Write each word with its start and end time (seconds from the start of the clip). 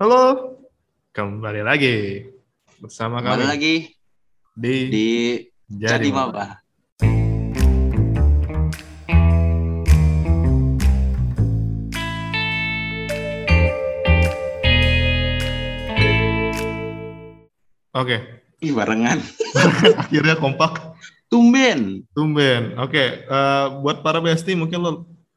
Halo, 0.00 0.56
kembali 1.12 1.60
lagi 1.60 2.24
bersama 2.80 3.20
Kembali 3.20 3.44
kami 3.44 3.52
lagi 3.52 3.74
di, 4.56 4.74
di 4.88 5.08
Jadi 5.68 6.08
Maba. 6.08 6.56
Oke, 17.90 18.16
Ih, 18.62 18.72
barengan. 18.72 19.18
akhirnya 20.00 20.36
kompak, 20.38 20.94
Tumben. 21.28 22.04
tumben. 22.14 22.76
Oke, 22.78 23.24
eh, 23.24 23.66
buat 23.82 24.04
para 24.04 24.20
bestie 24.20 24.54
mungkin 24.54 24.78
lo 24.80 24.90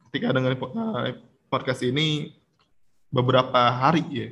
ketika 0.08 0.30
dengerin 0.32 0.58
po- 0.58 0.72
eh, 0.72 1.18
podcast 1.50 1.82
ini 1.82 2.32
beberapa 3.10 3.58
hari 3.70 4.02
ya, 4.10 4.28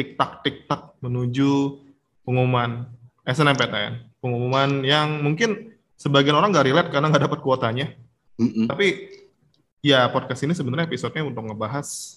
tik 0.00 0.16
tak 0.16 0.40
tik 0.40 0.64
tak 0.64 0.96
menuju 1.04 1.76
pengumuman 2.24 2.88
SNMPTN, 3.28 4.16
pengumuman 4.24 4.80
yang 4.80 5.20
mungkin 5.20 5.76
sebagian 6.00 6.40
orang 6.40 6.56
nggak 6.56 6.66
relate 6.72 6.88
karena 6.88 7.12
nggak 7.12 7.28
dapat 7.28 7.40
kuotanya. 7.44 7.92
Mm-mm. 8.40 8.64
Tapi 8.64 9.12
ya 9.84 10.08
podcast 10.08 10.40
ini 10.48 10.56
sebenarnya 10.56 10.88
episodenya 10.88 11.28
untuk 11.28 11.52
ngebahas 11.52 12.16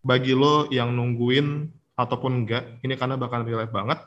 bagi 0.00 0.32
lo 0.32 0.64
yang 0.72 0.96
nungguin 0.96 1.68
ataupun 1.92 2.32
enggak, 2.44 2.80
ini 2.80 2.96
karena 2.96 3.20
bakal 3.20 3.44
relate 3.44 3.68
banget. 3.68 4.00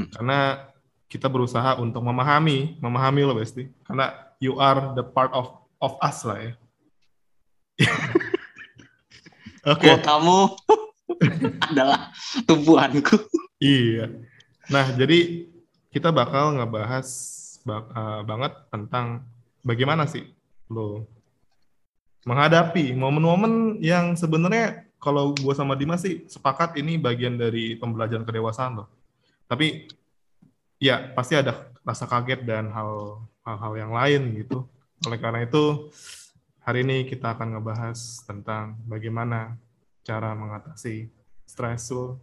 Hmm. 0.00 0.08
Karena 0.08 0.72
kita 1.12 1.28
berusaha 1.28 1.76
untuk 1.76 2.00
memahami, 2.00 2.80
memahami 2.80 3.20
lo 3.28 3.36
Besti. 3.36 3.68
Karena 3.84 4.16
you 4.40 4.56
are 4.56 4.96
the 4.96 5.04
part 5.04 5.28
of 5.36 5.60
of 5.84 6.00
us 6.00 6.24
lah 6.24 6.40
ya. 6.40 6.52
Oke, 9.66 9.84
Kuotamu 9.92 10.56
adalah 11.70 12.10
tumbuhanku. 12.44 13.16
iya. 13.62 14.10
Nah, 14.66 14.90
jadi 14.94 15.46
kita 15.94 16.10
bakal 16.10 16.58
ngebahas 16.58 17.06
ba- 17.62 17.88
eh, 17.90 18.20
banget 18.26 18.52
tentang 18.70 19.24
bagaimana 19.62 20.06
sih 20.06 20.26
lo 20.70 21.06
menghadapi 22.26 22.90
momen-momen 22.94 23.78
yang 23.78 24.18
sebenarnya 24.18 24.86
kalau 24.98 25.30
gue 25.30 25.54
sama 25.54 25.78
Dimas 25.78 26.02
sih 26.02 26.26
sepakat 26.26 26.74
ini 26.82 26.98
bagian 26.98 27.38
dari 27.38 27.78
pembelajaran 27.78 28.26
kedewasaan 28.26 28.82
lo. 28.82 28.90
Tapi 29.46 29.86
ya 30.82 31.14
pasti 31.14 31.38
ada 31.38 31.70
rasa 31.86 32.10
kaget 32.10 32.42
dan 32.42 32.74
hal 32.74 33.22
hal-hal 33.46 33.72
yang 33.78 33.92
lain 33.94 34.22
gitu. 34.42 34.66
Oleh 35.06 35.22
karena 35.22 35.46
itu 35.46 35.94
hari 36.66 36.82
ini 36.82 37.06
kita 37.06 37.38
akan 37.38 37.54
ngebahas 37.54 38.26
tentang 38.26 38.74
bagaimana 38.90 39.54
cara 40.06 40.38
mengatasi 40.38 41.10
stres 41.42 41.90
lo 41.90 42.22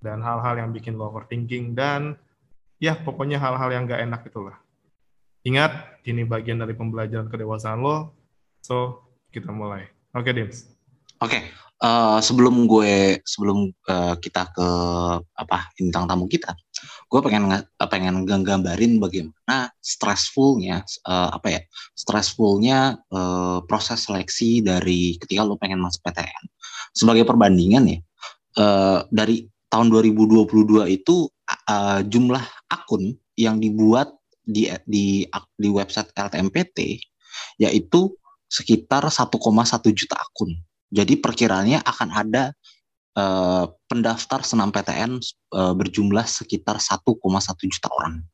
dan 0.00 0.24
hal-hal 0.24 0.56
yang 0.56 0.72
bikin 0.72 0.96
lo 0.96 1.12
overthinking 1.12 1.76
dan 1.76 2.16
ya 2.80 2.96
pokoknya 2.96 3.36
hal-hal 3.36 3.68
yang 3.68 3.84
gak 3.84 4.00
enak 4.00 4.24
itulah. 4.24 4.56
Ingat, 5.44 6.00
ini 6.08 6.24
bagian 6.24 6.60
dari 6.60 6.72
pembelajaran 6.72 7.28
kedewasaan 7.28 7.80
lo. 7.80 8.12
So, 8.60 9.04
kita 9.32 9.52
mulai. 9.52 9.88
Oke, 10.12 10.36
Dims. 10.36 10.68
Oke, 11.20 11.40
eh, 11.80 12.18
sebelum 12.24 12.64
gue 12.64 13.20
sebelum 13.24 13.68
eh, 13.68 14.14
kita 14.20 14.52
ke 14.52 14.68
apa 15.20 15.72
bintang 15.76 16.08
tamu 16.08 16.24
kita, 16.28 16.52
gue 17.08 17.20
pengen 17.20 17.52
nge- 17.52 17.68
pengen 17.88 18.24
nggambarin 18.24 18.96
bagaimana 19.00 19.68
stressfulnya 19.80 20.80
eh, 20.84 21.30
apa 21.36 21.48
ya 21.48 21.60
stressfulnya 21.92 23.00
eh, 23.04 23.58
proses 23.68 24.08
seleksi 24.08 24.64
dari 24.64 25.20
ketika 25.20 25.44
lo 25.44 25.60
pengen 25.60 25.80
masuk 25.80 26.04
PTN. 26.04 26.44
Sebagai 26.90 27.24
perbandingan 27.26 27.84
ya, 27.86 27.98
eh, 28.58 29.00
dari 29.10 29.46
tahun 29.70 29.88
2022 29.88 30.90
itu 30.90 31.30
eh, 31.46 32.00
jumlah 32.06 32.44
akun 32.70 33.14
yang 33.38 33.62
dibuat 33.62 34.10
di 34.42 34.66
di 34.84 35.24
di 35.30 35.68
website 35.70 36.10
LTMPT 36.16 36.98
yaitu 37.62 38.10
sekitar 38.50 39.06
1,1 39.06 39.30
juta 39.94 40.16
akun. 40.18 40.50
Jadi 40.90 41.22
perkiraannya 41.22 41.86
akan 41.86 42.08
ada 42.10 42.50
eh, 43.14 43.64
pendaftar 43.86 44.42
senam 44.42 44.74
PTN 44.74 45.22
eh, 45.54 45.74
berjumlah 45.78 46.26
sekitar 46.26 46.82
1,1 46.82 47.70
juta 47.70 47.88
orang. 47.94 48.26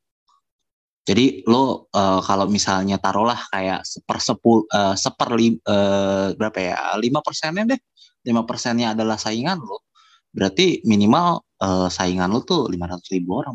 Jadi 1.06 1.47
lo 1.47 1.86
eh, 1.92 2.20
kalau 2.25 2.48
misalnya 2.48 2.97
taruhlah 2.97 3.38
kayak 3.52 3.84
seper 3.84 4.19
sepul 4.19 4.64
eh, 4.72 4.94
seper 4.97 5.28
lim- 5.36 5.62
eh, 5.62 6.32
berapa 6.34 6.58
ya 6.58 6.76
lima 6.97 7.20
persennya 7.20 7.76
deh 7.76 7.81
lima 8.26 8.42
persennya 8.42 8.92
adalah 8.92 9.16
saingan 9.16 9.62
lo 9.62 9.87
berarti 10.34 10.82
minimal 10.84 11.47
eh, 11.62 11.88
saingan 11.88 12.34
lo 12.34 12.42
tuh 12.42 12.66
500 12.69 13.14
ribu 13.14 13.31
orang 13.38 13.54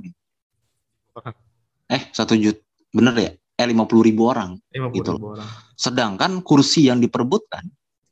eh 1.92 2.02
satu 2.16 2.40
juta 2.40 2.64
bener 2.96 3.16
ya 3.20 3.32
eh 3.62 3.68
50 3.70 4.08
ribu 4.08 4.32
orang 4.32 4.58
50 4.74 4.98
Gitu. 4.98 5.12
ribu 5.14 5.38
orang. 5.38 5.50
Sedangkan 5.78 6.42
kursi 6.42 6.90
yang 6.90 6.98
diperebutkan, 6.98 7.62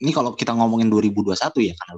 ini 0.02 0.12
kalau 0.14 0.38
kita 0.38 0.54
ngomongin 0.54 0.94
2021 0.94 1.66
ya, 1.66 1.74
karena 1.74 1.94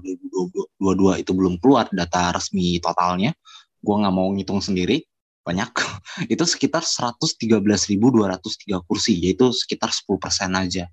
2022 0.79 1.23
itu 1.23 1.31
belum 1.35 1.59
keluar 1.59 1.91
data 1.91 2.31
resmi 2.31 2.79
totalnya, 2.79 3.35
gua 3.83 4.07
nggak 4.07 4.15
mau 4.15 4.31
ngitung 4.31 4.63
sendiri, 4.63 5.03
banyak. 5.43 5.67
itu 6.33 6.43
sekitar 6.43 6.83
113.203 6.83 8.87
kursi, 8.87 9.19
yaitu 9.19 9.51
sekitar 9.51 9.91
10% 9.91 10.55
aja. 10.55 10.87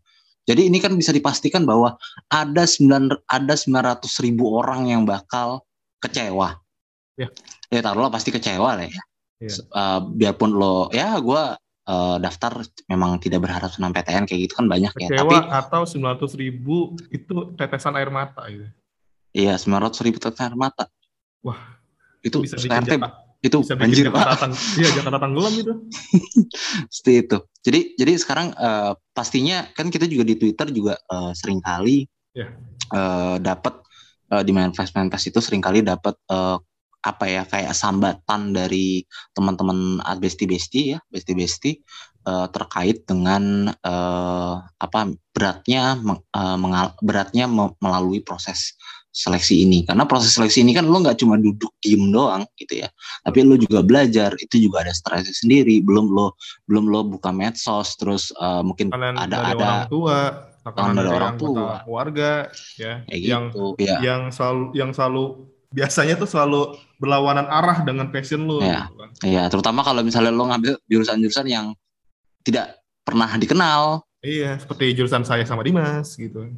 Jadi 0.48 0.72
ini 0.72 0.80
kan 0.80 0.96
bisa 0.96 1.12
dipastikan 1.12 1.68
bahwa 1.68 2.00
ada 2.32 2.64
9 2.64 3.12
ada 3.28 3.52
900 3.52 4.24
ribu 4.24 4.56
orang 4.56 4.88
yang 4.88 5.04
bakal 5.04 5.68
kecewa. 6.00 6.56
Ya. 7.20 7.28
Ya 7.68 7.80
taruhlah 7.84 8.08
pasti 8.08 8.32
kecewa 8.32 8.80
lah 8.80 8.88
ya. 8.88 8.96
Iya. 9.44 9.52
S- 9.52 9.68
eh, 9.68 10.00
biarpun 10.16 10.56
lo 10.56 10.88
ya 10.88 11.20
gua 11.20 11.52
eh, 11.84 12.16
daftar 12.16 12.64
memang 12.88 13.20
tidak 13.20 13.44
berharap 13.44 13.68
senam 13.68 13.92
PTN 13.92 14.24
kayak 14.24 14.48
gitu 14.48 14.56
kan 14.56 14.66
banyak 14.72 14.92
ya. 14.96 15.08
Kecewa 15.12 15.20
Tapi 15.20 15.36
atau 15.52 15.82
900 15.84 16.40
ribu 16.40 16.96
itu 17.12 17.52
tetesan 17.60 17.92
air 18.00 18.08
mata 18.08 18.48
gitu. 18.48 18.64
iya 19.36 19.60
900 19.60 20.00
ribu 20.08 20.16
tetes 20.16 20.40
air 20.40 20.56
mata. 20.56 20.88
Wah, 21.44 21.76
Itu 22.24 22.40
bisa 22.40 22.56
RT 22.56 22.96
itu 23.38 23.62
bisa 23.62 23.78
Jakarta, 23.78 24.50
pak. 24.50 24.50
iya, 24.74 24.88
Jakarta 24.98 25.18
tenggelam 25.22 25.54
itu. 25.54 25.72
Seperti 26.94 27.12
itu. 27.22 27.36
Jadi 27.62 27.80
jadi 27.94 28.12
sekarang 28.18 28.48
eh, 28.54 28.92
pastinya 29.14 29.66
kan 29.74 29.90
kita 29.90 30.10
juga 30.10 30.26
di 30.26 30.34
Twitter 30.34 30.66
juga 30.74 30.94
eh, 30.98 31.32
sering 31.34 31.62
kali 31.62 32.06
Ya. 32.36 32.54
eh, 32.94 33.36
dapat 33.42 33.82
eh, 34.30 34.42
di 34.46 34.52
manifest 34.54 34.94
manifest 34.94 35.30
itu 35.30 35.38
sering 35.42 35.62
kali 35.62 35.82
dapat 35.82 36.14
eh, 36.30 36.58
apa 36.98 37.24
ya 37.30 37.46
kayak 37.46 37.78
sambatan 37.78 38.50
dari 38.50 39.06
teman-teman 39.30 40.02
besti 40.18 40.44
besti 40.50 40.80
ya 40.94 40.98
besti 41.06 41.32
besti 41.34 41.70
eh, 42.26 42.46
terkait 42.50 43.06
dengan 43.06 43.70
eh, 43.70 44.54
apa 44.58 45.00
beratnya 45.30 45.94
meng- 45.94 46.26
mengal- 46.34 46.98
beratnya 46.98 47.46
me- 47.46 47.74
melalui 47.78 48.18
proses 48.18 48.74
seleksi 49.08 49.64
ini 49.64 49.82
karena 49.88 50.04
proses 50.04 50.36
seleksi 50.36 50.62
ini 50.62 50.76
kan 50.76 50.84
lo 50.84 51.00
nggak 51.00 51.18
cuma 51.18 51.40
duduk 51.40 51.72
diem 51.80 52.12
doang 52.12 52.44
gitu 52.60 52.84
ya 52.84 52.88
tapi 53.24 53.42
lo 53.42 53.56
juga 53.56 53.80
belajar 53.80 54.36
itu 54.36 54.68
juga 54.68 54.84
ada 54.84 54.92
stresnya 54.92 55.32
sendiri 55.32 55.80
belum 55.80 56.12
lo 56.12 56.36
belum 56.68 56.86
lo 56.86 57.00
buka 57.08 57.32
medsos 57.32 57.96
terus 57.96 58.30
eh, 58.36 58.62
mungkin 58.62 58.92
Tekanan 58.92 59.16
ada 59.16 59.36
ada 59.42 59.56
orang 59.56 59.82
tua, 59.88 60.18
tekanan 60.62 60.94
dari 60.94 61.10
orang 61.10 61.36
tua. 61.40 61.68
keluarga, 61.82 62.32
ya, 62.76 62.92
kayak 63.08 63.20
yang 63.24 63.44
gitu 63.50 63.64
ya 63.80 63.96
yang 64.04 64.22
selalu 64.28 64.64
yang 64.76 64.90
selalu 64.92 65.24
biasanya 65.68 66.14
tuh 66.16 66.28
selalu 66.28 66.60
berlawanan 66.96 67.44
arah 67.48 67.84
dengan 67.84 68.08
passion 68.08 68.48
lo. 68.48 68.64
Ya. 68.64 68.88
gitu 68.88 68.96
kan. 68.96 69.10
Iya, 69.20 69.42
terutama 69.52 69.84
kalau 69.84 70.00
misalnya 70.00 70.32
lo 70.32 70.48
ngambil 70.48 70.80
jurusan-jurusan 70.88 71.46
yang 71.48 71.76
tidak 72.40 72.80
pernah 73.04 73.28
dikenal 73.36 74.08
Iya, 74.18 74.58
seperti 74.58 74.98
jurusan 74.98 75.22
saya 75.22 75.46
sama 75.46 75.62
Dimas 75.62 76.18
gitu. 76.18 76.42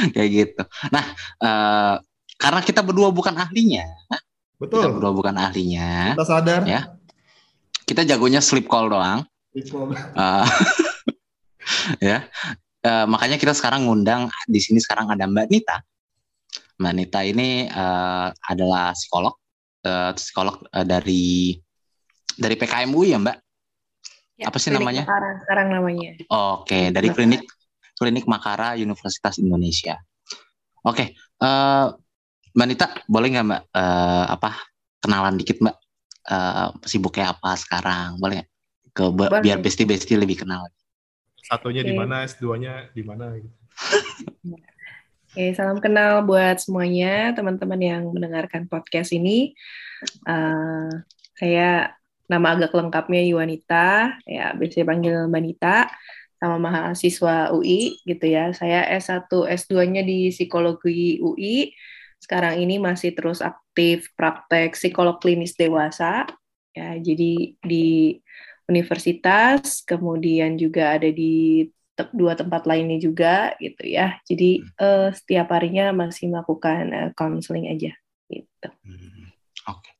kayak 0.14 0.30
gitu. 0.30 0.62
Nah, 0.88 1.04
eh, 1.40 1.94
karena 2.36 2.60
kita 2.64 2.80
berdua 2.80 3.12
bukan 3.12 3.36
ahlinya, 3.36 3.84
kita 4.08 4.18
Betul. 4.60 4.96
berdua 4.96 5.12
bukan 5.12 5.34
ahlinya, 5.36 6.16
Kita 6.16 6.26
sadar. 6.26 6.60
Ya. 6.64 6.96
kita 7.84 8.06
jagonya 8.06 8.38
sleep 8.38 8.70
call 8.70 8.86
doang. 8.88 9.26
Betul. 9.50 9.92
Eh, 9.96 10.46
ya, 12.12 12.18
Eh, 12.80 13.04
makanya 13.04 13.36
kita 13.36 13.52
sekarang 13.52 13.84
ngundang 13.84 14.32
di 14.48 14.56
sini 14.56 14.80
sekarang 14.80 15.12
ada 15.12 15.28
Mbak 15.28 15.46
Nita. 15.52 15.84
Mbak 16.80 16.92
Nita 16.96 17.20
ini 17.28 17.68
eh, 17.68 18.28
adalah 18.32 18.96
psikolog, 18.96 19.36
eh, 19.84 20.16
psikolog 20.16 20.64
eh, 20.72 20.86
dari 20.88 21.52
dari 22.40 22.56
PKMUI 22.56 23.12
ya 23.12 23.20
Mbak. 23.20 23.36
Ya, 24.40 24.48
Apa 24.48 24.56
sih 24.56 24.72
Klinik 24.72 24.80
namanya? 24.80 25.04
Makara 25.04 25.30
sekarang 25.44 25.66
namanya. 25.76 26.10
Oke, 26.32 26.88
dari 26.88 27.08
Makara. 27.12 27.16
klinik 27.20 27.42
klinik 28.00 28.24
Makara 28.24 28.80
Universitas 28.80 29.36
Indonesia. 29.36 30.00
Oke, 30.80 31.12
eh, 31.12 31.86
Mbak 32.56 32.66
Nita, 32.66 32.88
boleh 33.04 33.28
nggak 33.36 33.46
Mbak 33.46 33.62
eh, 33.76 34.24
apa 34.32 34.50
kenalan 35.04 35.36
dikit 35.36 35.60
Mbak? 35.60 35.76
Eh, 36.32 36.68
sibuknya 36.88 37.36
apa 37.36 37.52
sekarang? 37.60 38.16
Boleh 38.16 38.40
nggak? 38.40 38.48
Ke 38.96 39.04
Boleh. 39.12 39.44
biar 39.44 39.60
besti 39.60 39.84
besti 39.84 40.16
lebih 40.16 40.40
kenal. 40.40 40.64
Satunya 41.44 41.84
di 41.84 41.92
Oke. 41.92 42.00
mana, 42.00 42.24
S2-nya 42.24 42.96
di 42.96 43.02
mana 43.04 43.36
gitu. 43.36 43.56
Oke, 45.30 45.54
salam 45.54 45.78
kenal 45.78 46.26
buat 46.26 46.58
semuanya, 46.58 47.30
teman-teman 47.36 47.78
yang 47.78 48.02
mendengarkan 48.10 48.66
podcast 48.66 49.14
ini. 49.14 49.54
Uh, 50.26 50.90
saya 51.38 51.94
nama 52.26 52.58
agak 52.58 52.74
lengkapnya 52.74 53.22
Yuanita, 53.26 54.18
ya 54.26 54.50
biasa 54.58 54.82
panggil 54.82 55.30
Mbak 55.30 55.42
Nita, 55.42 55.86
sama 56.40 56.56
mahasiswa 56.56 57.52
UI 57.52 58.00
gitu 58.08 58.24
ya. 58.24 58.50
Saya 58.56 58.88
S1, 58.96 59.28
S2-nya 59.28 60.00
di 60.00 60.32
psikologi 60.32 61.20
UI. 61.20 61.76
Sekarang 62.16 62.56
ini 62.56 62.80
masih 62.80 63.12
terus 63.12 63.44
aktif 63.44 64.08
praktek 64.16 64.72
psikolog 64.72 65.20
klinis 65.20 65.52
dewasa. 65.52 66.24
Ya, 66.72 66.96
jadi 66.96 67.54
di 67.60 68.16
universitas, 68.70 69.84
kemudian 69.84 70.56
juga 70.56 70.96
ada 70.96 71.10
di 71.12 71.66
dua 72.16 72.32
tempat 72.32 72.64
lainnya 72.64 72.96
juga 72.96 73.52
gitu 73.60 73.84
ya. 73.84 74.16
Jadi 74.24 74.64
uh, 74.80 75.12
setiap 75.12 75.52
harinya 75.52 75.92
masih 75.92 76.32
melakukan 76.32 77.12
counseling 77.12 77.68
uh, 77.68 77.74
aja 77.76 77.92
gitu. 78.32 78.68
Hmm, 78.80 79.28
Oke. 79.68 79.84
Okay. 79.84 79.99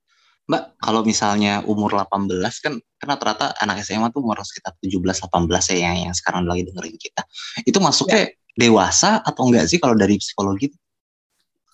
Mbak, 0.51 0.83
kalau 0.83 1.07
misalnya 1.07 1.63
umur 1.63 1.95
18 1.95 2.27
kan 2.59 2.75
karena 2.99 3.15
rata-rata 3.15 3.55
anak 3.63 3.87
SMA 3.87 4.11
tuh 4.11 4.19
umur 4.19 4.43
sekitar 4.43 4.75
17 4.83 4.99
18 4.99 5.47
ya 5.47 5.79
yang 5.79 6.11
yang 6.11 6.15
sekarang 6.19 6.43
lagi 6.43 6.67
dengerin 6.67 6.99
kita. 6.99 7.23
Itu 7.63 7.79
masuknya 7.79 8.35
ya. 8.35 8.59
dewasa 8.59 9.23
atau 9.23 9.47
enggak 9.47 9.71
sih 9.71 9.79
kalau 9.79 9.95
dari 9.95 10.19
psikologi? 10.19 10.75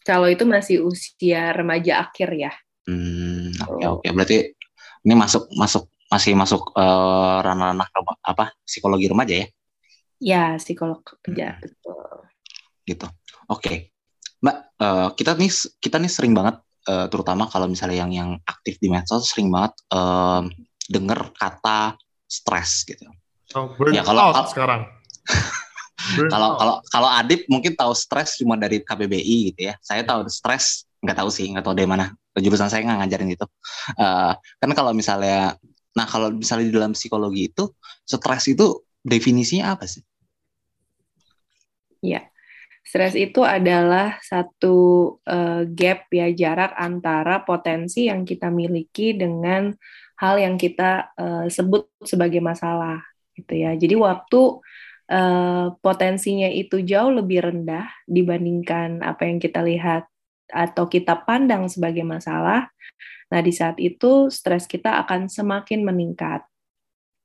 Kalau 0.04 0.28
itu 0.28 0.44
masih 0.44 0.84
usia 0.84 1.56
remaja 1.56 2.04
akhir 2.04 2.28
ya. 2.36 2.52
Hmm, 2.84 3.56
oke 3.64 3.80
okay, 3.80 3.86
oke. 3.88 4.00
Okay. 4.04 4.10
Berarti 4.12 4.36
ini 5.08 5.14
masuk 5.16 5.48
masuk 5.56 5.88
masih 6.12 6.32
masuk 6.36 6.76
uh, 6.76 7.40
ranah-ranah 7.40 7.88
apa 8.28 8.52
psikologi 8.60 9.08
remaja 9.08 9.34
ya? 9.40 9.46
Ya, 10.20 10.44
psikolog 10.60 11.00
kerja, 11.24 11.56
hmm. 11.56 11.60
betul. 11.64 12.16
Gitu. 12.84 13.06
Oke. 13.48 13.60
Okay. 13.64 13.76
Mbak, 14.44 14.56
uh, 14.84 15.08
kita 15.16 15.32
nih 15.32 15.52
kita 15.80 15.96
nih 15.96 16.12
sering 16.12 16.36
banget 16.36 16.60
uh, 16.86 17.06
terutama 17.10 17.50
kalau 17.50 17.66
misalnya 17.66 18.06
yang 18.06 18.12
yang 18.14 18.30
aktif 18.46 18.78
di 18.78 18.88
medsos 18.88 19.30
sering 19.30 19.50
banget 19.50 19.74
uh, 19.92 20.46
denger 20.86 21.34
kata 21.34 21.98
stres 22.26 22.86
gitu. 22.86 23.06
Oh, 23.54 23.70
ya 23.90 24.02
kalau 24.02 24.34
out 24.34 24.50
sekarang. 24.50 24.86
kalau 26.32 26.58
kalau 26.58 26.74
kalau 26.90 27.08
Adip 27.10 27.46
mungkin 27.50 27.74
tahu 27.74 27.94
stres 27.94 28.38
cuma 28.38 28.58
dari 28.58 28.82
KBBI 28.82 29.54
gitu 29.54 29.60
ya. 29.70 29.74
Saya 29.82 30.02
tahu 30.02 30.26
stres 30.30 30.86
nggak 31.02 31.16
tahu 31.22 31.30
sih, 31.30 31.46
nggak 31.50 31.64
tahu 31.66 31.74
dari 31.74 31.88
mana. 31.88 32.10
Jurusan 32.36 32.68
saya 32.70 32.82
nggak 32.84 33.06
ngajarin 33.06 33.30
itu. 33.32 33.46
Uh, 33.96 34.34
kan 34.58 34.70
kalau 34.74 34.92
misalnya, 34.92 35.54
nah 35.94 36.04
kalau 36.04 36.34
misalnya 36.34 36.66
di 36.68 36.74
dalam 36.74 36.92
psikologi 36.92 37.48
itu 37.48 37.70
stres 38.04 38.50
itu 38.50 38.82
definisinya 39.06 39.78
apa 39.78 39.86
sih? 39.86 40.02
Ya, 42.04 42.28
stres 42.86 43.18
itu 43.18 43.42
adalah 43.42 44.22
satu 44.22 44.76
uh, 45.26 45.66
gap 45.66 46.06
ya 46.14 46.30
jarak 46.30 46.70
antara 46.78 47.42
potensi 47.42 48.06
yang 48.06 48.22
kita 48.22 48.46
miliki 48.46 49.10
dengan 49.10 49.74
hal 50.22 50.38
yang 50.38 50.54
kita 50.54 51.10
uh, 51.18 51.50
sebut 51.50 51.90
sebagai 52.06 52.38
masalah 52.38 53.02
gitu 53.34 53.58
ya. 53.58 53.74
Jadi 53.74 53.98
waktu 53.98 54.62
uh, 55.10 55.74
potensinya 55.82 56.46
itu 56.46 56.78
jauh 56.86 57.10
lebih 57.10 57.50
rendah 57.50 57.90
dibandingkan 58.06 59.02
apa 59.02 59.26
yang 59.26 59.42
kita 59.42 59.66
lihat 59.66 60.06
atau 60.46 60.86
kita 60.86 61.26
pandang 61.26 61.66
sebagai 61.66 62.06
masalah, 62.06 62.70
nah 63.26 63.42
di 63.42 63.50
saat 63.50 63.82
itu 63.82 64.30
stres 64.30 64.70
kita 64.70 65.02
akan 65.02 65.26
semakin 65.26 65.82
meningkat 65.82 66.46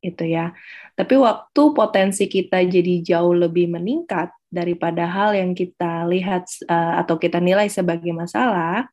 itu 0.02 0.26
ya. 0.26 0.58
Tapi 0.98 1.22
waktu 1.22 1.62
potensi 1.78 2.26
kita 2.26 2.66
jadi 2.66 3.06
jauh 3.06 3.38
lebih 3.38 3.70
meningkat 3.70 4.34
daripada 4.52 5.08
hal 5.08 5.32
yang 5.34 5.56
kita 5.56 6.06
lihat 6.12 6.46
uh, 6.68 7.00
atau 7.02 7.16
kita 7.16 7.40
nilai 7.40 7.72
sebagai 7.72 8.12
masalah, 8.12 8.92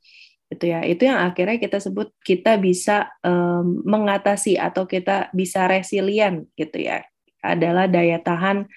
itu 0.49 0.65
ya. 0.71 0.81
Itu 0.87 1.11
yang 1.11 1.21
akhirnya 1.21 1.59
kita 1.61 1.83
sebut 1.83 2.15
kita 2.25 2.57
bisa 2.57 3.11
um, 3.21 3.85
mengatasi 3.85 4.57
atau 4.57 4.89
kita 4.89 5.29
bisa 5.37 5.69
resilient 5.69 6.49
gitu 6.57 6.89
ya. 6.89 7.05
Adalah 7.43 7.91
daya 7.91 8.23
tahan 8.23 8.71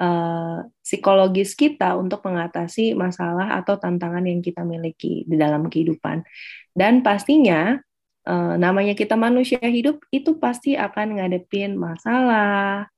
uh, 0.00 0.64
psikologis 0.80 1.52
kita 1.52 1.98
untuk 1.98 2.24
mengatasi 2.24 2.94
masalah 2.94 3.58
atau 3.60 3.76
tantangan 3.76 4.24
yang 4.24 4.40
kita 4.40 4.64
miliki 4.64 5.26
di 5.28 5.36
dalam 5.36 5.68
kehidupan. 5.68 6.24
Dan 6.72 7.02
pastinya 7.02 7.76
uh, 8.24 8.54
namanya 8.56 8.94
kita 8.94 9.18
manusia 9.18 9.60
hidup 9.60 10.00
itu 10.14 10.38
pasti 10.38 10.78
akan 10.78 11.20
ngadepin 11.20 11.74
masalah, 11.76 12.88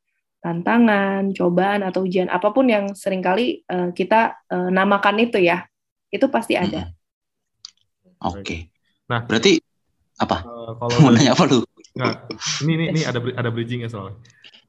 tantangan, 0.40 1.36
cobaan 1.36 1.84
atau 1.84 2.04
ujian 2.04 2.32
apa 2.32 2.50
pun 2.52 2.66
yang 2.68 2.96
sering 2.96 3.20
kali 3.20 3.60
uh, 3.68 3.92
kita 3.92 4.40
uh, 4.48 4.68
namakan 4.72 5.20
itu 5.20 5.40
ya, 5.40 5.68
itu 6.08 6.26
pasti 6.32 6.56
ada. 6.56 6.88
Hmm. 6.88 8.34
Oke. 8.34 8.40
Okay. 8.42 8.60
Nah, 9.08 9.24
berarti 9.24 9.60
apa? 10.20 10.44
Uh, 10.44 10.72
kalau 10.80 10.96
mau 11.04 11.12
nanya 11.12 11.36
apa 11.36 11.44
lu? 11.48 11.60
Nah, 11.96 12.24
ini 12.64 12.72
ini, 12.76 12.84
ini 12.96 13.00
ada 13.04 13.20
ada 13.36 13.48
bridgingnya 13.52 13.92
soalnya. 13.92 14.16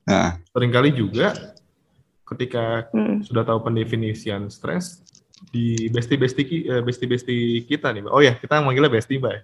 Nah. 0.08 0.38
Seringkali 0.52 0.92
juga 0.96 1.56
ketika 2.28 2.88
hmm. 2.96 3.28
sudah 3.28 3.44
tahu 3.44 3.60
pendefinisian 3.68 4.48
stres 4.48 5.04
di 5.52 5.90
bestie 5.90 6.16
bestie 6.16 6.68
bestie 6.86 7.10
bestie 7.10 7.64
kita 7.66 7.92
nih, 7.92 8.08
oh 8.08 8.22
ya 8.22 8.38
kita 8.38 8.62
manggilnya 8.62 8.94
bestie 8.94 9.20
mbak 9.20 9.44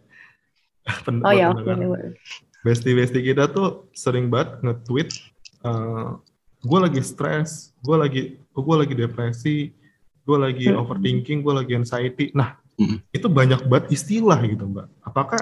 oh 1.28 1.34
ya. 1.36 1.52
Okay. 1.52 2.16
Besti-besti 2.66 3.20
kita 3.24 3.48
tuh 3.52 3.88
sering 3.96 4.28
banget 4.28 4.60
nge-tweet, 4.66 5.10
uh, 5.68 5.74
eh, 5.76 6.10
gue 6.64 6.80
lagi 6.80 7.02
stres, 7.04 7.76
gue 7.84 7.98
lagi, 8.00 8.22
gue 8.40 8.76
lagi 8.80 8.94
depresi, 8.96 9.58
gue 10.24 10.38
lagi 10.38 10.72
hmm. 10.72 10.80
overthinking, 10.80 11.44
gue 11.44 11.54
lagi 11.54 11.74
anxiety. 11.76 12.32
Nah, 12.32 12.56
hmm. 12.80 13.04
itu 13.12 13.28
banyak 13.28 13.68
banget 13.68 13.92
istilah 13.92 14.40
gitu, 14.48 14.66
Mbak. 14.72 14.88
Apakah 15.04 15.42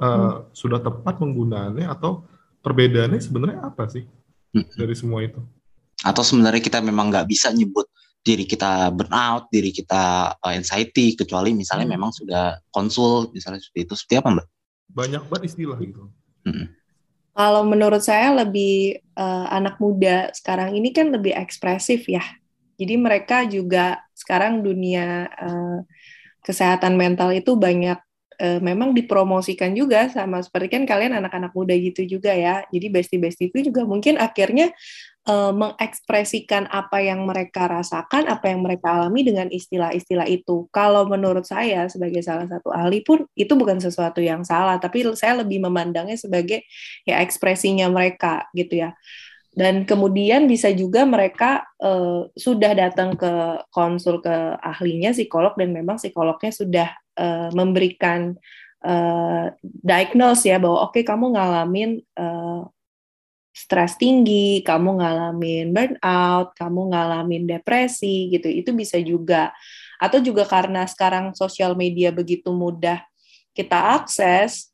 uh, 0.00 0.08
hmm. 0.08 0.32
sudah 0.56 0.80
tepat 0.80 1.20
penggunaannya 1.20 1.86
atau 1.86 2.24
perbedaannya 2.64 3.20
sebenarnya 3.20 3.60
apa 3.62 3.86
sih 3.92 4.08
hmm. 4.56 4.74
dari 4.74 4.94
semua 4.96 5.22
itu? 5.22 5.38
Atau 6.00 6.24
sebenarnya 6.24 6.64
kita 6.64 6.80
memang 6.80 7.12
nggak 7.12 7.28
bisa 7.28 7.52
nyebut 7.52 7.88
diri 8.26 8.42
kita 8.42 8.90
burnout, 8.90 9.46
diri 9.54 9.70
kita 9.70 10.34
uh, 10.40 10.52
anxiety, 10.56 11.14
kecuali 11.14 11.54
misalnya 11.54 11.86
hmm. 11.86 11.94
memang 11.94 12.10
sudah 12.10 12.58
konsul, 12.72 13.30
misalnya 13.30 13.62
seperti 13.62 13.86
itu. 13.86 13.94
Seperti 13.94 14.16
apa, 14.18 14.30
Mbak? 14.34 14.46
banyak 14.96 15.22
banget 15.28 15.44
istilah 15.52 15.78
gitu. 15.82 16.08
Hmm. 16.48 16.72
Kalau 17.36 17.68
menurut 17.68 18.00
saya 18.00 18.32
lebih 18.32 18.96
uh, 19.12 19.46
anak 19.52 19.76
muda 19.76 20.32
sekarang 20.32 20.72
ini 20.72 20.88
kan 20.88 21.12
lebih 21.12 21.36
ekspresif 21.36 22.08
ya. 22.08 22.24
Jadi 22.80 22.96
mereka 22.96 23.44
juga 23.44 24.00
sekarang 24.16 24.64
dunia 24.64 25.28
uh, 25.36 25.84
kesehatan 26.40 26.96
mental 26.96 27.36
itu 27.36 27.52
banyak 27.52 28.00
uh, 28.40 28.60
memang 28.64 28.96
dipromosikan 28.96 29.76
juga 29.76 30.08
sama 30.08 30.40
seperti 30.40 30.80
kan 30.80 30.88
kalian 30.88 31.20
anak-anak 31.20 31.52
muda 31.52 31.76
gitu 31.76 32.08
juga 32.08 32.32
ya. 32.32 32.64
Jadi 32.72 32.86
bestie-bestie 32.88 33.52
itu 33.52 33.68
juga 33.68 33.84
mungkin 33.84 34.16
akhirnya 34.16 34.72
uh, 35.26 35.52
mengekspresikan 35.52 36.70
apa 36.70 37.02
yang 37.02 37.26
mereka 37.26 37.66
rasakan, 37.66 38.30
apa 38.30 38.48
yang 38.48 38.62
mereka 38.62 38.94
alami 38.96 39.26
dengan 39.26 39.50
istilah-istilah 39.50 40.26
itu. 40.30 40.70
Kalau 40.70 41.04
menurut 41.10 41.44
saya 41.44 41.90
sebagai 41.90 42.22
salah 42.22 42.46
satu 42.46 42.70
ahli 42.70 43.02
pun 43.02 43.26
itu 43.34 43.52
bukan 43.58 43.82
sesuatu 43.82 44.22
yang 44.22 44.46
salah, 44.46 44.78
tapi 44.78 45.04
saya 45.18 45.42
lebih 45.42 45.60
memandangnya 45.62 46.16
sebagai 46.16 46.64
ya 47.04 47.20
ekspresinya 47.20 47.90
mereka 47.90 48.46
gitu 48.54 48.86
ya. 48.86 48.94
Dan 49.56 49.88
kemudian 49.88 50.44
bisa 50.44 50.68
juga 50.68 51.08
mereka 51.08 51.64
uh, 51.80 52.28
sudah 52.36 52.76
datang 52.76 53.16
ke 53.16 53.64
konsul 53.72 54.20
ke 54.20 54.32
ahlinya 54.60 55.16
psikolog 55.16 55.56
dan 55.56 55.72
memang 55.72 55.96
psikolognya 55.96 56.52
sudah 56.52 56.88
uh, 57.16 57.48
memberikan 57.56 58.36
uh, 58.84 59.48
diagnose 59.64 60.44
ya 60.44 60.60
bahwa 60.60 60.84
oke 60.84 61.00
okay, 61.00 61.08
kamu 61.08 61.32
ngalamin 61.32 62.04
uh, 62.20 62.68
stres 63.56 63.96
tinggi, 63.96 64.60
kamu 64.60 65.00
ngalamin 65.00 65.72
burnout, 65.72 66.52
kamu 66.52 66.92
ngalamin 66.92 67.48
depresi 67.48 68.28
gitu. 68.28 68.52
Itu 68.52 68.76
bisa 68.76 69.00
juga 69.00 69.56
atau 69.96 70.20
juga 70.20 70.44
karena 70.44 70.84
sekarang 70.84 71.32
sosial 71.32 71.72
media 71.72 72.12
begitu 72.12 72.52
mudah 72.52 73.00
kita 73.56 73.96
akses 73.96 74.68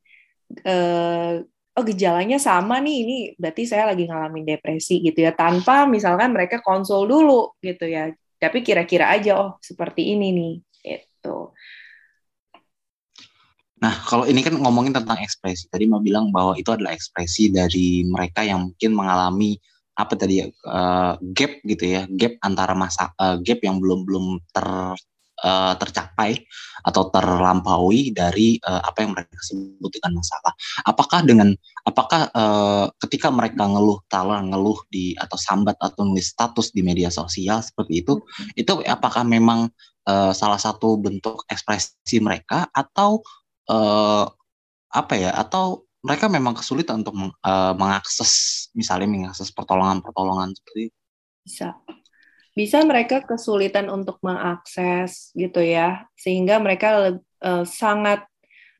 eh, 0.66 1.46
oh 1.72 1.84
gejalanya 1.86 2.36
sama 2.36 2.82
nih 2.82 2.96
ini 3.06 3.16
berarti 3.38 3.62
saya 3.64 3.94
lagi 3.94 4.10
ngalamin 4.10 4.44
depresi 4.44 5.00
gitu 5.00 5.22
ya 5.22 5.32
tanpa 5.32 5.86
misalkan 5.86 6.34
mereka 6.34 6.58
konsul 6.60 7.06
dulu 7.06 7.54
gitu 7.62 7.86
ya 7.86 8.10
tapi 8.36 8.66
kira-kira 8.66 9.14
aja 9.14 9.38
oh 9.38 9.50
seperti 9.62 10.12
ini 10.12 10.28
nih 10.34 10.54
itu 10.98 11.38
Nah, 13.82 13.94
kalau 14.06 14.24
ini 14.30 14.46
kan 14.46 14.54
ngomongin 14.54 14.94
tentang 14.94 15.18
ekspresi. 15.18 15.66
Tadi 15.66 15.90
mau 15.90 15.98
bilang 15.98 16.30
bahwa 16.30 16.54
itu 16.54 16.70
adalah 16.70 16.94
ekspresi 16.94 17.50
dari 17.50 18.06
mereka 18.06 18.46
yang 18.46 18.70
mungkin 18.70 18.94
mengalami 18.94 19.58
apa 19.92 20.16
tadi 20.16 20.40
ya 20.40 20.46
uh, 20.70 21.20
gap 21.34 21.52
gitu 21.66 21.84
ya, 21.84 22.06
gap 22.14 22.38
antara 22.46 22.72
masa 22.72 23.10
uh, 23.18 23.36
gap 23.42 23.60
yang 23.60 23.82
belum 23.82 24.06
belum 24.08 24.40
ter 24.54 24.66
uh, 25.42 25.74
tercapai 25.76 26.38
atau 26.86 27.10
terlampaui 27.10 28.14
dari 28.14 28.56
uh, 28.62 28.80
apa 28.86 29.04
yang 29.04 29.12
mereka 29.12 29.36
sebut 29.42 29.90
dengan 29.90 30.22
masalah. 30.22 30.52
Apakah 30.86 31.20
dengan 31.26 31.52
apakah 31.82 32.30
uh, 32.32 32.86
ketika 33.02 33.28
mereka 33.34 33.66
ngeluh 33.66 34.00
talar 34.06 34.40
ngeluh 34.46 34.78
di 34.88 35.12
atau 35.18 35.36
sambat 35.36 35.74
atau 35.82 36.06
nulis 36.06 36.30
status 36.30 36.70
di 36.70 36.80
media 36.86 37.10
sosial 37.10 37.60
seperti 37.60 38.06
itu, 38.06 38.16
hmm. 38.22 38.54
itu 38.56 38.72
apakah 38.86 39.26
memang 39.26 39.68
uh, 40.06 40.32
salah 40.32 40.58
satu 40.58 40.96
bentuk 40.96 41.42
ekspresi 41.50 42.22
mereka 42.22 42.70
atau 42.72 43.20
uh, 43.70 44.26
apa 44.92 45.14
ya 45.16 45.32
atau 45.32 45.86
mereka 46.02 46.26
memang 46.26 46.58
kesulitan 46.58 47.06
untuk 47.06 47.14
uh, 47.46 47.72
mengakses 47.78 48.66
misalnya 48.74 49.06
mengakses 49.06 49.54
pertolongan-pertolongan 49.54 50.50
seperti 50.58 50.90
itu. 50.90 50.98
Bisa. 51.46 51.68
Bisa 52.52 52.84
mereka 52.84 53.24
kesulitan 53.24 53.88
untuk 53.88 54.20
mengakses 54.20 55.32
gitu 55.32 55.62
ya, 55.62 56.04
sehingga 56.18 56.60
mereka 56.60 57.16
uh, 57.40 57.64
sangat 57.64 58.28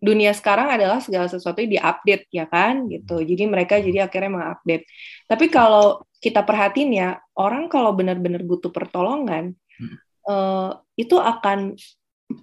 dunia 0.02 0.34
sekarang 0.34 0.66
adalah 0.66 0.98
segala 0.98 1.30
sesuatu 1.30 1.62
yang 1.62 1.78
diupdate 1.78 2.26
ya 2.34 2.50
kan 2.50 2.90
gitu. 2.90 3.22
Jadi 3.22 3.46
mereka 3.46 3.78
jadi 3.78 4.10
akhirnya 4.10 4.34
mengupdate. 4.34 4.84
Tapi 5.30 5.46
kalau 5.46 6.02
kita 6.18 6.42
perhatiin 6.42 6.90
ya, 6.90 7.22
orang 7.38 7.70
kalau 7.70 7.94
benar-benar 7.94 8.42
butuh 8.42 8.74
pertolongan, 8.74 9.54
hmm. 9.78 9.96
uh, 10.26 10.74
itu 10.98 11.16
akan 11.16 11.78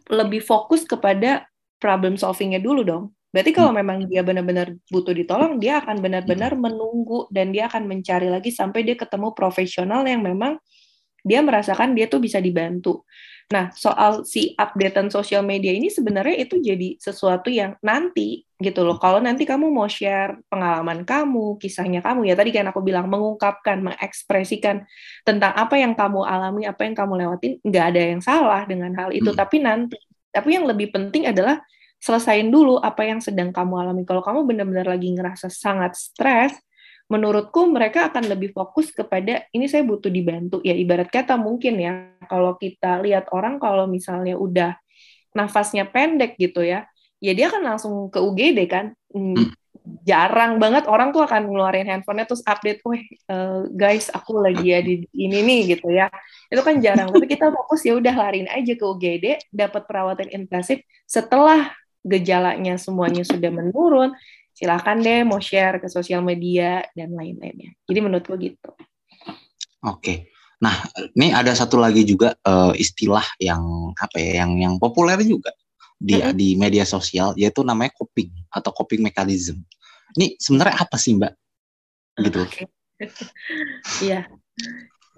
lebih 0.08 0.40
fokus 0.40 0.88
kepada 0.88 1.46
problem 1.80 2.20
solvingnya 2.20 2.60
dulu 2.60 2.84
dong. 2.86 3.06
Berarti 3.30 3.52
kalau 3.54 3.72
hmm. 3.72 3.80
memang 3.80 3.98
dia 4.10 4.22
benar-benar 4.26 4.68
butuh 4.90 5.14
ditolong, 5.14 5.62
dia 5.62 5.80
akan 5.82 6.02
benar-benar 6.02 6.58
hmm. 6.58 6.62
menunggu 6.62 7.30
dan 7.30 7.54
dia 7.54 7.70
akan 7.70 7.86
mencari 7.86 8.28
lagi 8.28 8.50
sampai 8.50 8.84
dia 8.86 8.98
ketemu 8.98 9.34
profesional 9.38 10.04
yang 10.04 10.22
memang 10.22 10.58
dia 11.24 11.44
merasakan 11.44 11.94
dia 11.94 12.10
tuh 12.10 12.20
bisa 12.24 12.42
dibantu. 12.42 13.06
Nah, 13.50 13.74
soal 13.74 14.30
si 14.30 14.54
updatean 14.54 15.10
sosial 15.10 15.42
media 15.42 15.74
ini 15.74 15.90
sebenarnya 15.90 16.38
itu 16.38 16.62
jadi 16.62 17.02
sesuatu 17.02 17.50
yang 17.50 17.74
nanti 17.82 18.46
gitu 18.62 18.86
loh. 18.86 19.02
Kalau 19.02 19.18
nanti 19.18 19.42
kamu 19.42 19.74
mau 19.74 19.90
share 19.90 20.38
pengalaman 20.54 21.02
kamu, 21.02 21.58
kisahnya 21.58 22.06
kamu, 22.06 22.30
ya 22.30 22.38
tadi 22.38 22.54
kan 22.54 22.70
aku 22.70 22.86
bilang 22.86 23.10
mengungkapkan, 23.10 23.82
mengekspresikan 23.82 24.86
tentang 25.26 25.58
apa 25.58 25.82
yang 25.82 25.98
kamu 25.98 26.30
alami, 26.30 26.70
apa 26.70 26.86
yang 26.86 26.94
kamu 26.94 27.26
lewatin, 27.26 27.58
nggak 27.66 27.86
ada 27.90 28.02
yang 28.14 28.22
salah 28.22 28.62
dengan 28.70 28.94
hal 28.94 29.10
itu. 29.18 29.34
Hmm. 29.34 29.40
Tapi 29.42 29.58
nanti, 29.66 29.98
tapi 30.30 30.56
yang 30.58 30.66
lebih 30.70 30.94
penting 30.94 31.26
adalah 31.26 31.62
selesain 32.00 32.48
dulu 32.48 32.80
apa 32.80 33.04
yang 33.04 33.20
sedang 33.20 33.52
kamu 33.52 33.74
alami. 33.76 34.04
Kalau 34.08 34.24
kamu 34.24 34.48
benar-benar 34.48 34.88
lagi 34.88 35.12
ngerasa 35.12 35.52
sangat 35.52 36.00
stres, 36.00 36.56
menurutku 37.10 37.66
mereka 37.66 38.08
akan 38.14 38.30
lebih 38.30 38.54
fokus 38.54 38.94
kepada 38.94 39.50
ini 39.50 39.66
saya 39.66 39.82
butuh 39.82 40.14
dibantu 40.14 40.62
ya 40.62 40.78
ibarat 40.78 41.10
kata 41.10 41.42
mungkin 41.42 41.82
ya 41.82 42.14
kalau 42.30 42.54
kita 42.54 43.02
lihat 43.02 43.34
orang 43.34 43.58
kalau 43.58 43.90
misalnya 43.90 44.38
udah 44.38 44.78
nafasnya 45.34 45.90
pendek 45.90 46.38
gitu 46.38 46.62
ya 46.62 46.86
ya 47.18 47.34
dia 47.34 47.50
akan 47.50 47.66
langsung 47.66 47.94
ke 48.14 48.22
UGD 48.22 48.60
kan 48.70 48.94
hmm, 49.10 49.34
hmm. 49.34 49.50
Jarang 50.06 50.58
banget 50.62 50.86
orang 50.86 51.10
tuh 51.16 51.24
akan 51.24 51.50
ngeluarin 51.50 51.88
handphonenya 51.88 52.28
terus 52.30 52.44
update, 52.46 52.82
weh 52.86 53.04
uh, 53.32 53.68
guys 53.74 54.10
aku 54.14 54.40
lagi 54.40 54.74
ya 54.74 54.80
di 54.84 55.06
ini 55.16 55.40
nih 55.44 55.62
gitu 55.78 55.90
ya 55.92 56.12
itu 56.50 56.62
kan 56.62 56.78
jarang 56.82 57.10
tapi 57.10 57.26
kita 57.30 57.50
fokus 57.54 57.86
ya 57.86 57.98
udah 57.98 58.16
larin 58.16 58.48
aja 58.50 58.74
ke 58.74 58.84
UGD 58.84 59.52
dapat 59.54 59.86
perawatan 59.86 60.30
intensif 60.34 60.82
setelah 61.10 61.72
gejalanya 62.04 62.80
semuanya 62.80 63.28
sudah 63.28 63.52
menurun 63.52 64.16
silahkan 64.60 65.00
deh 65.00 65.24
mau 65.24 65.40
share 65.40 65.80
ke 65.80 65.88
sosial 65.88 66.20
media 66.20 66.84
dan 66.92 67.16
lain-lainnya. 67.16 67.72
Jadi 67.88 68.00
menurutku 68.04 68.36
gitu. 68.36 68.76
Oke. 69.88 70.36
Nah, 70.60 70.76
ini 71.16 71.32
ada 71.32 71.56
satu 71.56 71.80
lagi 71.80 72.04
juga 72.04 72.36
uh, 72.44 72.76
istilah 72.76 73.24
yang 73.40 73.96
apa 73.96 74.20
ya, 74.20 74.44
yang 74.44 74.60
yang 74.60 74.76
populer 74.76 75.16
juga 75.24 75.56
di 76.00 76.16
mm-hmm. 76.16 76.34
di 76.34 76.48
media 76.56 76.88
sosial 76.88 77.36
yaitu 77.36 77.60
namanya 77.68 77.92
coping 77.92 78.32
atau 78.48 78.72
coping 78.72 79.04
mechanism. 79.04 79.60
Ini 80.16 80.40
sebenarnya 80.40 80.80
apa 80.80 80.96
sih, 80.96 81.20
Mbak? 81.20 81.34
Gitu. 82.24 82.42
Iya. 84.04 84.28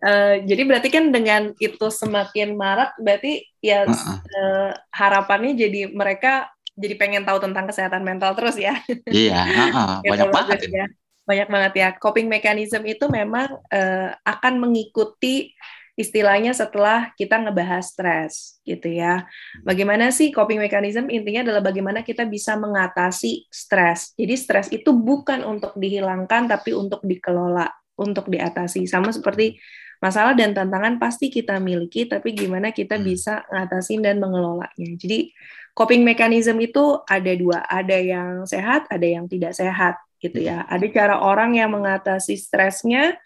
uh, 0.06 0.38
jadi 0.46 0.62
berarti 0.70 0.94
kan 0.94 1.10
dengan 1.10 1.50
itu 1.58 1.90
semakin 1.90 2.54
marak 2.54 2.94
berarti 3.02 3.42
ya 3.58 3.90
uh-uh. 3.90 4.22
uh, 4.22 4.72
harapannya 4.94 5.58
jadi 5.58 5.90
mereka 5.90 6.54
jadi 6.78 6.94
pengen 6.96 7.26
tahu 7.26 7.42
tentang 7.42 7.66
kesehatan 7.68 8.06
mental 8.06 8.38
terus 8.38 8.56
ya. 8.56 8.78
Iya, 9.10 9.42
uh, 9.42 9.70
uh, 9.74 9.98
banyak 10.06 10.30
banget 10.30 10.60
ya. 10.70 10.86
Banyak 11.26 11.48
banget 11.50 11.74
ya. 11.74 11.88
Coping 11.98 12.30
mechanism 12.30 12.86
itu 12.86 13.06
memang 13.10 13.50
uh, 13.50 14.10
akan 14.24 14.62
mengikuti 14.62 15.52
istilahnya 16.00 16.56
setelah 16.56 17.12
kita 17.20 17.40
ngebahas 17.42 17.92
stres 17.92 18.60
gitu 18.64 18.88
ya. 18.88 19.28
Bagaimana 19.62 20.10
sih 20.10 20.32
coping 20.32 20.60
mechanism 20.60 21.12
intinya 21.12 21.44
adalah 21.48 21.62
bagaimana 21.62 22.02
kita 22.02 22.24
bisa 22.26 22.56
mengatasi 22.56 23.48
stres. 23.52 24.16
Jadi 24.16 24.34
stres 24.40 24.68
itu 24.72 24.96
bukan 24.96 25.44
untuk 25.44 25.76
dihilangkan 25.76 26.48
tapi 26.48 26.72
untuk 26.72 27.04
dikelola, 27.04 27.68
untuk 28.00 28.32
diatasi. 28.32 28.88
Sama 28.88 29.12
seperti 29.12 29.60
masalah 30.02 30.34
dan 30.34 30.58
tantangan 30.58 30.98
pasti 30.98 31.30
kita 31.30 31.62
miliki 31.62 32.10
tapi 32.10 32.34
gimana 32.34 32.74
kita 32.74 32.98
hmm. 32.98 33.06
bisa 33.06 33.46
ngatasin 33.52 34.02
dan 34.02 34.18
mengelolanya. 34.18 34.90
Jadi 34.98 35.30
coping 35.78 36.02
mechanism 36.02 36.58
itu 36.58 37.00
ada 37.06 37.32
dua, 37.38 37.64
ada 37.70 37.96
yang 38.00 38.44
sehat, 38.50 38.90
ada 38.90 39.06
yang 39.06 39.30
tidak 39.30 39.54
sehat 39.54 40.02
gitu 40.18 40.42
ya. 40.42 40.66
Ada 40.66 40.86
cara 40.90 41.16
orang 41.22 41.58
yang 41.58 41.74
mengatasi 41.74 42.38
stresnya 42.38 43.18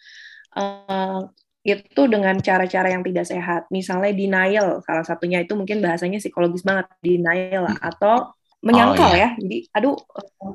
uh, 0.56 1.28
itu 1.66 2.02
dengan 2.06 2.38
cara-cara 2.38 2.94
yang 2.94 3.02
tidak 3.02 3.26
sehat. 3.26 3.66
Misalnya 3.74 4.14
denial, 4.14 4.86
salah 4.86 5.02
satunya 5.02 5.42
itu 5.42 5.58
mungkin 5.58 5.82
bahasanya 5.82 6.22
psikologis 6.22 6.62
banget, 6.62 6.86
denial 7.02 7.66
lah. 7.66 7.78
atau 7.82 8.30
menyangkal 8.62 9.10
oh, 9.10 9.18
iya. 9.18 9.30
ya. 9.34 9.42
Jadi, 9.42 9.58
aduh, 9.74 9.98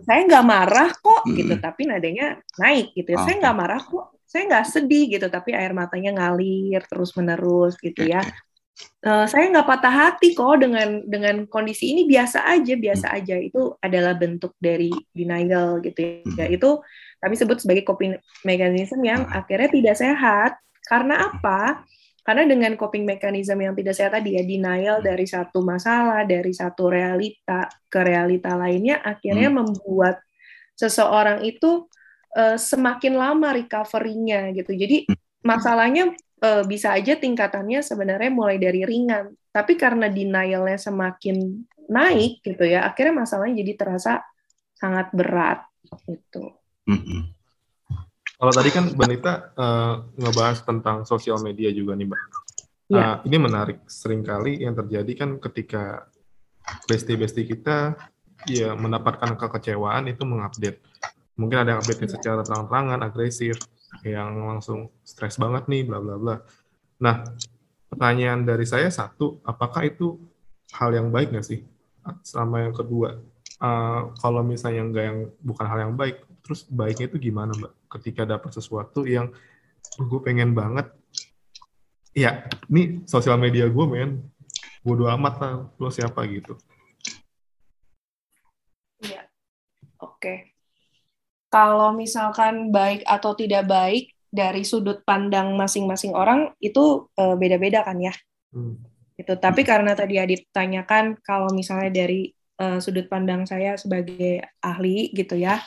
saya 0.06 0.20
nggak 0.22 0.46
marah 0.46 0.90
kok 0.94 1.22
hmm. 1.26 1.34
gitu, 1.34 1.54
tapi 1.58 1.82
nadanya 1.90 2.38
naik 2.62 2.94
gitu. 2.94 3.10
Ya. 3.10 3.18
Oh, 3.18 3.24
saya 3.26 3.36
nggak 3.42 3.56
marah 3.58 3.82
kok, 3.82 4.06
saya 4.22 4.42
nggak 4.46 4.66
sedih 4.70 5.04
gitu, 5.18 5.26
tapi 5.26 5.50
air 5.50 5.74
matanya 5.74 6.14
ngalir 6.14 6.82
terus 6.86 7.10
menerus 7.18 7.74
gitu 7.82 8.06
ya 8.06 8.22
uh, 9.06 9.26
saya 9.28 9.48
nggak 9.52 9.68
patah 9.68 9.94
hati 9.94 10.32
kok 10.36 10.60
dengan 10.60 11.04
dengan 11.04 11.44
kondisi 11.48 11.92
ini 11.92 12.08
biasa 12.08 12.44
aja 12.48 12.74
biasa 12.76 13.06
hmm. 13.10 13.16
aja 13.20 13.36
itu 13.40 13.62
adalah 13.80 14.14
bentuk 14.16 14.56
dari 14.60 14.92
denial 15.12 15.80
gitu 15.84 16.24
ya 16.36 16.46
hmm. 16.46 16.56
itu 16.56 16.70
kami 17.20 17.34
sebut 17.36 17.58
sebagai 17.60 17.84
coping 17.84 18.16
mechanism 18.44 19.00
yang 19.04 19.24
hmm. 19.28 19.36
akhirnya 19.36 19.68
tidak 19.68 19.96
sehat 19.96 20.52
karena 20.90 21.30
apa 21.30 21.86
karena 22.26 22.50
dengan 22.50 22.74
coping 22.74 23.06
mechanism 23.06 23.62
yang 23.62 23.78
tidak 23.78 23.94
sehat 23.94 24.12
tadi 24.18 24.34
ya 24.36 24.42
denial 24.42 24.98
dari 25.00 25.24
satu 25.24 25.62
masalah 25.62 26.26
dari 26.26 26.50
satu 26.50 26.90
realita 26.90 27.70
ke 27.86 28.00
realita 28.02 28.58
lainnya 28.58 28.98
akhirnya 29.00 29.48
hmm. 29.48 29.56
membuat 29.62 30.18
seseorang 30.74 31.46
itu 31.46 31.86
uh, 32.34 32.58
semakin 32.58 33.14
lama 33.14 33.54
recovery-nya 33.54 34.50
gitu 34.58 34.74
jadi 34.74 35.06
masalahnya 35.40 36.12
uh, 36.40 36.62
bisa 36.64 36.96
aja 36.96 37.16
tingkatannya 37.16 37.80
sebenarnya 37.84 38.30
mulai 38.32 38.56
dari 38.56 38.82
ringan, 38.84 39.36
tapi 39.52 39.76
karena 39.76 40.08
denialnya 40.08 40.80
semakin 40.80 41.64
naik 41.90 42.40
gitu 42.44 42.64
ya, 42.64 42.88
akhirnya 42.88 43.24
masalahnya 43.24 43.60
jadi 43.62 43.72
terasa 43.76 44.12
sangat 44.76 45.12
berat 45.12 45.64
gitu. 46.08 46.56
Mm-hmm. 46.88 47.20
Kalau 48.40 48.52
tadi 48.56 48.72
kan 48.72 48.88
Banita 48.96 49.52
uh, 49.52 50.08
ngebahas 50.16 50.64
tentang 50.64 51.04
sosial 51.04 51.44
media 51.44 51.68
juga 51.76 51.92
nih, 51.92 52.08
Mbak. 52.08 52.20
Ya. 52.88 52.96
Uh, 52.96 53.16
ini 53.28 53.36
menarik. 53.36 53.84
Seringkali 53.84 54.64
yang 54.64 54.72
terjadi 54.72 55.12
kan 55.12 55.36
ketika 55.36 56.08
bestie-bestie 56.88 57.44
kita 57.44 58.00
ya 58.48 58.72
mendapatkan 58.72 59.36
kekecewaan 59.36 60.08
itu 60.08 60.24
mengupdate. 60.24 60.80
Mungkin 61.36 61.56
ada 61.60 61.76
yang 61.76 61.80
update 61.84 62.08
secara 62.08 62.40
terang-terangan, 62.40 63.04
agresif, 63.04 63.60
yang 64.04 64.40
langsung 64.40 64.88
stres 65.04 65.36
banget 65.36 65.68
nih, 65.68 65.84
bla 65.84 66.00
bla 66.00 66.16
bla. 66.16 66.36
Nah, 67.00 67.24
pertanyaan 67.92 68.44
dari 68.44 68.64
saya 68.64 68.88
satu, 68.88 69.40
apakah 69.44 69.84
itu 69.84 70.16
hal 70.76 70.96
yang 70.96 71.12
baik 71.12 71.32
nggak 71.32 71.44
sih? 71.44 71.60
Sama 72.24 72.64
yang 72.64 72.72
kedua, 72.72 73.20
uh, 73.60 74.00
kalau 74.20 74.40
misalnya 74.40 74.84
nggak 74.88 75.04
yang 75.04 75.18
bukan 75.44 75.66
hal 75.68 75.78
yang 75.90 75.94
baik, 75.96 76.24
terus 76.40 76.64
baiknya 76.68 77.08
itu 77.12 77.20
gimana 77.20 77.52
mbak? 77.56 77.72
Ketika 77.90 78.22
dapat 78.22 78.54
sesuatu 78.54 79.02
yang 79.02 79.34
gue 79.98 80.20
pengen 80.22 80.54
banget, 80.54 80.94
ya 82.14 82.46
ini 82.70 83.02
sosial 83.10 83.36
media 83.36 83.66
gue 83.66 83.86
men, 83.90 84.22
bodo 84.86 85.10
amat 85.10 85.34
lah, 85.42 85.54
lo 85.74 85.90
siapa 85.90 86.22
gitu. 86.30 86.54
Iya, 89.02 89.26
oke. 89.98 90.16
Okay 90.22 90.50
kalau 91.50 91.90
misalkan 91.92 92.70
baik 92.70 93.02
atau 93.04 93.34
tidak 93.34 93.66
baik 93.66 94.14
dari 94.30 94.62
sudut 94.62 95.02
pandang 95.02 95.58
masing-masing 95.58 96.14
orang 96.14 96.54
itu 96.62 97.10
uh, 97.18 97.34
beda-beda 97.34 97.82
kan 97.82 97.98
ya. 97.98 98.14
Hmm. 98.54 98.78
Itu 99.18 99.34
tapi 99.36 99.66
karena 99.66 99.98
tadi 99.98 100.16
Adit 100.16 100.46
tanyakan 100.54 101.18
kalau 101.26 101.50
misalnya 101.50 101.90
dari 101.90 102.30
uh, 102.62 102.78
sudut 102.78 103.10
pandang 103.10 103.44
saya 103.44 103.74
sebagai 103.74 104.46
ahli 104.62 105.10
gitu 105.10 105.34
ya. 105.34 105.58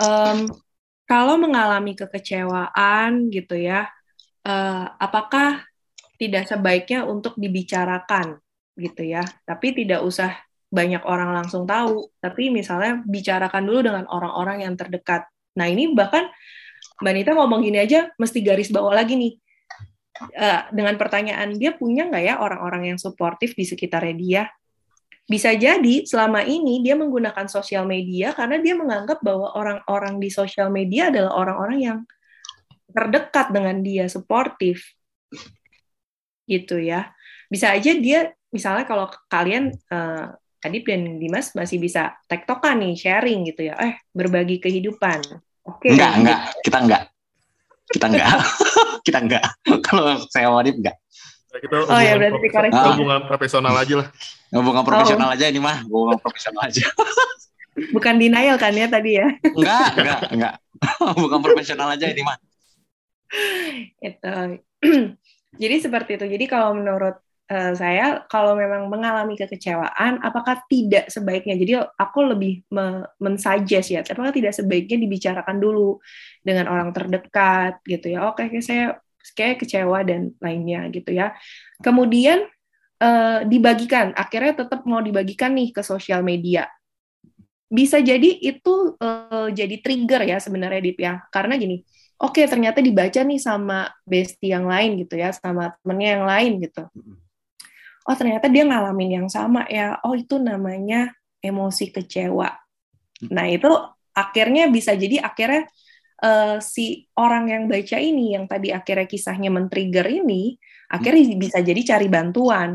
Um, 0.00 0.48
kalau 1.06 1.38
mengalami 1.38 1.94
kekecewaan 1.94 3.30
gitu 3.30 3.54
ya, 3.54 3.86
uh, 4.42 4.84
apakah 4.98 5.62
tidak 6.18 6.50
sebaiknya 6.50 7.06
untuk 7.06 7.38
dibicarakan 7.38 8.42
gitu 8.76 9.06
ya, 9.06 9.22
tapi 9.46 9.72
tidak 9.72 10.02
usah 10.02 10.34
banyak 10.66 11.00
orang 11.06 11.30
langsung 11.32 11.64
tahu, 11.64 12.10
tapi 12.18 12.50
misalnya 12.50 13.00
bicarakan 13.06 13.62
dulu 13.64 13.80
dengan 13.86 14.04
orang-orang 14.10 14.66
yang 14.66 14.74
terdekat. 14.74 15.24
Nah 15.56 15.70
ini 15.70 15.94
bahkan 15.94 16.26
Mbak 17.00 17.12
Nita 17.14 17.32
ngomong 17.38 17.62
gini 17.62 17.78
aja, 17.80 18.10
mesti 18.18 18.42
garis 18.42 18.68
bawah 18.74 18.92
lagi 18.92 19.14
nih. 19.16 19.34
uh, 20.16 20.72
dengan 20.72 20.96
pertanyaan 20.96 21.54
dia 21.60 21.76
punya 21.76 22.08
nggak 22.08 22.24
ya 22.24 22.34
orang-orang 22.40 22.92
yang 22.92 22.98
suportif 22.98 23.52
di 23.52 23.68
sekitarnya 23.68 24.14
dia 24.16 24.42
bisa 25.26 25.50
jadi 25.58 26.06
selama 26.06 26.46
ini 26.46 26.86
dia 26.86 26.94
menggunakan 26.94 27.50
sosial 27.50 27.82
media 27.82 28.30
karena 28.30 28.62
dia 28.62 28.78
menganggap 28.78 29.18
bahwa 29.26 29.50
orang-orang 29.58 30.22
di 30.22 30.30
sosial 30.30 30.70
media 30.70 31.10
adalah 31.10 31.34
orang-orang 31.34 31.78
yang 31.82 31.98
terdekat 32.94 33.50
dengan 33.50 33.82
dia, 33.82 34.06
suportif. 34.06 34.86
Gitu 36.46 36.78
ya. 36.78 37.10
Bisa 37.50 37.74
aja 37.74 37.90
dia 37.98 38.30
misalnya 38.54 38.86
kalau 38.86 39.10
kalian 39.26 39.74
uh, 39.90 40.30
Adip 40.62 40.88
dan 40.88 41.18
Dimas 41.18 41.54
masih 41.54 41.78
bisa 41.82 42.14
tektokan 42.30 42.78
nih, 42.82 42.94
sharing 42.94 43.50
gitu 43.50 43.66
ya. 43.66 43.74
Eh, 43.82 43.98
berbagi 44.14 44.62
kehidupan. 44.62 45.42
Oke. 45.66 45.90
Okay, 45.90 45.98
enggak, 45.98 46.12
enggak. 46.22 46.40
Kita 46.62 46.78
enggak. 46.82 47.02
Kita 47.86 48.06
enggak. 48.10 48.28
kita 49.06 49.18
enggak. 49.22 49.44
kalau 49.82 50.22
saya 50.30 50.54
Adip 50.54 50.78
enggak. 50.78 50.96
Kita 51.60 51.74
oh 51.86 52.00
ya 52.00 52.14
berarti 52.16 52.38
dikoreksi. 52.40 52.88
Hubungan 52.96 53.20
profesional 53.24 53.74
aja 53.74 53.94
lah. 54.04 54.08
Hubungan 54.52 54.82
profesional 54.84 55.28
oh. 55.30 55.34
aja 55.36 55.44
ini 55.50 55.60
mah, 55.60 55.76
hubungan 55.88 56.18
profesional 56.20 56.62
aja. 56.66 56.84
Bukan 57.94 58.14
denial 58.16 58.56
kan 58.56 58.72
ya 58.72 58.88
tadi 58.88 59.20
ya? 59.20 59.28
Enggak, 59.52 59.88
enggak, 60.00 60.20
enggak. 60.32 60.54
Bukan 61.22 61.38
profesional 61.44 61.88
aja 61.92 62.06
ini 62.08 62.22
mah. 62.24 62.36
Itu. 64.00 64.34
Jadi 65.62 65.76
seperti 65.80 66.20
itu. 66.20 66.26
Jadi 66.28 66.44
kalau 66.48 66.76
menurut 66.76 67.20
uh, 67.50 67.72
saya 67.74 68.26
kalau 68.26 68.58
memang 68.58 68.90
mengalami 68.90 69.38
kekecewaan 69.38 70.20
apakah 70.22 70.62
tidak 70.66 71.08
sebaiknya 71.10 71.54
jadi 71.56 71.72
aku 71.94 72.34
lebih 72.34 72.66
me 72.74 73.06
mensuggest 73.22 73.88
ya 73.94 74.00
apakah 74.02 74.34
tidak 74.34 74.52
sebaiknya 74.52 74.98
dibicarakan 74.98 75.56
dulu 75.62 76.02
dengan 76.42 76.66
orang 76.70 76.90
terdekat 76.90 77.78
gitu 77.86 78.14
ya 78.14 78.26
oke 78.30 78.42
okay, 78.42 78.60
saya 78.62 78.98
kayak 79.36 79.60
kecewa 79.60 80.00
dan 80.02 80.32
lainnya 80.40 80.88
gitu 80.88 81.12
ya. 81.12 81.36
Kemudian 81.84 82.48
uh, 83.04 83.44
dibagikan, 83.44 84.16
akhirnya 84.16 84.64
tetap 84.64 84.88
mau 84.88 85.04
dibagikan 85.04 85.52
nih 85.52 85.76
ke 85.76 85.84
sosial 85.84 86.24
media. 86.24 86.66
Bisa 87.68 88.00
jadi 88.00 88.40
itu 88.40 88.96
uh, 88.96 89.52
jadi 89.52 89.76
trigger 89.84 90.24
ya 90.24 90.40
sebenarnya 90.40 90.80
Dip 90.80 90.98
ya. 90.98 91.20
Karena 91.28 91.60
gini, 91.60 91.84
oke 92.16 92.40
okay, 92.40 92.44
ternyata 92.48 92.80
dibaca 92.80 93.20
nih 93.20 93.40
sama 93.42 93.92
bestie 94.08 94.56
yang 94.56 94.64
lain 94.64 94.96
gitu 95.04 95.20
ya, 95.20 95.36
sama 95.36 95.76
temennya 95.84 96.10
yang 96.16 96.24
lain 96.24 96.52
gitu. 96.64 96.88
Oh 98.06 98.14
ternyata 98.14 98.46
dia 98.46 98.64
ngalamin 98.64 99.22
yang 99.22 99.28
sama 99.28 99.66
ya. 99.68 99.98
Oh 100.06 100.14
itu 100.16 100.38
namanya 100.40 101.10
emosi 101.42 101.90
kecewa. 101.90 102.54
Nah 103.34 103.46
itu 103.50 103.68
akhirnya 104.14 104.70
bisa 104.72 104.94
jadi 104.96 105.20
akhirnya 105.20 105.68
uh, 106.22 106.56
si 106.62 107.04
orang 107.18 107.50
yang 107.50 107.64
baca 107.68 107.98
ini 108.00 108.36
yang 108.36 108.48
tadi 108.48 108.72
akhirnya 108.72 109.08
kisahnya 109.08 109.50
men-trigger 109.52 110.06
ini 110.06 110.56
akhirnya 110.88 111.34
hmm. 111.34 111.40
bisa 111.40 111.58
jadi 111.60 111.80
cari 111.82 112.08
bantuan. 112.08 112.70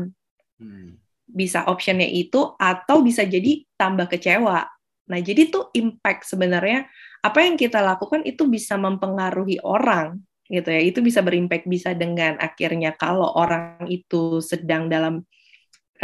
Hmm. 0.60 1.00
Bisa 1.32 1.64
optionnya 1.64 2.06
itu 2.06 2.54
atau 2.60 3.00
bisa 3.00 3.24
jadi 3.24 3.64
tambah 3.80 4.06
kecewa. 4.12 4.68
Nah, 5.08 5.20
jadi 5.20 5.48
tuh 5.48 5.72
impact 5.72 6.28
sebenarnya 6.28 6.86
apa 7.24 7.42
yang 7.42 7.56
kita 7.56 7.80
lakukan 7.80 8.22
itu 8.28 8.46
bisa 8.46 8.76
mempengaruhi 8.76 9.58
orang 9.64 10.20
gitu 10.52 10.68
ya. 10.68 10.80
Itu 10.84 11.00
bisa 11.00 11.24
berimpact 11.24 11.64
bisa 11.64 11.96
dengan 11.96 12.36
akhirnya 12.36 12.92
kalau 12.94 13.32
orang 13.32 13.88
itu 13.88 14.44
sedang 14.44 14.92
dalam 14.92 15.24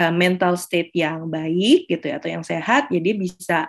uh, 0.01 0.15
mental 0.15 0.57
state 0.57 0.95
yang 0.97 1.29
baik 1.29 1.91
gitu 1.91 2.09
ya 2.09 2.17
atau 2.23 2.31
yang 2.31 2.45
sehat, 2.47 2.89
jadi 2.89 3.11
bisa 3.13 3.69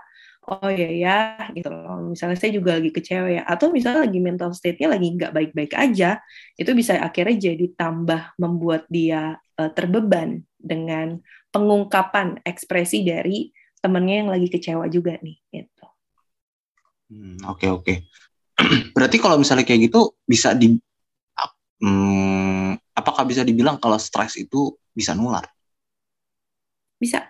oh 0.49 0.69
ya 0.73 0.89
ya 0.89 1.17
gitu 1.53 1.69
loh 1.69 2.09
misalnya 2.09 2.37
saya 2.41 2.51
juga 2.57 2.81
lagi 2.81 2.89
kecewa 2.89 3.29
ya 3.29 3.41
atau 3.45 3.69
misalnya 3.69 4.09
lagi 4.09 4.19
mental 4.19 4.49
state-nya 4.49 4.89
lagi 4.89 5.07
nggak 5.13 5.29
baik-baik 5.29 5.73
aja 5.77 6.17
itu 6.57 6.71
bisa 6.73 6.97
akhirnya 6.97 7.53
jadi 7.53 7.65
tambah 7.77 8.33
membuat 8.41 8.89
dia 8.89 9.37
uh, 9.61 9.69
terbeban 9.69 10.41
dengan 10.57 11.21
pengungkapan 11.53 12.41
ekspresi 12.41 13.05
dari 13.05 13.53
temennya 13.79 14.25
yang 14.25 14.29
lagi 14.33 14.47
kecewa 14.51 14.89
juga 14.91 15.15
nih 15.21 15.37
gitu. 15.53 15.85
Hmm, 17.09 17.37
oke 17.47 17.57
okay, 17.57 17.69
oke. 17.69 17.83
Okay. 17.85 17.97
Berarti 18.95 19.17
kalau 19.21 19.39
misalnya 19.39 19.65
kayak 19.65 19.89
gitu 19.89 20.13
bisa 20.27 20.53
di 20.53 20.77
hmm, 21.81 22.75
apakah 22.93 23.23
bisa 23.25 23.41
dibilang 23.41 23.79
kalau 23.81 23.97
stres 23.97 24.35
itu 24.37 24.75
bisa 24.91 25.15
nular? 25.15 25.47
Bisa. 26.99 27.23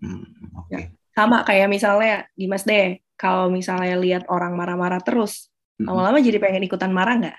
Hmm, 0.00 0.22
oke. 0.54 0.70
Okay. 0.70 0.84
Ya 0.86 0.95
sama 1.16 1.40
kayak 1.48 1.72
misalnya 1.72 2.28
Dimas 2.36 2.68
deh 2.68 3.00
kalau 3.16 3.48
misalnya 3.48 3.96
lihat 3.96 4.28
orang 4.28 4.52
marah-marah 4.52 5.00
terus 5.00 5.48
lama-lama 5.80 6.20
jadi 6.20 6.36
pengen 6.36 6.68
ikutan 6.68 6.92
marah 6.92 7.16
nggak? 7.16 7.38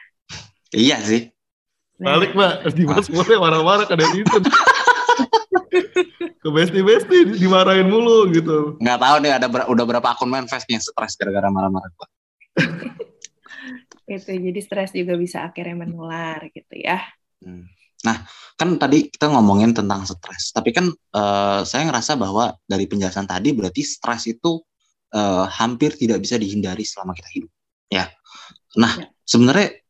Iya 0.74 0.98
sih. 1.06 1.30
Nah. 2.02 2.18
balik 2.18 2.34
mbak. 2.34 2.74
Dimas 2.74 3.06
boleh 3.10 3.38
marah-marah 3.38 3.86
ke 3.86 3.94
itu 4.18 4.38
ke 6.38 6.50
besti 6.54 6.82
besti 6.82 7.18
dimarahin 7.38 7.86
mulu 7.86 8.26
gitu. 8.34 8.82
Nggak 8.82 9.00
tahu 9.02 9.16
deh 9.22 9.34
ada 9.34 9.48
ber 9.50 9.70
udah 9.70 9.86
berapa 9.86 10.08
akun 10.10 10.30
manifestnya 10.34 10.82
stres 10.82 11.14
gara-gara 11.14 11.50
marah-marah 11.54 11.90
gua 11.94 12.10
itu 14.08 14.32
jadi 14.32 14.60
stres 14.64 14.96
juga 14.96 15.20
bisa 15.20 15.44
akhirnya 15.46 15.86
menular 15.86 16.48
gitu 16.50 16.74
ya. 16.80 17.04
Hmm. 17.44 17.68
Nah, 18.06 18.28
kan 18.58 18.78
tadi 18.78 19.10
kita 19.10 19.30
ngomongin 19.34 19.74
tentang 19.74 20.06
stres, 20.06 20.54
tapi 20.54 20.74
kan 20.74 20.90
uh, 21.14 21.62
saya 21.66 21.90
ngerasa 21.90 22.18
bahwa 22.18 22.54
dari 22.66 22.86
penjelasan 22.86 23.26
tadi 23.26 23.54
berarti 23.54 23.82
stres 23.82 24.30
itu 24.30 24.62
uh, 25.14 25.46
hampir 25.50 25.98
tidak 25.98 26.22
bisa 26.22 26.38
dihindari 26.38 26.86
selama 26.86 27.18
kita 27.18 27.30
hidup. 27.34 27.52
Ya. 27.90 28.10
Nah, 28.78 28.94
ya. 29.02 29.10
sebenarnya 29.26 29.82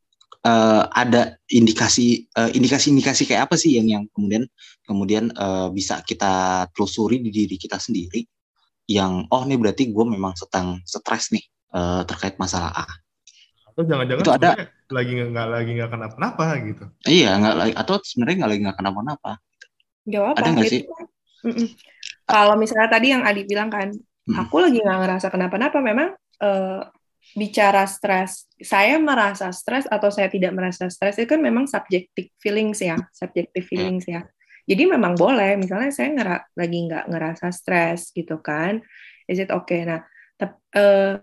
uh, 0.48 0.84
ada 0.92 1.36
indikasi 1.52 2.28
uh, 2.36 2.52
indikasi-indikasi 2.52 3.28
kayak 3.28 3.52
apa 3.52 3.56
sih 3.60 3.76
yang 3.76 3.88
yang 3.88 4.04
kemudian 4.16 4.44
kemudian 4.88 5.32
uh, 5.36 5.68
bisa 5.72 6.00
kita 6.08 6.66
telusuri 6.72 7.20
di 7.20 7.32
diri 7.32 7.56
kita 7.60 7.76
sendiri 7.80 8.24
yang 8.88 9.28
oh 9.28 9.44
ini 9.44 9.60
berarti 9.60 9.92
gue 9.92 10.06
memang 10.08 10.32
sedang 10.40 10.80
stres 10.88 11.36
nih 11.36 11.44
uh, 11.76 12.08
terkait 12.08 12.40
masalah 12.40 12.72
A 12.72 12.88
atau 13.76 13.84
jangan-jangan 13.84 14.24
itu 14.24 14.32
ada 14.32 14.52
lagi 14.88 15.14
nggak 15.20 15.48
lagi 15.48 15.72
nggak 15.76 15.92
kenapa-napa 15.92 16.46
gitu. 16.64 16.84
Iya 17.04 17.36
nggak 17.38 17.56
lagi 17.56 17.74
atau 17.76 17.96
sebenarnya 18.00 18.36
nggak 18.40 18.52
lagi 18.52 18.62
nggak 18.64 18.78
kenapa-napa. 18.80 19.32
Jawab 20.08 20.34
ada 20.40 20.50
nggak 20.56 20.72
sih? 20.72 20.82
kalau 22.32 22.56
misalnya 22.60 22.90
tadi 22.92 23.08
yang 23.14 23.24
Adi 23.24 23.48
bilang 23.48 23.70
kan 23.72 23.92
hmm. 23.94 24.36
aku 24.36 24.56
lagi 24.64 24.84
nggak 24.84 25.00
ngerasa 25.06 25.28
kenapa-napa 25.32 25.78
memang 25.80 26.10
uh, 26.44 26.82
bicara 27.36 27.84
stres 27.88 28.48
saya 28.64 28.96
merasa 29.00 29.52
stres 29.52 29.84
atau 29.88 30.08
saya 30.08 30.32
tidak 30.32 30.56
merasa 30.56 30.88
stres 30.88 31.20
itu 31.20 31.28
kan 31.28 31.44
memang 31.44 31.68
subjective 31.68 32.32
feelings 32.40 32.80
ya 32.80 32.96
subjective 33.12 33.64
hmm. 33.64 33.72
feelings 33.72 34.06
ya. 34.08 34.24
Jadi 34.68 34.84
memang 34.84 35.16
boleh 35.16 35.56
misalnya 35.56 35.96
saya 35.96 36.12
ngera 36.12 36.38
lagi 36.60 36.78
nggak 36.92 37.06
ngerasa 37.08 37.56
stres 37.56 38.12
gitu 38.12 38.44
kan 38.44 38.84
is 39.28 39.40
it 39.40 39.48
okay? 39.52 39.88
Nah 39.88 40.04
uh, 40.76 41.16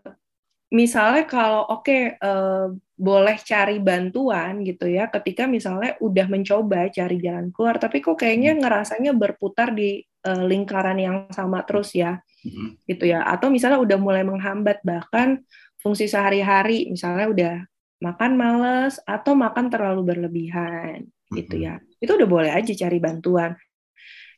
misalnya 0.74 1.22
kalau 1.30 1.62
oke 1.70 1.86
okay, 1.86 2.02
uh, 2.18 2.66
eh, 2.66 2.66
boleh 2.94 3.38
cari 3.42 3.78
bantuan 3.78 4.66
gitu 4.66 4.90
ya 4.90 5.06
ketika 5.06 5.46
misalnya 5.46 5.94
udah 6.02 6.26
mencoba 6.26 6.90
cari 6.90 7.22
jalan 7.22 7.54
keluar 7.54 7.78
tapi 7.78 8.02
kok 8.02 8.18
kayaknya 8.18 8.58
hmm. 8.58 8.60
ngerasanya 8.62 9.12
berputar 9.14 9.70
di 9.70 10.02
uh, 10.26 10.42
lingkaran 10.42 10.98
yang 10.98 11.16
sama 11.30 11.62
terus 11.62 11.94
ya 11.94 12.18
hmm. 12.42 12.82
gitu 12.90 13.06
ya 13.06 13.22
atau 13.22 13.54
misalnya 13.54 13.78
udah 13.78 13.98
mulai 14.02 14.26
menghambat 14.26 14.82
bahkan 14.82 15.46
fungsi 15.78 16.10
sehari-hari 16.10 16.90
misalnya 16.90 17.26
udah 17.30 17.54
makan 18.02 18.34
males 18.34 18.98
atau 19.06 19.38
makan 19.38 19.70
terlalu 19.70 20.02
berlebihan 20.10 21.06
gitu 21.30 21.54
ya 21.62 21.78
hmm. 21.78 22.02
itu 22.02 22.12
udah 22.18 22.28
boleh 22.30 22.50
aja 22.50 22.74
cari 22.74 22.98
bantuan 22.98 23.54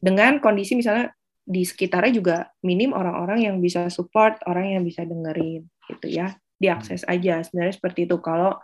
dengan 0.05 0.37
kondisi 0.45 0.77
misalnya 0.77 1.17
di 1.47 1.63
sekitarnya 1.63 2.13
juga 2.13 2.37
minim 2.61 2.93
orang-orang 2.93 3.47
yang 3.49 3.57
bisa 3.63 3.89
support 3.89 4.43
orang 4.45 4.77
yang 4.77 4.83
bisa 4.85 5.07
dengerin 5.07 5.65
gitu 5.91 6.07
ya 6.11 6.37
diakses 6.57 7.05
hmm. 7.05 7.13
aja. 7.13 7.35
Sebenarnya 7.45 7.75
seperti 7.77 8.09
itu. 8.09 8.17
Kalau 8.23 8.59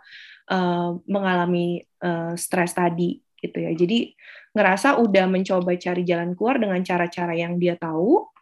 uh, 0.49 0.89
mengalami 1.07 1.83
uh, 2.03 2.33
stres 2.35 2.75
tadi 2.75 3.21
gitu 3.39 3.57
ya. 3.59 3.71
Jadi 3.75 4.15
ngerasa 4.53 5.01
udah 5.01 5.25
mencoba 5.27 5.75
cari 5.75 6.03
jalan 6.05 6.37
keluar 6.37 6.61
dengan 6.61 6.79
cara-cara 6.85 7.33
yang 7.33 7.57
dia 7.57 7.75
tahu 7.75 8.33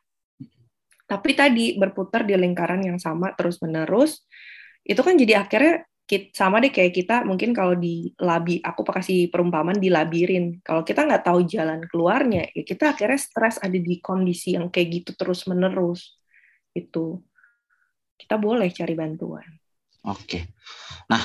tapi 1.12 1.36
tadi 1.36 1.76
berputar 1.76 2.24
di 2.24 2.32
lingkaran 2.40 2.88
yang 2.88 2.96
sama 2.96 3.36
terus 3.36 3.60
menerus 3.60 4.24
itu 4.88 5.04
kan 5.04 5.20
jadi 5.20 5.44
akhirnya 5.44 5.84
sama 6.36 6.60
deh 6.60 6.72
kayak 6.72 6.92
kita 6.92 7.24
mungkin 7.24 7.56
kalau 7.56 7.72
di 7.76 8.12
labi 8.20 8.60
aku 8.60 8.84
kasih 8.84 9.32
perumpamaan 9.32 9.80
di 9.80 9.88
labirin. 9.88 10.60
Kalau 10.60 10.84
kita 10.84 11.08
nggak 11.08 11.24
tahu 11.24 11.48
jalan 11.48 11.88
keluarnya 11.88 12.52
ya 12.52 12.64
kita 12.68 12.92
akhirnya 12.92 13.16
stres 13.16 13.56
ada 13.64 13.80
di 13.80 14.04
kondisi 14.04 14.60
yang 14.60 14.68
kayak 14.68 14.88
gitu 14.92 15.12
terus 15.16 15.48
menerus 15.48 16.20
itu 16.76 17.24
kita 18.22 18.38
boleh 18.38 18.70
cari 18.70 18.94
bantuan. 18.94 19.46
Oke. 20.06 20.54
Nah, 21.10 21.22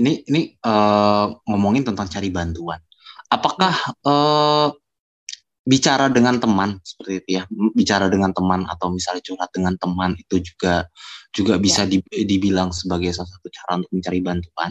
ini 0.00 0.20
ini 0.28 0.52
uh, 0.60 1.32
ngomongin 1.48 1.88
tentang 1.88 2.08
cari 2.12 2.28
bantuan. 2.28 2.80
Apakah 3.32 3.74
uh, 4.04 4.68
bicara 5.64 6.12
dengan 6.12 6.36
teman 6.36 6.76
seperti 6.84 7.24
itu 7.24 7.28
ya, 7.40 7.42
bicara 7.72 8.12
dengan 8.12 8.36
teman 8.36 8.68
atau 8.68 8.92
misalnya 8.92 9.24
curhat 9.24 9.48
dengan 9.56 9.74
teman 9.80 10.12
itu 10.20 10.44
juga 10.44 10.84
juga 11.32 11.56
bisa 11.56 11.88
ya. 11.88 11.98
dibilang 12.28 12.70
sebagai 12.70 13.10
salah 13.16 13.32
satu 13.32 13.48
cara 13.48 13.80
untuk 13.80 13.90
mencari 13.96 14.20
bantuan 14.20 14.70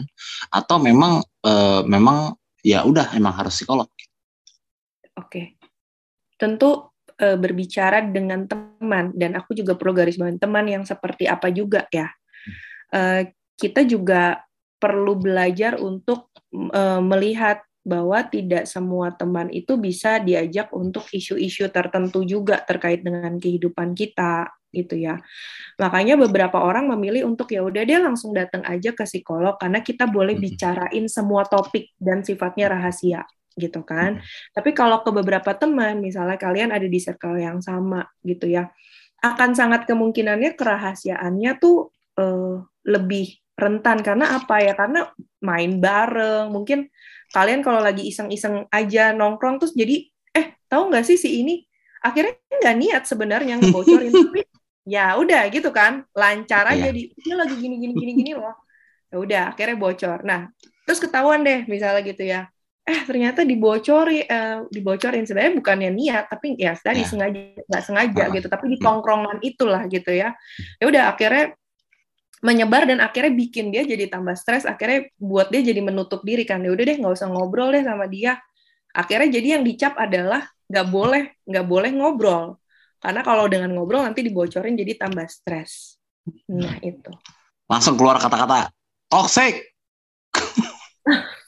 atau 0.54 0.76
memang 0.78 1.18
uh, 1.42 1.82
memang 1.82 2.38
ya 2.62 2.86
udah 2.86 3.12
emang 3.18 3.34
harus 3.34 3.58
psikolog. 3.58 3.90
Oke. 5.18 5.58
Tentu 6.38 6.93
e, 7.18 7.38
berbicara 7.38 8.02
dengan 8.04 8.46
teman 8.46 9.14
dan 9.14 9.38
aku 9.38 9.54
juga 9.54 9.74
perlu 9.78 9.94
garis 9.94 10.18
bawahi 10.18 10.38
teman 10.38 10.66
yang 10.66 10.84
seperti 10.86 11.26
apa 11.30 11.50
juga 11.50 11.86
ya. 11.90 12.10
E, 12.90 13.30
kita 13.54 13.86
juga 13.86 14.42
perlu 14.78 15.16
belajar 15.16 15.78
untuk 15.78 16.30
e, 16.52 16.82
melihat 17.00 17.62
bahwa 17.84 18.24
tidak 18.24 18.64
semua 18.64 19.12
teman 19.12 19.52
itu 19.52 19.76
bisa 19.76 20.16
diajak 20.16 20.72
untuk 20.72 21.04
isu-isu 21.12 21.68
tertentu 21.68 22.24
juga 22.24 22.64
terkait 22.64 23.04
dengan 23.04 23.36
kehidupan 23.36 23.92
kita 23.92 24.48
gitu 24.72 24.98
ya. 24.98 25.20
Makanya 25.78 26.18
beberapa 26.18 26.58
orang 26.64 26.90
memilih 26.90 27.28
untuk 27.30 27.52
ya 27.52 27.62
udah 27.62 27.84
dia 27.86 28.00
langsung 28.02 28.34
datang 28.34 28.64
aja 28.66 28.90
ke 28.90 29.04
psikolog 29.06 29.54
karena 29.60 29.84
kita 29.84 30.08
boleh 30.08 30.34
bicarain 30.34 31.06
semua 31.06 31.46
topik 31.46 31.94
dan 32.00 32.24
sifatnya 32.24 32.72
rahasia 32.74 33.22
gitu 33.54 33.86
kan. 33.86 34.20
Tapi 34.50 34.74
kalau 34.74 35.00
ke 35.06 35.10
beberapa 35.14 35.54
teman 35.54 36.02
misalnya 36.02 36.38
kalian 36.38 36.74
ada 36.74 36.86
di 36.86 36.98
circle 36.98 37.38
yang 37.38 37.62
sama 37.62 38.06
gitu 38.26 38.50
ya, 38.50 38.70
akan 39.22 39.54
sangat 39.54 39.86
kemungkinannya 39.88 40.58
kerahasiaannya 40.58 41.50
tuh 41.62 41.94
uh, 42.18 42.60
lebih 42.84 43.38
rentan. 43.54 44.02
Karena 44.02 44.36
apa 44.38 44.60
ya? 44.60 44.74
Karena 44.74 45.06
main 45.40 45.78
bareng, 45.78 46.50
mungkin 46.50 46.90
kalian 47.32 47.62
kalau 47.62 47.80
lagi 47.82 48.06
iseng-iseng 48.06 48.68
aja 48.70 49.10
nongkrong 49.14 49.58
terus 49.58 49.74
jadi 49.74 50.06
eh 50.34 50.58
tahu 50.66 50.90
nggak 50.90 51.06
sih 51.06 51.16
si 51.18 51.40
ini? 51.42 51.62
Akhirnya 52.04 52.36
nggak 52.36 52.76
niat 52.76 53.02
sebenarnya 53.08 53.54
ngebocorin. 53.62 54.12
Tapi 54.28 54.42
ya 54.84 55.16
udah 55.16 55.48
gitu 55.48 55.70
kan. 55.70 56.04
Lancar 56.12 56.68
aja 56.68 56.90
yeah. 56.90 56.92
di 56.92 57.14
dia 57.16 57.34
lagi 57.38 57.54
gini 57.56 57.80
gini 57.80 57.94
gini 57.96 58.12
gini 58.12 58.32
loh. 58.36 58.54
Ya 59.08 59.16
udah 59.22 59.42
akhirnya 59.54 59.78
bocor. 59.78 60.20
Nah 60.26 60.50
terus 60.84 61.00
ketahuan 61.00 61.40
deh 61.40 61.64
misalnya 61.64 62.04
gitu 62.04 62.28
ya 62.28 62.52
eh 62.84 63.00
ternyata 63.08 63.48
dibocori 63.48 64.28
eh, 64.28 64.58
dibocorin. 64.68 65.24
Sebenarnya 65.24 65.54
bukannya 65.56 65.90
niat 65.90 66.24
tapi 66.28 66.60
ya 66.60 66.76
tadi 66.76 67.00
yeah. 67.00 67.08
sengaja 67.08 67.40
nggak 67.64 67.84
sengaja 67.84 68.22
uh, 68.28 68.32
gitu. 68.36 68.46
Tapi 68.52 68.64
di 68.76 68.78
tongkrongan 68.78 69.38
itulah 69.40 69.82
gitu 69.88 70.12
ya. 70.12 70.36
Ya 70.76 70.84
udah 70.84 71.02
akhirnya 71.16 71.56
menyebar 72.44 72.84
dan 72.84 73.00
akhirnya 73.00 73.32
bikin 73.32 73.72
dia 73.72 73.88
jadi 73.88 74.12
tambah 74.12 74.36
stres. 74.36 74.68
Akhirnya 74.68 75.08
buat 75.16 75.48
dia 75.48 75.64
jadi 75.64 75.80
menutup 75.80 76.20
diri 76.20 76.44
kan. 76.44 76.60
Ya 76.60 76.70
udah 76.76 76.84
deh 76.84 76.96
nggak 77.00 77.14
usah 77.16 77.28
ngobrol 77.32 77.72
deh 77.72 77.80
sama 77.80 78.04
dia. 78.04 78.36
Akhirnya 78.92 79.40
jadi 79.40 79.58
yang 79.58 79.64
dicap 79.64 79.96
adalah 79.96 80.44
nggak 80.68 80.86
boleh 80.92 81.22
nggak 81.48 81.66
boleh 81.66 81.90
ngobrol. 81.96 82.60
Karena 83.00 83.20
kalau 83.24 83.48
dengan 83.48 83.72
ngobrol 83.72 84.04
nanti 84.04 84.20
dibocorin 84.20 84.76
jadi 84.76 85.00
tambah 85.00 85.24
stres. 85.28 85.96
Nah 86.52 86.76
itu. 86.84 87.12
Langsung 87.64 87.96
keluar 87.96 88.20
kata-kata 88.20 88.68
toxic 89.08 89.72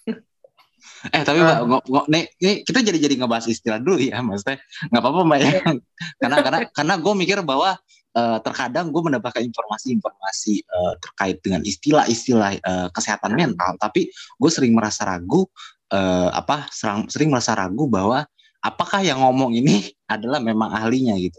eh 1.13 1.23
tapi 1.23 1.39
mbak 1.43 1.59
uh. 1.63 1.67
Ng 1.67 2.07
nih, 2.11 2.25
nih 2.41 2.55
kita 2.65 2.79
jadi 2.83 2.99
jadi 2.99 3.15
ngebahas 3.21 3.47
istilah 3.47 3.79
dulu 3.79 4.01
ya 4.01 4.19
maksudnya 4.25 4.59
nggak 4.91 5.03
apa-apa 5.03 5.21
mbak 5.23 5.39
ya 5.39 5.49
iya. 5.51 5.63
karena 6.21 6.37
karena 6.43 6.61
karena 6.73 6.95
gue 6.99 7.13
mikir 7.15 7.39
bahwa 7.47 7.79
uh, 8.17 8.39
terkadang 8.41 8.89
gue 8.89 9.03
mendapatkan 9.05 9.45
informasi-informasi 9.45 10.65
uh, 10.73 10.95
terkait 10.99 11.37
dengan 11.45 11.61
istilah-istilah 11.63 12.51
uh, 12.65 12.89
kesehatan 12.91 13.37
mental, 13.37 13.77
tapi 13.77 14.09
gue 14.11 14.51
sering 14.51 14.73
merasa 14.73 15.05
ragu, 15.05 15.45
uh, 15.93 16.33
apa 16.33 16.67
sering, 16.73 17.07
sering 17.13 17.29
merasa 17.29 17.53
ragu 17.53 17.85
bahwa 17.87 18.25
apakah 18.65 19.05
yang 19.05 19.21
ngomong 19.21 19.53
ini 19.53 19.93
adalah 20.15 20.41
memang 20.41 20.73
ahlinya 20.73 21.15
gitu. 21.21 21.39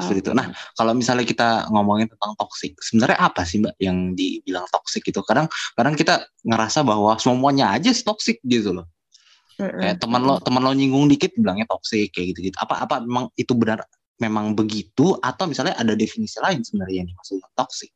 Seperti 0.00 0.20
itu. 0.26 0.32
Nah, 0.32 0.50
kalau 0.74 0.92
misalnya 0.96 1.24
kita 1.28 1.68
ngomongin 1.70 2.08
tentang 2.10 2.32
toksik, 2.36 2.76
sebenarnya 2.80 3.18
apa 3.20 3.44
sih 3.44 3.60
mbak 3.60 3.76
yang 3.78 4.16
dibilang 4.16 4.66
toksik 4.72 5.04
itu? 5.06 5.20
Kadang, 5.22 5.46
kadang 5.76 5.94
kita 5.94 6.24
ngerasa 6.42 6.82
bahwa 6.82 7.16
semuanya 7.20 7.76
aja 7.76 7.92
toksik 7.92 8.40
gitu 8.44 8.76
loh. 8.80 8.86
Kayak 9.60 10.00
teman 10.00 10.24
lo, 10.24 10.40
teman 10.40 10.64
lo 10.64 10.72
nyinggung 10.72 11.04
dikit 11.12 11.36
bilangnya 11.36 11.68
toksik 11.68 12.16
kayak 12.16 12.32
gitu 12.32 12.48
gitu. 12.48 12.56
Apa 12.56 12.88
apa 12.88 13.04
memang 13.04 13.28
itu 13.36 13.52
benar 13.52 13.84
memang 14.16 14.56
begitu 14.56 15.16
atau 15.20 15.44
misalnya 15.44 15.76
ada 15.76 15.92
definisi 15.92 16.40
lain 16.40 16.64
sebenarnya 16.64 17.04
yang 17.04 17.08
dimaksud 17.12 17.40
toxic? 17.52 17.92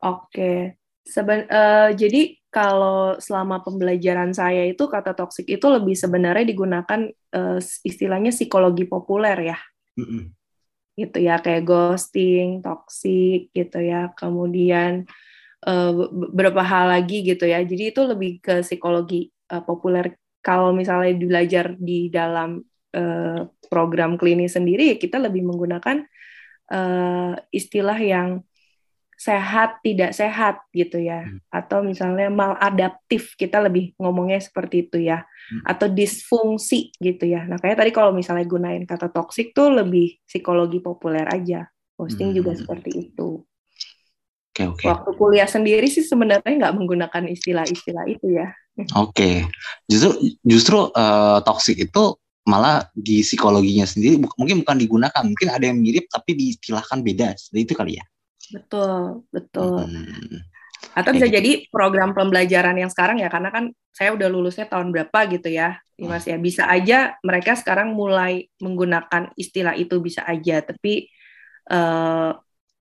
Oke, 0.00 0.78
Seben, 1.02 1.48
uh, 1.48 1.90
jadi 1.96 2.36
kalau 2.48 3.16
selama 3.20 3.60
pembelajaran 3.60 4.32
saya 4.32 4.64
itu 4.68 4.88
kata 4.88 5.12
toxic 5.12 5.48
itu 5.48 5.66
lebih 5.68 5.96
sebenarnya 5.96 6.46
digunakan 6.48 7.00
uh, 7.36 7.58
istilahnya 7.84 8.32
psikologi 8.32 8.84
populer 8.88 9.52
ya. 9.52 9.58
Gitu 10.98 11.22
ya 11.22 11.38
kayak 11.38 11.62
ghosting, 11.62 12.58
toxic 12.58 13.54
gitu 13.54 13.78
ya, 13.78 14.10
kemudian 14.18 15.06
uh, 15.62 15.94
beberapa 16.10 16.60
hal 16.66 16.90
lagi 16.90 17.22
gitu 17.22 17.46
ya. 17.46 17.62
Jadi 17.62 17.94
itu 17.94 18.02
lebih 18.02 18.42
ke 18.42 18.66
psikologi 18.66 19.30
uh, 19.54 19.62
populer. 19.62 20.18
Kalau 20.42 20.74
misalnya 20.74 21.14
belajar 21.14 21.78
di 21.78 22.10
dalam 22.10 22.58
uh, 22.98 23.40
program 23.70 24.18
klinis 24.18 24.58
sendiri 24.58 24.98
kita 24.98 25.22
lebih 25.22 25.46
menggunakan 25.46 26.02
istilah 27.48 27.96
yang 27.96 28.44
sehat 29.18 29.82
tidak 29.82 30.14
sehat 30.14 30.62
gitu 30.70 31.02
ya 31.02 31.26
hmm. 31.26 31.42
atau 31.50 31.82
misalnya 31.82 32.30
maladaptif 32.30 33.34
kita 33.34 33.58
lebih 33.58 33.90
ngomongnya 33.98 34.38
seperti 34.38 34.86
itu 34.86 35.02
ya 35.02 35.26
hmm. 35.26 35.66
atau 35.66 35.90
disfungsi 35.90 36.94
gitu 37.02 37.26
ya 37.26 37.42
nah 37.50 37.58
kayak 37.58 37.82
tadi 37.82 37.90
kalau 37.90 38.14
misalnya 38.14 38.46
gunain 38.46 38.86
kata 38.86 39.10
toksik 39.10 39.50
tuh 39.50 39.74
lebih 39.74 40.22
psikologi 40.22 40.78
populer 40.78 41.26
aja 41.26 41.66
posting 41.98 42.30
hmm. 42.30 42.38
juga 42.38 42.54
seperti 42.54 43.10
itu 43.10 43.42
okay, 44.54 44.70
okay. 44.70 44.86
waktu 44.86 45.10
kuliah 45.18 45.50
sendiri 45.50 45.90
sih 45.90 46.06
sebenarnya 46.06 46.54
nggak 46.54 46.74
menggunakan 46.78 47.26
istilah-istilah 47.26 48.06
itu 48.06 48.38
ya 48.38 48.54
oke 48.94 49.18
okay. 49.18 49.34
justru 49.90 50.14
justru 50.46 50.78
uh, 50.94 51.42
toksik 51.42 51.90
itu 51.90 52.14
malah 52.46 52.86
di 52.94 53.26
psikologinya 53.26 53.82
sendiri 53.82 54.22
mungkin 54.38 54.62
bukan 54.62 54.78
digunakan 54.78 55.22
mungkin 55.26 55.48
ada 55.50 55.66
yang 55.66 55.82
mirip 55.82 56.06
tapi 56.06 56.38
diistilahkan 56.38 57.02
beda 57.02 57.34
itu 57.34 57.74
kali 57.74 57.98
ya 57.98 58.06
betul 58.54 59.28
betul 59.28 59.84
hmm. 59.84 60.38
atau 60.94 61.10
bisa 61.12 61.26
gitu. 61.28 61.36
jadi 61.40 61.50
program 61.68 62.16
pembelajaran 62.16 62.76
yang 62.78 62.90
sekarang 62.90 63.20
ya 63.20 63.28
karena 63.28 63.52
kan 63.52 63.70
saya 63.92 64.14
udah 64.14 64.28
lulusnya 64.30 64.70
tahun 64.70 64.94
berapa 64.94 65.18
gitu 65.34 65.50
ya 65.50 65.82
Mas 65.98 66.22
ya 66.30 66.38
bisa 66.38 66.70
aja 66.70 67.18
mereka 67.26 67.58
sekarang 67.58 67.90
mulai 67.90 68.46
menggunakan 68.62 69.34
istilah 69.34 69.74
itu 69.74 69.98
bisa 69.98 70.22
aja 70.22 70.62
tapi 70.62 71.10
uh, 71.74 72.30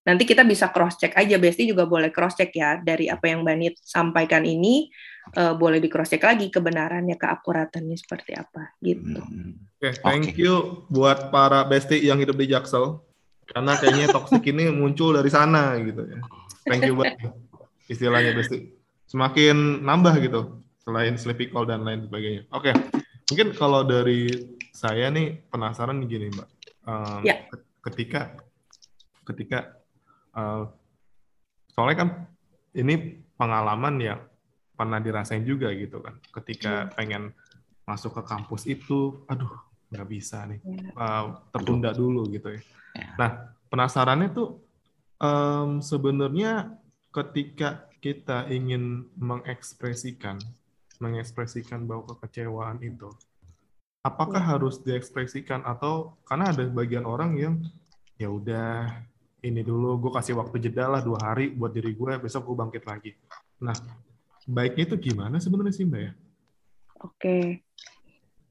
nanti 0.08 0.24
kita 0.24 0.48
bisa 0.48 0.72
cross 0.72 0.96
check 0.96 1.18
aja 1.20 1.36
Besti 1.36 1.68
juga 1.68 1.84
boleh 1.84 2.14
cross 2.14 2.40
check 2.40 2.56
ya 2.56 2.80
dari 2.80 3.12
apa 3.12 3.28
yang 3.28 3.44
Banit 3.44 3.76
sampaikan 3.84 4.48
ini 4.48 4.88
uh, 5.36 5.58
boleh 5.58 5.84
di 5.84 5.92
cross 5.92 6.16
check 6.16 6.24
lagi 6.24 6.48
kebenarannya 6.48 7.20
keakuratannya 7.20 7.98
seperti 8.00 8.32
apa 8.40 8.72
gitu. 8.80 9.20
Hmm. 9.20 9.68
Oke, 9.78 9.92
okay, 9.92 9.94
thank 10.00 10.26
okay. 10.32 10.40
you 10.40 10.88
buat 10.88 11.28
para 11.34 11.68
Besti 11.68 12.00
yang 12.00 12.22
hidup 12.24 12.40
di 12.40 12.48
Jaksel 12.56 13.04
karena 13.48 13.74
kayaknya 13.80 14.08
toxic 14.12 14.44
ini 14.48 14.70
muncul 14.72 15.16
dari 15.16 15.32
sana 15.32 15.80
gitu 15.80 16.04
ya. 16.04 16.20
Thank 16.68 16.88
you 16.88 16.96
buat 17.00 17.16
istilahnya 17.88 18.36
Besti. 18.36 18.76
Semakin 19.08 19.88
nambah 19.88 20.20
gitu 20.20 20.62
selain 20.84 21.16
sleepy 21.16 21.52
call 21.52 21.68
dan 21.68 21.84
lain 21.88 22.04
sebagainya. 22.08 22.44
Oke, 22.52 22.72
okay. 22.72 22.74
mungkin 23.32 23.56
kalau 23.56 23.88
dari 23.88 24.28
saya 24.76 25.08
nih 25.12 25.48
penasaran 25.48 26.04
gini 26.06 26.32
Mbak. 26.32 26.50
Um, 26.88 27.22
ya. 27.24 27.48
Ketika 27.84 28.36
ketika 29.28 29.80
uh, 30.36 30.68
soalnya 31.76 31.98
kan 32.00 32.10
ini 32.76 33.20
pengalaman 33.36 33.96
yang 34.00 34.20
pernah 34.78 35.02
dirasain 35.02 35.42
juga 35.42 35.74
gitu 35.74 36.00
kan 36.00 36.22
ketika 36.42 36.86
hmm. 36.86 36.90
pengen 36.94 37.24
masuk 37.90 38.14
ke 38.18 38.24
kampus 38.30 38.70
itu 38.70 39.26
aduh 39.26 39.50
nggak 39.88 40.08
bisa 40.08 40.44
nih. 40.48 40.60
Uh, 40.96 41.38
tertunda 41.56 41.96
dulu 41.96 42.28
gitu 42.32 42.52
ya. 42.54 42.62
ya 42.96 43.10
nah 43.16 43.32
penasarannya 43.72 44.30
tuh 44.32 44.62
um, 45.20 45.80
sebenarnya 45.80 46.76
ketika 47.12 47.88
kita 48.04 48.46
ingin 48.52 49.10
mengekspresikan 49.18 50.38
mengekspresikan 50.98 51.86
bahwa 51.86 52.10
kekecewaan 52.18 52.82
itu 52.82 53.10
apakah 54.08 54.40
ya. 54.40 54.56
harus 54.56 54.80
diekspresikan? 54.80 55.68
Atau 55.68 56.16
karena 56.24 56.56
ada 56.56 56.64
bagian 56.72 57.04
orang 57.04 57.36
yang 57.36 57.54
ya 58.16 58.32
udah 58.32 58.88
ini 59.44 59.62
dulu 59.62 60.00
gue 60.08 60.12
kasih 60.16 60.40
waktu 60.40 60.64
jeda 60.64 60.88
lah 60.88 61.04
dua 61.04 61.20
hari 61.22 61.52
buat 61.54 61.76
diri 61.76 61.94
gue 61.94 62.18
besok 62.24 62.48
gue 62.48 62.56
bangkit 62.56 62.84
lagi. 62.88 63.12
Nah 63.60 63.76
baiknya 64.48 64.96
itu 64.96 65.12
gimana 65.12 65.38
sebenarnya 65.44 65.74
sih 65.76 65.86
mbak 65.86 66.02
ya? 66.02 66.12
Oke 67.04 67.67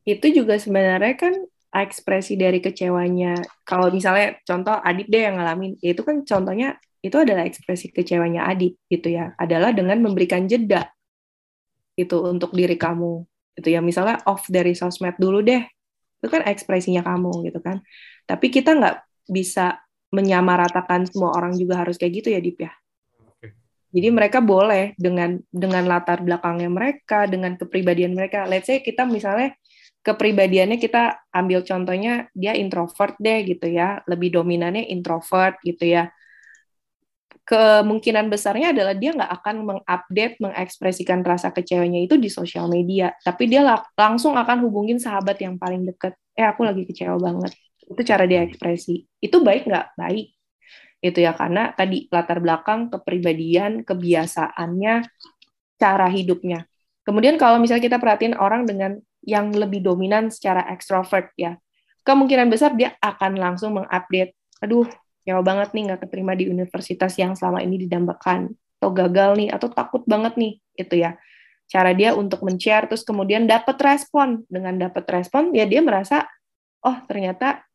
itu 0.06 0.26
juga 0.30 0.54
sebenarnya 0.56 1.18
kan 1.18 1.34
ekspresi 1.74 2.38
dari 2.38 2.62
kecewanya. 2.62 3.42
Kalau 3.66 3.90
misalnya 3.90 4.38
contoh 4.46 4.78
Adit 4.80 5.10
deh 5.10 5.26
yang 5.26 5.36
ngalamin. 5.36 5.76
Ya 5.82 5.92
itu 5.92 6.06
kan 6.06 6.22
contohnya 6.22 6.78
itu 7.02 7.16
adalah 7.18 7.44
ekspresi 7.44 7.90
kecewanya 7.90 8.46
Adit 8.46 8.78
gitu 8.86 9.10
ya. 9.10 9.34
Adalah 9.36 9.74
dengan 9.74 9.98
memberikan 10.00 10.46
jeda 10.46 10.88
itu 11.98 12.16
untuk 12.22 12.54
diri 12.54 12.78
kamu 12.78 13.26
itu 13.58 13.68
ya. 13.68 13.82
Misalnya 13.82 14.22
off 14.30 14.46
dari 14.46 14.72
sosmed 14.78 15.18
dulu 15.18 15.42
deh. 15.42 15.66
Itu 16.22 16.32
kan 16.32 16.46
ekspresinya 16.46 17.02
kamu 17.02 17.50
gitu 17.50 17.58
kan. 17.60 17.82
Tapi 18.24 18.48
kita 18.48 18.78
nggak 18.78 18.96
bisa 19.26 19.82
menyamaratakan 20.14 21.10
semua 21.10 21.34
orang 21.34 21.58
juga 21.58 21.82
harus 21.82 21.98
kayak 21.98 22.24
gitu 22.24 22.28
ya 22.30 22.38
Dip 22.38 22.62
ya. 22.62 22.72
Jadi 23.96 24.08
mereka 24.12 24.44
boleh 24.44 24.92
dengan 25.00 25.40
dengan 25.48 25.88
latar 25.88 26.20
belakangnya 26.20 26.68
mereka, 26.68 27.24
dengan 27.24 27.56
kepribadian 27.56 28.12
mereka. 28.12 28.44
Let's 28.44 28.68
say 28.68 28.84
kita 28.84 29.08
misalnya 29.08 29.56
kepribadiannya 30.06 30.78
kita 30.78 31.26
ambil 31.34 31.66
contohnya 31.66 32.30
dia 32.30 32.54
introvert 32.54 33.18
deh 33.18 33.42
gitu 33.42 33.66
ya, 33.66 34.06
lebih 34.06 34.30
dominannya 34.38 34.86
introvert 34.94 35.58
gitu 35.66 35.82
ya. 35.82 36.14
Kemungkinan 37.46 38.26
besarnya 38.30 38.74
adalah 38.74 38.94
dia 38.94 39.14
nggak 39.14 39.32
akan 39.42 39.56
mengupdate, 39.66 40.38
mengekspresikan 40.42 41.22
rasa 41.26 41.50
kecewanya 41.50 42.02
itu 42.02 42.14
di 42.18 42.30
sosial 42.30 42.70
media, 42.70 43.14
tapi 43.22 43.50
dia 43.50 43.62
langsung 43.98 44.38
akan 44.38 44.66
hubungin 44.66 44.98
sahabat 45.02 45.38
yang 45.42 45.58
paling 45.58 45.82
deket. 45.86 46.14
Eh 46.38 46.46
aku 46.46 46.62
lagi 46.62 46.86
kecewa 46.86 47.18
banget. 47.18 47.54
Itu 47.86 48.02
cara 48.02 48.26
dia 48.26 48.42
ekspresi. 48.46 49.06
Itu 49.22 49.42
baik 49.42 49.66
nggak? 49.66 49.86
Baik 49.98 50.36
gitu 51.06 51.22
ya 51.22 51.36
karena 51.36 51.70
tadi 51.76 52.08
latar 52.10 52.40
belakang 52.40 52.88
kepribadian 52.90 53.84
kebiasaannya 53.84 54.94
cara 55.76 56.08
hidupnya 56.10 56.64
kemudian 57.06 57.36
kalau 57.36 57.60
misalnya 57.60 57.84
kita 57.84 57.98
perhatiin 58.00 58.34
orang 58.34 58.64
dengan 58.66 58.98
yang 59.26 59.50
lebih 59.50 59.82
dominan 59.82 60.30
secara 60.30 60.64
ekstrovert 60.70 61.34
ya. 61.34 61.58
Kemungkinan 62.06 62.46
besar 62.46 62.72
dia 62.78 62.94
akan 63.02 63.34
langsung 63.36 63.74
mengupdate 63.76 64.38
aduh 64.62 64.86
jauh 65.26 65.44
banget 65.44 65.74
nih 65.74 65.82
nggak 65.90 66.00
keterima 66.06 66.32
di 66.38 66.46
universitas 66.46 67.12
yang 67.18 67.34
selama 67.34 67.60
ini 67.60 67.82
didambakan 67.84 68.54
atau 68.78 68.90
gagal 68.94 69.34
nih 69.36 69.50
atau 69.50 69.68
takut 69.68 70.06
banget 70.06 70.38
nih 70.38 70.62
itu 70.78 70.94
ya. 71.02 71.18
Cara 71.66 71.90
dia 71.90 72.14
untuk 72.14 72.46
men-share 72.46 72.86
terus 72.86 73.02
kemudian 73.02 73.50
dapat 73.50 73.74
respon. 73.82 74.46
Dengan 74.46 74.78
dapat 74.78 75.02
respon 75.10 75.50
ya 75.50 75.66
dia 75.66 75.82
merasa 75.82 76.22
oh 76.86 76.96
ternyata 77.10 77.66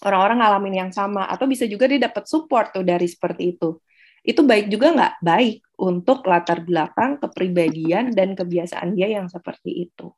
orang-orang 0.00 0.40
ngalamin 0.40 0.74
yang 0.88 0.90
sama 0.90 1.28
atau 1.28 1.44
bisa 1.44 1.68
juga 1.68 1.84
dia 1.84 2.08
dapat 2.08 2.24
support 2.24 2.72
tuh 2.72 2.82
dari 2.82 3.04
seperti 3.04 3.56
itu 3.56 3.76
itu 4.24 4.40
baik 4.40 4.72
juga 4.72 4.96
nggak 4.96 5.14
baik 5.20 5.56
untuk 5.76 6.24
latar 6.24 6.64
belakang 6.64 7.20
kepribadian 7.20 8.16
dan 8.16 8.32
kebiasaan 8.32 8.96
dia 8.96 9.12
yang 9.20 9.28
seperti 9.28 9.84
itu. 9.90 10.08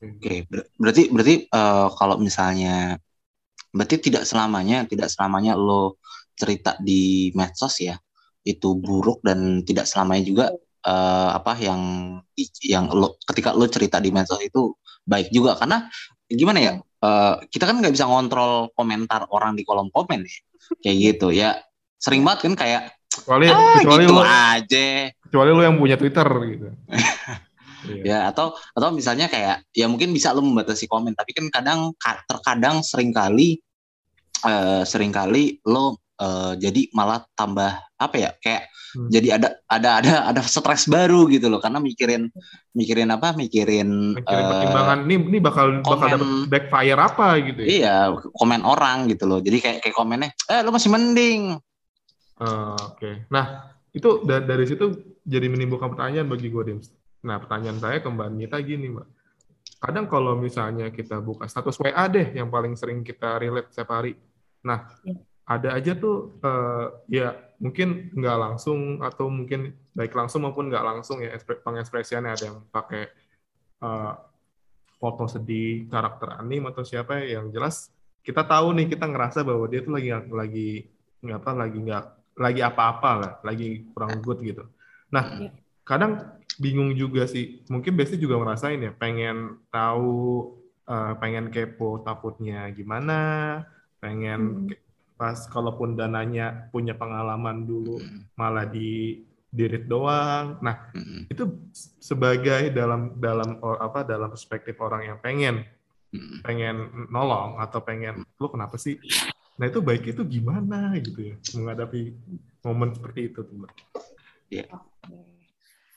Oke 0.00 0.48
ber 0.48 0.64
berarti 0.80 1.12
berarti 1.12 1.36
uh, 1.52 1.92
kalau 1.92 2.16
misalnya 2.16 2.96
berarti 3.68 4.00
tidak 4.00 4.24
selamanya 4.24 4.88
tidak 4.88 5.12
selamanya 5.12 5.52
lo 5.60 6.00
cerita 6.32 6.80
di 6.80 7.28
medsos 7.36 7.84
ya 7.84 8.00
itu 8.48 8.80
buruk 8.80 9.20
dan 9.20 9.60
tidak 9.60 9.84
selamanya 9.84 10.24
juga 10.24 10.46
uh, 10.88 11.30
apa 11.36 11.52
yang 11.60 11.80
yang 12.64 12.88
lo 12.88 13.20
ketika 13.28 13.52
lo 13.52 13.68
cerita 13.68 14.00
di 14.00 14.08
medsos 14.08 14.40
itu 14.40 14.72
baik 15.04 15.28
juga. 15.28 15.60
Karena 15.60 15.84
gimana 16.24 16.58
ya 16.64 16.72
uh, 16.80 17.44
kita 17.52 17.68
kan 17.68 17.76
nggak 17.84 17.92
bisa 17.92 18.08
ngontrol 18.08 18.72
komentar 18.72 19.28
orang 19.28 19.52
di 19.52 19.68
kolom 19.68 19.92
komen 19.92 20.24
ya 20.24 20.40
kayak 20.80 20.96
gitu 20.96 21.28
ya 21.28 21.60
sering 22.04 22.20
banget 22.20 22.52
kan 22.52 22.54
kayak 22.60 22.82
kecuali 23.08 23.48
ah, 23.48 23.80
kecuali 23.80 24.04
gitu 24.04 24.12
lu 24.12 24.22
aja. 24.22 24.88
kecuali 25.24 25.50
lu 25.56 25.62
yang 25.64 25.76
punya 25.80 25.96
twitter 25.96 26.28
gitu. 26.52 26.68
Ya 27.84 28.32
atau 28.32 28.56
atau 28.72 28.96
misalnya 28.96 29.28
kayak 29.28 29.68
ya 29.76 29.84
mungkin 29.92 30.08
bisa 30.16 30.32
lo 30.32 30.40
membatasi 30.40 30.88
komen 30.88 31.12
tapi 31.12 31.36
kan 31.36 31.52
kadang 31.52 31.92
terkadang 32.00 32.80
sering 32.80 33.12
kali 33.12 33.60
uh, 34.40 34.88
sering 34.88 35.12
kali 35.12 35.60
lo 35.68 36.00
uh, 36.16 36.56
jadi 36.56 36.88
malah 36.96 37.28
tambah 37.36 37.76
apa 38.00 38.16
ya 38.16 38.30
kayak 38.40 38.72
hmm. 38.96 39.08
jadi 39.12 39.28
ada 39.36 39.48
ada 39.68 39.90
ada 40.00 40.12
ada 40.32 40.40
stres 40.40 40.88
baru 40.88 41.28
gitu 41.28 41.52
loh 41.52 41.60
karena 41.60 41.76
mikirin 41.76 42.32
mikirin 42.72 43.12
apa 43.12 43.36
mikirin, 43.36 44.16
mikirin 44.16 44.44
uh, 44.44 44.50
pertimbangan. 44.56 44.98
Ini 45.04 45.14
ini 45.20 45.38
bakal 45.44 45.66
komen, 45.84 45.92
bakal 45.92 46.08
dapat 46.08 46.28
backfire 46.48 47.00
apa 47.04 47.26
gitu 47.44 47.60
ya? 47.60 47.66
iya 47.68 47.96
komen 48.16 48.64
orang 48.64 49.12
gitu 49.12 49.28
loh. 49.28 49.44
Jadi 49.44 49.60
kayak 49.60 49.78
kayak 49.84 49.92
komennya 49.92 50.32
eh 50.48 50.64
lo 50.64 50.72
masih 50.72 50.88
mending 50.88 51.60
uh, 52.40 52.74
oke. 52.74 52.98
Okay. 52.98 53.14
nah 53.30 53.74
itu 53.94 54.26
dari, 54.26 54.44
dari 54.46 54.64
situ 54.66 55.16
jadi 55.22 55.46
menimbulkan 55.46 55.94
pertanyaan 55.94 56.26
bagi 56.26 56.50
gue 56.50 56.64
Dims. 56.66 56.90
Nah 57.24 57.38
pertanyaan 57.38 57.78
saya 57.78 58.02
ke 58.02 58.08
Mbak 58.10 58.28
Nita 58.34 58.58
gini 58.60 58.90
Mbak. 58.90 59.08
Kadang 59.84 60.06
kalau 60.08 60.34
misalnya 60.34 60.88
kita 60.90 61.20
buka 61.20 61.46
status 61.46 61.76
WA 61.78 62.04
deh 62.08 62.34
yang 62.34 62.48
paling 62.48 62.74
sering 62.74 63.04
kita 63.04 63.38
relate 63.38 63.70
setiap 63.70 63.94
hari. 63.94 64.18
Nah 64.66 64.90
ya 65.04 65.14
ada 65.44 65.76
aja 65.76 65.92
tuh 65.92 66.40
uh, 66.40 67.04
ya 67.04 67.36
mungkin 67.60 68.08
nggak 68.16 68.38
langsung 68.40 69.04
atau 69.04 69.28
mungkin 69.28 69.76
baik 69.92 70.16
langsung 70.16 70.48
maupun 70.48 70.72
nggak 70.72 70.84
langsung 70.84 71.20
ya 71.20 71.36
pengekspresiannya. 71.36 72.32
Ada 72.32 72.44
yang 72.48 72.58
pakai 72.72 73.12
uh, 73.84 74.12
foto 74.96 75.28
sedih 75.28 75.84
karakter 75.92 76.40
anim 76.40 76.64
atau 76.72 76.80
siapa 76.80 77.20
ya, 77.20 77.40
yang 77.40 77.52
jelas 77.52 77.92
kita 78.24 78.40
tahu 78.40 78.72
nih 78.72 78.96
kita 78.96 79.04
ngerasa 79.04 79.44
bahwa 79.44 79.68
dia 79.68 79.84
tuh 79.84 79.92
lagi 79.92 80.08
lagi 80.32 80.70
nggak 81.20 81.38
apa 81.44 81.50
lagi 81.52 81.78
nggak 81.84 82.04
lagi 82.34 82.60
apa-apa 82.60 83.10
lah 83.16 83.32
lagi 83.46 83.88
kurang 83.94 84.20
good 84.22 84.42
gitu 84.42 84.64
nah 85.10 85.24
iya. 85.38 85.50
kadang 85.86 86.38
bingung 86.58 86.94
juga 86.94 87.26
sih 87.26 87.62
mungkin 87.70 87.94
Besti 87.94 88.18
juga 88.18 88.38
ngerasain 88.38 88.78
ya 88.82 88.92
pengen 88.94 89.58
tahu 89.70 90.54
uh, 90.86 91.14
pengen 91.18 91.50
kepo 91.50 92.02
takutnya 92.02 92.70
gimana 92.74 93.62
pengen 93.98 94.70
hmm 94.70 94.84
pas 95.14 95.46
kalaupun 95.46 95.94
dananya 95.94 96.68
punya 96.74 96.92
pengalaman 96.98 97.64
dulu 97.64 98.02
hmm. 98.02 98.34
malah 98.34 98.66
di 98.66 99.22
dirit 99.54 99.86
doang. 99.86 100.58
Nah, 100.58 100.90
hmm. 100.90 101.30
itu 101.30 101.46
sebagai 102.02 102.74
dalam 102.74 103.14
dalam 103.22 103.62
apa 103.62 104.02
dalam 104.02 104.28
perspektif 104.34 104.74
orang 104.82 105.06
yang 105.14 105.18
pengen 105.22 105.62
hmm. 106.10 106.42
pengen 106.42 106.76
nolong 107.14 107.62
atau 107.62 107.78
pengen 107.80 108.26
lu 108.42 108.50
kenapa 108.50 108.74
sih? 108.74 108.98
Nah, 109.54 109.70
itu 109.70 109.78
baik 109.78 110.10
itu 110.10 110.22
gimana 110.26 110.94
gitu 110.98 111.30
ya 111.30 111.36
menghadapi 111.54 112.14
momen 112.66 112.90
seperti 112.94 113.30
itu 113.30 113.40
tuh, 113.46 113.68
Yeah. 114.52 114.70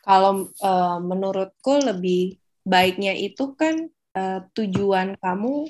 Kalau 0.07 0.49
uh, 0.63 0.97
menurutku 1.03 1.77
lebih 1.83 2.39
baiknya 2.63 3.13
itu 3.13 3.53
kan 3.59 3.91
uh, 4.17 4.39
tujuan 4.55 5.19
kamu 5.19 5.67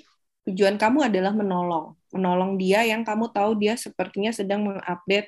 tujuan 0.47 0.79
kamu 0.79 1.11
adalah 1.11 1.35
menolong 1.35 1.97
menolong 2.15 2.55
dia 2.55 2.87
yang 2.87 3.03
kamu 3.03 3.33
tahu 3.33 3.59
dia 3.59 3.75
sepertinya 3.75 4.31
sedang 4.31 4.63
mengupdate 4.63 5.27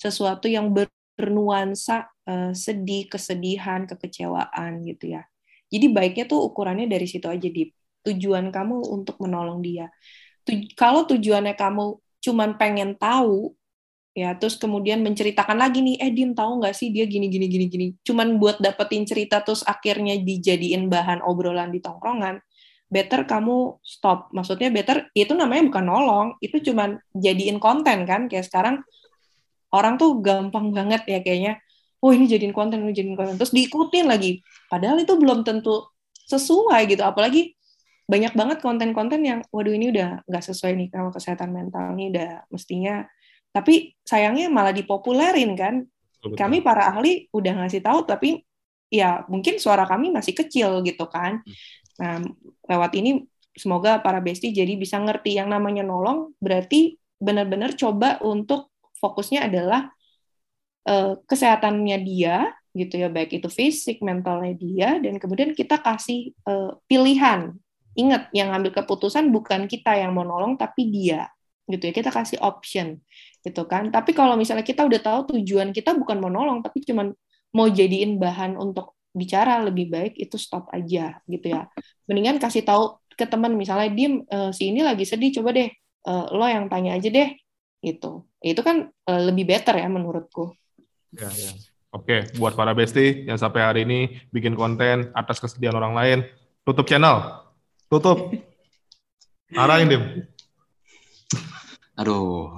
sesuatu 0.00 0.48
yang 0.48 0.72
bernuansa 0.72 2.08
uh, 2.26 2.52
sedih, 2.56 3.06
kesedihan, 3.06 3.86
kekecewaan 3.86 4.82
gitu 4.88 5.14
ya. 5.18 5.22
Jadi 5.68 5.86
baiknya 5.90 6.24
tuh 6.26 6.46
ukurannya 6.50 6.88
dari 6.88 7.06
situ 7.06 7.26
aja 7.28 7.48
di 7.50 7.70
tujuan 8.04 8.52
kamu 8.52 8.84
untuk 8.84 9.16
menolong 9.22 9.64
dia. 9.64 9.88
Tuj 10.44 10.76
kalau 10.76 11.08
tujuannya 11.08 11.56
kamu 11.56 11.98
cuman 12.24 12.56
pengen 12.60 12.96
tahu 12.96 13.52
ya 14.14 14.36
terus 14.38 14.56
kemudian 14.56 15.02
menceritakan 15.02 15.58
lagi 15.58 15.82
nih 15.82 15.98
eh 15.98 16.12
Dim 16.14 16.32
tahu 16.38 16.62
nggak 16.62 16.72
sih 16.76 16.94
dia 16.94 17.04
gini 17.04 17.26
gini 17.26 17.50
gini 17.50 17.66
gini 17.66 17.86
cuman 18.06 18.38
buat 18.38 18.62
dapetin 18.62 19.02
cerita 19.02 19.42
terus 19.42 19.66
akhirnya 19.66 20.14
dijadiin 20.22 20.86
bahan 20.86 21.18
obrolan 21.26 21.74
di 21.74 21.82
tongkrongan 21.82 22.38
better 22.94 23.26
kamu 23.26 23.82
stop. 23.82 24.30
Maksudnya 24.30 24.70
better 24.70 25.10
itu 25.18 25.34
namanya 25.34 25.66
bukan 25.66 25.84
nolong, 25.84 26.28
itu 26.38 26.62
cuman 26.70 27.02
jadiin 27.18 27.58
konten 27.58 28.06
kan. 28.06 28.30
Kayak 28.30 28.46
sekarang 28.46 28.86
orang 29.74 29.98
tuh 29.98 30.22
gampang 30.22 30.70
banget 30.70 31.02
ya 31.10 31.18
kayaknya, 31.18 31.58
oh 31.98 32.14
ini 32.14 32.30
jadiin 32.30 32.54
konten, 32.54 32.86
ini 32.86 32.94
jadiin 32.94 33.18
konten. 33.18 33.34
Terus 33.34 33.50
diikutin 33.50 34.06
lagi. 34.06 34.38
Padahal 34.70 35.02
itu 35.02 35.18
belum 35.18 35.42
tentu 35.42 35.90
sesuai 36.30 36.86
gitu. 36.86 37.02
Apalagi 37.02 37.58
banyak 38.04 38.32
banget 38.36 38.58
konten-konten 38.60 39.20
yang, 39.24 39.40
waduh 39.48 39.72
ini 39.72 39.88
udah 39.88 40.24
nggak 40.28 40.44
sesuai 40.44 40.72
nih 40.76 40.88
sama 40.92 41.10
kesehatan 41.10 41.50
mental 41.50 41.96
ini 41.96 42.12
udah 42.12 42.44
mestinya. 42.52 43.04
Tapi 43.54 43.96
sayangnya 44.04 44.52
malah 44.52 44.74
dipopulerin 44.76 45.56
kan. 45.56 45.84
Betul. 46.20 46.36
Kami 46.36 46.56
para 46.60 46.92
ahli 46.92 47.28
udah 47.32 47.64
ngasih 47.64 47.80
tahu, 47.80 48.04
tapi 48.04 48.44
ya 48.92 49.24
mungkin 49.26 49.56
suara 49.56 49.88
kami 49.88 50.12
masih 50.12 50.36
kecil 50.36 50.84
gitu 50.84 51.08
kan. 51.08 51.40
Hmm. 51.44 51.54
Nah, 51.94 52.18
lewat 52.68 52.92
ini 52.98 53.22
semoga 53.54 54.02
para 54.02 54.18
besti 54.18 54.50
jadi 54.50 54.74
bisa 54.74 54.98
ngerti 54.98 55.38
yang 55.38 55.46
namanya 55.46 55.86
nolong 55.86 56.34
berarti 56.42 56.98
benar-benar 57.22 57.78
coba 57.78 58.18
untuk 58.20 58.74
fokusnya 58.98 59.46
adalah 59.46 59.94
uh, 60.90 61.14
kesehatannya 61.24 61.98
dia 62.02 62.50
gitu 62.74 62.98
ya 62.98 63.06
baik 63.06 63.38
itu 63.38 63.46
fisik 63.46 64.02
mentalnya 64.02 64.50
dia 64.58 64.98
dan 64.98 65.22
kemudian 65.22 65.54
kita 65.54 65.78
kasih 65.78 66.34
uh, 66.50 66.74
pilihan 66.90 67.54
ingat 67.94 68.30
yang 68.34 68.50
ambil 68.50 68.74
keputusan 68.74 69.30
bukan 69.30 69.70
kita 69.70 69.94
yang 69.98 70.14
mau 70.14 70.26
nolong 70.26 70.58
tapi 70.58 70.90
dia 70.90 71.30
gitu 71.64 71.88
ya 71.88 71.92
kita 71.96 72.10
kasih 72.12 72.38
option 72.44 73.00
gitu 73.40 73.64
kan 73.64 73.88
tapi 73.88 74.12
kalau 74.12 74.36
misalnya 74.36 74.66
kita 74.66 74.84
udah 74.84 75.00
tahu 75.00 75.36
tujuan 75.36 75.72
kita 75.72 75.96
bukan 75.96 76.20
mau 76.20 76.28
nolong 76.28 76.60
tapi 76.60 76.84
cuman 76.84 77.14
mau 77.54 77.70
jadiin 77.70 78.18
bahan 78.18 78.58
untuk 78.58 78.98
bicara 79.14 79.62
lebih 79.62 79.88
baik 79.88 80.18
itu 80.18 80.34
stop 80.34 80.66
aja 80.74 81.22
gitu 81.30 81.46
ya. 81.54 81.70
Mendingan 82.10 82.42
kasih 82.42 82.66
tahu 82.66 82.98
ke 83.14 83.24
teman 83.30 83.54
misalnya 83.54 83.88
dia 83.94 84.10
uh, 84.10 84.50
si 84.50 84.74
ini 84.74 84.82
lagi 84.82 85.06
sedih 85.06 85.30
coba 85.40 85.54
deh 85.54 85.70
uh, 86.10 86.34
lo 86.34 86.44
yang 86.50 86.66
tanya 86.66 86.98
aja 86.98 87.06
deh 87.06 87.30
gitu. 87.78 88.26
Itu 88.42 88.60
kan 88.66 88.90
uh, 88.90 89.22
lebih 89.30 89.46
better 89.46 89.78
ya 89.78 89.86
menurutku. 89.86 90.50
Ya 91.14 91.30
ya. 91.30 91.54
Oke, 91.94 92.26
buat 92.42 92.58
para 92.58 92.74
bestie 92.74 93.22
yang 93.22 93.38
sampai 93.38 93.62
hari 93.62 93.80
ini 93.86 94.18
bikin 94.34 94.58
konten 94.58 95.14
atas 95.14 95.38
kesedihan 95.38 95.78
orang 95.78 95.94
lain, 95.94 96.18
tutup 96.66 96.90
channel. 96.90 97.43
Tutup. 97.94 98.34
Arahin, 99.54 99.86
Dim. 99.86 100.02
Aduh. 101.94 102.50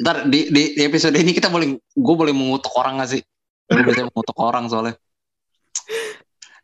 ntar 0.00 0.26
di, 0.26 0.48
di, 0.48 0.74
di 0.74 0.82
episode 0.82 1.12
ini 1.14 1.36
kita 1.36 1.52
boleh 1.52 1.76
gue 1.76 2.14
boleh 2.16 2.32
mengutuk 2.32 2.72
orang 2.72 3.04
gak 3.04 3.12
sih 3.12 3.20
gue 3.68 3.84
biasanya 3.84 4.08
mengutuk 4.08 4.38
orang 4.40 4.64
soalnya 4.64 4.96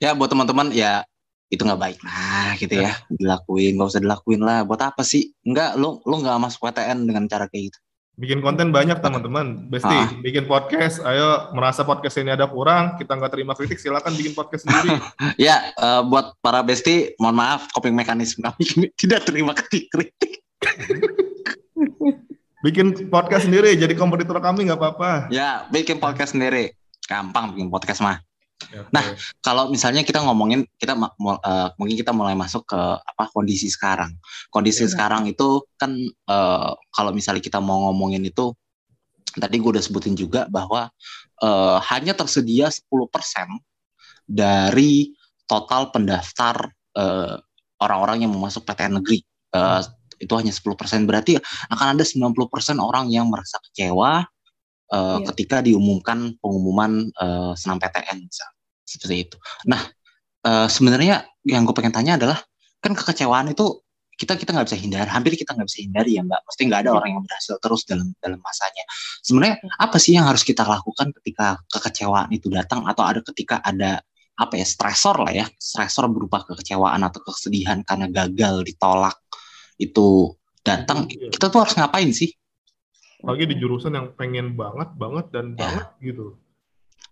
ya 0.01 0.17
buat 0.17 0.33
teman-teman 0.33 0.73
ya 0.73 1.05
itu 1.53 1.61
nggak 1.61 1.77
baik 1.77 1.99
lah 2.01 2.57
gitu 2.57 2.81
ya 2.81 2.97
dilakuin 3.13 3.77
nggak 3.77 3.93
usah 3.93 4.01
dilakuin 4.01 4.41
lah 4.41 4.65
buat 4.65 4.81
apa 4.81 5.05
sih 5.05 5.37
nggak 5.45 5.77
lo 5.77 6.01
lo 6.09 6.17
nggak 6.17 6.41
masuk 6.49 6.65
PTN 6.65 7.05
dengan 7.05 7.29
cara 7.29 7.45
kayak 7.45 7.69
gitu 7.69 7.79
bikin 8.17 8.41
konten 8.41 8.73
banyak 8.73 8.97
teman-teman. 9.05 9.69
Besti 9.69 9.93
ah. 9.93 10.09
bikin 10.25 10.49
podcast. 10.49 11.05
Ayo 11.05 11.53
merasa 11.53 11.85
podcast 11.85 12.17
ini 12.17 12.33
ada 12.33 12.49
kurang 12.49 12.97
kita 12.97 13.13
nggak 13.13 13.33
terima 13.33 13.53
kritik 13.53 13.77
silakan 13.77 14.17
bikin 14.17 14.33
podcast 14.33 14.65
sendiri. 14.65 14.97
Ya 15.49 15.73
uh, 15.77 16.01
buat 16.01 16.33
para 16.41 16.65
Besti 16.65 17.13
mohon 17.21 17.37
maaf 17.37 17.69
coping 17.77 17.93
mekanisme 17.93 18.41
kami 18.41 18.65
tidak 19.01 19.29
terima 19.29 19.53
kritik. 19.53 19.93
Bikin 22.65 23.13
podcast 23.13 23.47
sendiri 23.47 23.77
jadi 23.79 23.95
kompetitor 23.95 24.41
kami 24.41 24.67
nggak 24.67 24.81
apa-apa. 24.81 25.29
Ya 25.31 25.69
bikin 25.71 26.01
podcast 26.01 26.35
sendiri. 26.35 26.73
Gampang 27.07 27.55
bikin 27.55 27.69
podcast 27.71 28.03
mah 28.03 28.19
Okay. 28.57 28.89
Nah, 28.89 29.05
kalau 29.45 29.69
misalnya 29.69 30.01
kita 30.01 30.25
ngomongin 30.25 30.65
kita 30.81 30.97
uh, 30.97 31.69
mungkin 31.77 31.97
kita 31.97 32.17
mulai 32.17 32.33
masuk 32.33 32.65
ke 32.65 32.81
apa 32.81 33.29
kondisi 33.29 33.69
sekarang. 33.69 34.17
Kondisi 34.49 34.89
yeah. 34.89 34.93
sekarang 34.97 35.29
itu 35.29 35.61
kan 35.77 35.93
uh, 36.27 36.73
kalau 36.91 37.13
misalnya 37.13 37.45
kita 37.45 37.61
mau 37.61 37.93
ngomongin 37.93 38.25
itu 38.25 38.57
tadi 39.37 39.61
gue 39.61 39.71
udah 39.77 39.85
sebutin 39.85 40.17
juga 40.17 40.49
bahwa 40.49 40.89
uh, 41.45 41.79
hanya 41.93 42.17
tersedia 42.17 42.73
10% 42.73 42.81
dari 44.25 45.13
total 45.45 45.93
pendaftar 45.93 46.73
orang 46.97 47.45
orang-orang 47.77 48.25
yang 48.25 48.33
mau 48.33 48.49
masuk 48.49 48.65
PTN 48.65 49.05
negeri. 49.05 49.21
Uh, 49.53 49.85
itu 50.17 50.33
hanya 50.33 50.49
10% 50.49 51.05
berarti 51.05 51.37
akan 51.69 51.93
ada 51.93 52.05
90% 52.09 52.33
orang 52.81 53.13
yang 53.13 53.29
merasa 53.29 53.61
kecewa 53.69 54.25
uh, 54.93 55.19
yeah. 55.21 55.27
ketika 55.33 55.63
diumumkan 55.65 56.35
pengumuman 56.39 57.11
uh, 57.19 57.53
senam 57.59 57.81
PTN 57.81 58.27
misal. 58.27 58.51
seperti 58.87 59.27
itu. 59.27 59.37
Nah 59.67 59.83
uh, 60.47 60.71
sebenarnya 60.71 61.27
yang 61.43 61.67
gue 61.67 61.75
pengen 61.75 61.91
tanya 61.91 62.15
adalah 62.15 62.39
kan 62.79 62.95
kekecewaan 62.95 63.51
itu 63.51 63.83
kita 64.17 64.33
kita 64.41 64.57
nggak 64.57 64.67
bisa 64.73 64.79
hindari, 64.81 65.09
hampir 65.13 65.37
kita 65.37 65.53
nggak 65.53 65.69
bisa 65.69 65.81
hindari 65.85 66.17
ya 66.17 66.23
mbak. 66.25 66.41
Pasti 66.47 66.63
nggak 66.65 66.81
ada 66.87 66.91
yeah. 66.95 66.99
orang 67.03 67.11
yang 67.19 67.23
berhasil 67.27 67.55
terus 67.61 67.83
dalam 67.85 68.09
dalam 68.23 68.41
masanya. 68.41 68.85
Sebenarnya 69.21 69.55
iya. 69.61 69.75
apa 69.77 69.97
sih 70.01 70.13
yang 70.17 70.25
harus 70.25 70.43
kita 70.47 70.65
lakukan 70.65 71.13
ketika 71.21 71.61
kekecewaan 71.69 72.33
itu 72.33 72.49
datang 72.49 72.87
atau 72.89 73.05
ada 73.05 73.21
ketika 73.21 73.61
ada 73.61 74.01
apa 74.37 74.55
ya 74.57 74.67
stresor 74.69 75.17
lah 75.21 75.33
ya, 75.33 75.47
stresor 75.57 76.09
berupa 76.13 76.45
kekecewaan 76.45 77.01
atau 77.05 77.21
kesedihan 77.25 77.81
karena 77.85 78.09
gagal 78.09 78.65
ditolak 78.65 79.17
itu 79.77 80.33
datang, 80.65 81.09
yeah. 81.09 81.33
kita 81.33 81.53
tuh 81.53 81.61
harus 81.65 81.75
ngapain 81.77 82.11
sih? 82.13 82.33
Lagi 83.25 83.45
di 83.49 83.57
jurusan 83.57 83.97
yang 83.97 84.09
pengen 84.13 84.53
banget 84.59 84.93
banget 84.99 85.27
dan 85.33 85.57
ya. 85.57 85.61
banget 85.63 85.89
gitu 86.05 86.37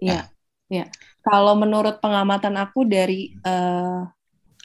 Iya, 0.03 0.23
ya. 0.69 0.85
Kalau 1.25 1.55
menurut 1.57 2.03
pengamatan 2.03 2.55
aku 2.61 2.85
dari 2.85 3.33
uh, 3.45 4.05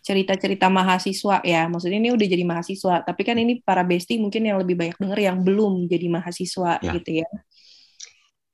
cerita-cerita 0.03 0.67
mahasiswa 0.71 1.43
ya, 1.45 1.69
maksudnya 1.69 1.99
ini 2.01 2.11
udah 2.11 2.27
jadi 2.27 2.43
mahasiswa, 2.43 2.95
tapi 3.05 3.21
kan 3.23 3.37
ini 3.37 3.61
para 3.61 3.85
besti 3.85 4.17
mungkin 4.17 4.47
yang 4.47 4.57
lebih 4.59 4.75
banyak 4.75 4.97
denger 4.97 5.19
yang 5.19 5.37
belum 5.43 5.87
jadi 5.87 6.07
mahasiswa 6.09 6.81
ya. 6.81 6.93
gitu 6.99 7.23
ya. 7.23 7.29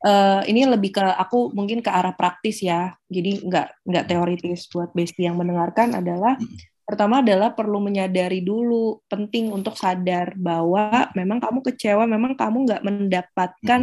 Uh, 0.06 0.46
ini 0.46 0.70
lebih 0.70 0.94
ke 0.94 1.02
aku 1.02 1.50
mungkin 1.58 1.82
ke 1.82 1.90
arah 1.90 2.14
praktis 2.14 2.62
ya, 2.62 2.94
jadi 3.10 3.42
nggak 3.42 3.90
nggak 3.90 4.06
teoritis 4.06 4.70
buat 4.70 4.94
besti 4.94 5.26
yang 5.26 5.40
mendengarkan 5.40 5.98
adalah 5.98 6.38
Pertama 6.86 7.26
adalah 7.26 7.58
perlu 7.58 7.82
menyadari 7.82 8.46
dulu, 8.46 9.02
penting 9.10 9.50
untuk 9.50 9.74
sadar 9.74 10.38
bahwa 10.38 11.10
memang 11.18 11.42
kamu 11.42 11.66
kecewa, 11.66 12.06
memang 12.06 12.38
kamu 12.38 12.58
nggak 12.70 12.84
mendapatkan 12.86 13.82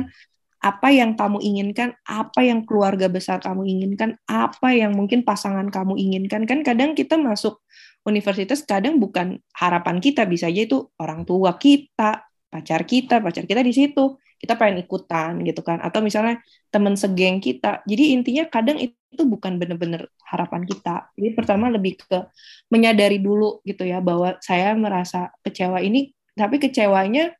apa 0.62 0.88
yang 0.94 1.18
kamu 1.18 1.42
inginkan, 1.42 1.98
apa 2.06 2.46
yang 2.46 2.62
keluarga 2.62 3.10
besar 3.10 3.42
kamu 3.42 3.66
inginkan, 3.66 4.14
apa 4.30 4.70
yang 4.70 4.94
mungkin 4.94 5.26
pasangan 5.26 5.66
kamu 5.74 5.98
inginkan. 5.98 6.46
Kan 6.46 6.62
kadang 6.62 6.94
kita 6.94 7.18
masuk 7.18 7.58
universitas 8.06 8.62
kadang 8.62 9.02
bukan 9.02 9.42
harapan 9.58 9.98
kita, 9.98 10.22
bisa 10.22 10.46
aja 10.46 10.62
itu 10.62 10.86
orang 11.02 11.26
tua 11.26 11.58
kita, 11.58 12.22
pacar 12.46 12.86
kita, 12.86 13.18
pacar 13.18 13.42
kita 13.50 13.66
di 13.66 13.74
situ 13.74 14.14
kita 14.42 14.58
pengen 14.58 14.82
ikutan 14.82 15.38
gitu 15.46 15.62
kan. 15.62 15.78
Atau 15.78 16.02
misalnya 16.02 16.42
teman 16.74 16.98
segeng 16.98 17.38
kita. 17.38 17.86
Jadi 17.86 18.18
intinya 18.18 18.44
kadang 18.50 18.82
itu 18.82 19.22
bukan 19.22 19.62
benar-benar 19.62 20.10
harapan 20.26 20.66
kita. 20.66 21.14
Jadi 21.14 21.30
pertama 21.38 21.70
lebih 21.70 22.02
ke 22.02 22.26
menyadari 22.66 23.22
dulu 23.22 23.62
gitu 23.62 23.86
ya 23.86 24.02
bahwa 24.02 24.34
saya 24.42 24.74
merasa 24.74 25.30
kecewa 25.46 25.78
ini. 25.78 26.10
Tapi 26.34 26.58
kecewanya 26.58 27.30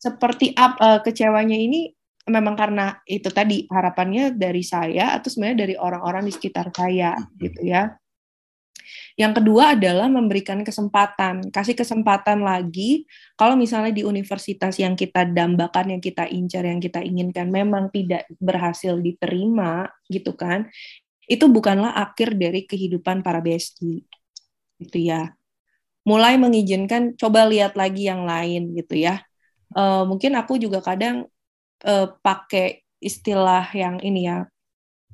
seperti 0.00 0.56
apa 0.56 0.78
uh, 0.80 0.88
eh, 0.96 1.00
kecewanya 1.04 1.58
ini 1.58 1.92
memang 2.30 2.56
karena 2.56 2.96
itu 3.04 3.28
tadi 3.28 3.66
harapannya 3.68 4.32
dari 4.32 4.62
saya 4.64 5.18
atau 5.18 5.28
sebenarnya 5.28 5.58
dari 5.66 5.74
orang-orang 5.76 6.24
di 6.28 6.32
sekitar 6.32 6.70
saya 6.72 7.18
gitu 7.36 7.60
ya 7.66 7.99
yang 9.20 9.36
kedua 9.36 9.76
adalah 9.76 10.08
memberikan 10.08 10.64
kesempatan, 10.64 11.52
kasih 11.52 11.76
kesempatan 11.76 12.40
lagi. 12.40 13.04
Kalau 13.36 13.52
misalnya 13.52 13.92
di 13.92 14.00
universitas 14.00 14.80
yang 14.80 14.96
kita 14.96 15.28
dambakan, 15.28 15.92
yang 15.92 16.00
kita 16.00 16.24
incar, 16.24 16.64
yang 16.64 16.80
kita 16.80 17.04
inginkan 17.04 17.52
memang 17.52 17.92
tidak 17.92 18.24
berhasil 18.40 18.96
diterima, 18.96 19.92
gitu 20.08 20.32
kan? 20.32 20.72
Itu 21.28 21.52
bukanlah 21.52 22.00
akhir 22.00 22.32
dari 22.40 22.64
kehidupan 22.64 23.20
para 23.20 23.44
besti, 23.44 24.00
gitu 24.80 24.96
ya. 24.96 25.36
Mulai 26.08 26.40
mengizinkan, 26.40 27.12
coba 27.20 27.44
lihat 27.44 27.76
lagi 27.76 28.08
yang 28.08 28.24
lain, 28.24 28.72
gitu 28.72 29.04
ya. 29.04 29.20
Uh, 29.76 30.08
mungkin 30.08 30.32
aku 30.32 30.56
juga 30.56 30.80
kadang 30.80 31.28
uh, 31.84 32.08
pakai 32.24 32.88
istilah 33.04 33.68
yang 33.76 34.00
ini 34.00 34.32
ya. 34.32 34.48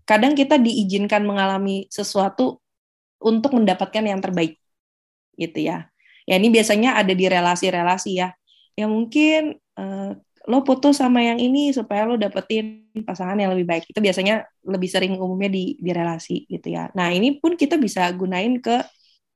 Kadang 0.07 0.39
kita 0.39 0.63
diizinkan 0.63 1.27
mengalami 1.27 1.91
sesuatu 1.91 2.63
untuk 3.21 3.57
mendapatkan 3.57 4.05
yang 4.05 4.21
terbaik 4.21 4.61
gitu 5.37 5.59
ya. 5.61 5.89
Ya 6.27 6.35
ini 6.37 6.51
biasanya 6.51 6.99
ada 6.99 7.13
di 7.15 7.25
relasi-relasi 7.29 8.11
ya. 8.19 8.35
Ya 8.75 8.87
mungkin 8.91 9.57
uh, 9.79 10.19
lo 10.47 10.63
putus 10.63 11.03
sama 11.03 11.23
yang 11.23 11.43
ini 11.43 11.75
supaya 11.75 12.07
lo 12.07 12.15
dapetin 12.15 12.87
pasangan 13.07 13.39
yang 13.39 13.55
lebih 13.55 13.67
baik. 13.67 13.85
Itu 13.91 13.99
biasanya 14.03 14.47
lebih 14.67 14.89
sering 14.91 15.15
umumnya 15.19 15.51
di 15.51 15.79
di 15.79 15.91
relasi 15.95 16.47
gitu 16.51 16.75
ya. 16.75 16.91
Nah 16.95 17.11
ini 17.15 17.39
pun 17.39 17.55
kita 17.55 17.79
bisa 17.79 18.07
gunain 18.15 18.59
ke 18.59 18.83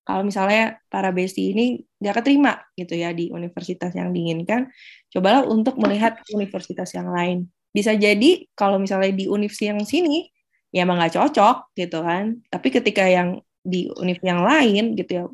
kalau 0.07 0.27
misalnya 0.27 0.81
para 0.90 1.14
besti 1.14 1.55
ini 1.55 1.79
nggak 2.03 2.25
keterima 2.25 2.59
gitu 2.75 2.99
ya 2.99 3.14
di 3.14 3.31
universitas 3.31 3.95
yang 3.95 4.11
diinginkan 4.11 4.66
cobalah 5.12 5.47
untuk 5.47 5.79
melihat 5.79 6.19
universitas 6.35 6.90
yang 6.97 7.11
lain. 7.14 7.47
Bisa 7.71 7.95
jadi 7.95 8.51
kalau 8.59 8.83
misalnya 8.83 9.14
di 9.14 9.31
universitas 9.31 9.71
yang 9.71 9.83
sini 9.87 10.27
ya 10.75 10.83
emang 10.83 10.99
nggak 10.99 11.14
cocok 11.14 11.75
gitu 11.79 12.03
kan. 12.03 12.43
Tapi 12.51 12.69
ketika 12.75 13.07
yang 13.07 13.38
di 13.61 13.88
univ 13.96 14.20
yang 14.25 14.42
lain 14.44 14.96
gitu 14.96 15.12
ya. 15.12 15.25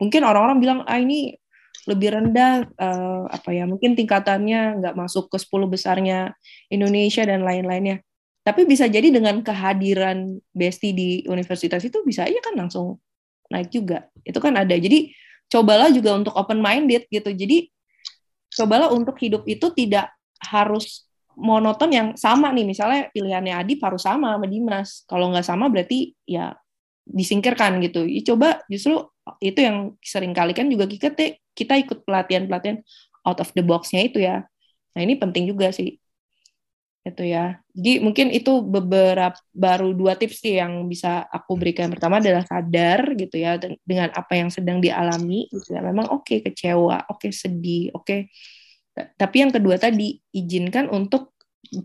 Mungkin 0.00 0.24
orang-orang 0.24 0.58
bilang 0.60 0.78
ah 0.88 1.00
ini 1.00 1.36
lebih 1.88 2.12
rendah 2.12 2.68
uh, 2.76 3.24
apa 3.32 3.56
ya 3.56 3.64
mungkin 3.64 3.96
tingkatannya 3.96 4.84
nggak 4.84 4.94
masuk 4.96 5.32
ke 5.32 5.40
10 5.40 5.64
besarnya 5.70 6.36
Indonesia 6.68 7.24
dan 7.24 7.42
lain-lainnya. 7.42 8.04
Tapi 8.40 8.64
bisa 8.64 8.88
jadi 8.88 9.12
dengan 9.12 9.40
kehadiran 9.44 10.40
Besti 10.52 10.96
di 10.96 11.08
universitas 11.28 11.84
itu 11.84 12.00
bisa 12.04 12.24
aja 12.24 12.40
kan 12.40 12.56
langsung 12.56 13.00
naik 13.52 13.68
juga. 13.68 14.08
Itu 14.24 14.40
kan 14.40 14.56
ada. 14.56 14.72
Jadi 14.72 15.12
cobalah 15.50 15.92
juga 15.92 16.16
untuk 16.16 16.32
open 16.32 16.62
minded 16.62 17.04
gitu. 17.12 17.30
Jadi 17.32 17.68
cobalah 18.54 18.88
untuk 18.94 19.18
hidup 19.20 19.44
itu 19.44 19.68
tidak 19.76 20.08
harus 20.40 21.04
monoton 21.36 21.90
yang 21.92 22.08
sama 22.16 22.48
nih. 22.54 22.64
Misalnya 22.64 23.02
pilihannya 23.12 23.54
Adi 23.56 23.74
harus 23.76 24.02
sama 24.04 24.36
sama 24.38 24.46
Dimas. 24.48 25.04
Kalau 25.04 25.28
nggak 25.28 25.46
sama 25.46 25.68
berarti 25.68 26.16
ya 26.24 26.56
disingkirkan 27.10 27.82
gitu. 27.84 28.06
Ya, 28.06 28.22
coba 28.22 28.62
justru 28.70 29.06
itu 29.42 29.58
yang 29.60 29.94
sering 30.02 30.32
kali 30.34 30.54
kan 30.56 30.66
juga 30.70 30.86
kita 30.86 31.12
kita 31.54 31.74
ikut 31.82 32.06
pelatihan-pelatihan 32.06 32.80
out 33.26 33.38
of 33.42 33.50
the 33.52 33.62
box-nya 33.62 34.06
itu 34.06 34.22
ya. 34.22 34.46
Nah, 34.94 35.00
ini 35.02 35.18
penting 35.18 35.46
juga 35.50 35.70
sih. 35.74 35.98
Itu 37.00 37.24
ya. 37.24 37.58
Jadi 37.72 38.00
mungkin 38.04 38.28
itu 38.28 38.60
beberapa 38.60 39.36
baru 39.56 39.96
dua 39.96 40.14
tips 40.20 40.44
sih 40.44 40.60
yang 40.60 40.84
bisa 40.86 41.24
aku 41.28 41.56
berikan. 41.56 41.88
Pertama 41.92 42.20
adalah 42.20 42.44
sadar 42.44 43.16
gitu 43.16 43.40
ya 43.40 43.56
dengan 43.84 44.12
apa 44.12 44.36
yang 44.36 44.48
sedang 44.52 44.78
dialami 44.80 45.48
gitu 45.50 45.76
ya. 45.76 45.80
Memang 45.80 46.12
oke 46.12 46.28
okay, 46.28 46.38
kecewa, 46.44 47.08
oke 47.08 47.28
okay, 47.28 47.30
sedih, 47.32 47.92
oke. 47.96 48.04
Okay. 48.04 48.20
Tapi 49.16 49.36
yang 49.40 49.52
kedua 49.54 49.80
tadi 49.80 50.20
izinkan 50.34 50.90
untuk 50.92 51.32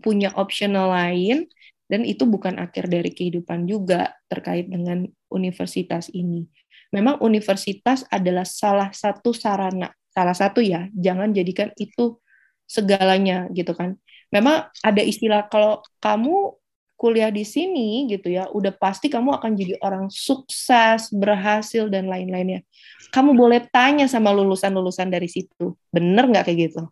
punya 0.02 0.34
optional 0.34 0.90
lain 0.90 1.46
dan 1.86 2.02
itu 2.02 2.26
bukan 2.26 2.58
akhir 2.58 2.90
dari 2.90 3.10
kehidupan 3.14 3.66
juga 3.66 4.14
terkait 4.26 4.66
dengan 4.66 5.06
universitas 5.30 6.10
ini. 6.10 6.46
Memang 6.94 7.18
universitas 7.22 8.06
adalah 8.10 8.46
salah 8.46 8.90
satu 8.94 9.34
sarana, 9.34 9.90
salah 10.10 10.34
satu 10.34 10.62
ya, 10.62 10.90
jangan 10.94 11.34
jadikan 11.34 11.70
itu 11.78 12.18
segalanya 12.66 13.46
gitu 13.54 13.74
kan. 13.74 13.98
Memang 14.34 14.70
ada 14.82 15.02
istilah 15.02 15.46
kalau 15.46 15.82
kamu 16.02 16.58
kuliah 16.96 17.30
di 17.30 17.44
sini 17.44 18.08
gitu 18.10 18.32
ya, 18.32 18.48
udah 18.50 18.72
pasti 18.74 19.06
kamu 19.06 19.36
akan 19.38 19.52
jadi 19.54 19.78
orang 19.84 20.08
sukses, 20.10 21.12
berhasil 21.12 21.86
dan 21.92 22.08
lain-lainnya. 22.10 22.64
Kamu 23.12 23.36
boleh 23.36 23.68
tanya 23.70 24.08
sama 24.10 24.32
lulusan-lulusan 24.34 25.12
dari 25.12 25.28
situ, 25.30 25.76
bener 25.92 26.26
nggak 26.26 26.48
kayak 26.50 26.72
gitu? 26.72 26.82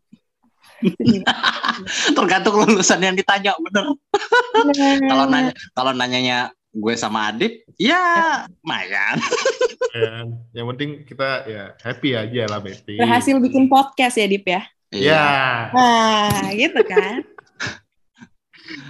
Tergantung 2.17 2.55
lulusan 2.61 3.01
yang 3.01 3.17
ditanya, 3.17 3.57
bener. 3.59 3.95
kalau 5.11 5.25
nanya 5.27 5.53
kalau 5.75 5.93
nanyanya 5.97 6.39
gue 6.75 6.95
sama 6.99 7.31
Adit, 7.31 7.63
ya 7.79 8.45
lumayan. 8.63 9.17
Ya, 9.95 10.27
yang 10.59 10.67
penting 10.75 11.07
kita 11.07 11.47
ya 11.47 11.65
happy 11.79 12.19
aja 12.19 12.51
lah 12.51 12.59
Betty. 12.59 12.99
Berhasil 12.99 13.39
bikin 13.39 13.71
podcast 13.71 14.19
ya, 14.19 14.27
Dip 14.27 14.43
ya? 14.43 14.63
Iya. 14.91 15.27
Nah, 15.71 16.51
gitu 16.55 16.83
kan. 16.87 17.23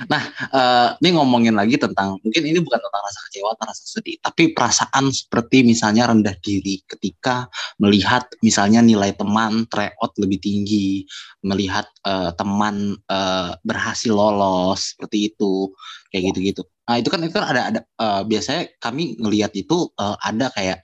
Nah, 0.06 0.22
uh, 0.54 0.88
ini 1.02 1.18
ngomongin 1.18 1.58
lagi 1.58 1.74
tentang 1.74 2.14
mungkin 2.22 2.42
ini 2.46 2.62
bukan 2.62 2.78
tentang 2.78 3.02
rasa 3.02 3.20
kecewa 3.26 3.58
atau 3.58 3.64
rasa 3.66 3.84
sedih, 3.84 4.16
tapi 4.22 4.54
perasaan 4.54 5.10
seperti 5.10 5.66
misalnya 5.66 6.10
rendah 6.14 6.36
diri 6.38 6.78
ketika 6.86 7.50
melihat 7.82 8.30
misalnya 8.38 8.78
nilai 8.86 9.10
teman 9.18 9.66
tryout 9.66 10.14
lebih 10.22 10.38
tinggi, 10.38 11.02
melihat 11.42 11.90
uh, 12.06 12.30
teman 12.38 12.94
uh, 13.10 13.58
berhasil 13.66 14.14
lolos 14.14 14.94
seperti 14.94 15.34
itu, 15.34 15.74
kayak 16.14 16.30
gitu-gitu. 16.30 16.62
Nah, 16.86 17.00
itu 17.02 17.08
kan 17.10 17.20
itu 17.26 17.34
kan 17.34 17.46
ada 17.50 17.62
ada 17.74 17.80
uh, 17.98 18.22
biasanya 18.22 18.70
kami 18.78 19.18
ngelihat 19.18 19.50
itu 19.58 19.90
uh, 19.98 20.14
ada 20.22 20.54
kayak 20.54 20.78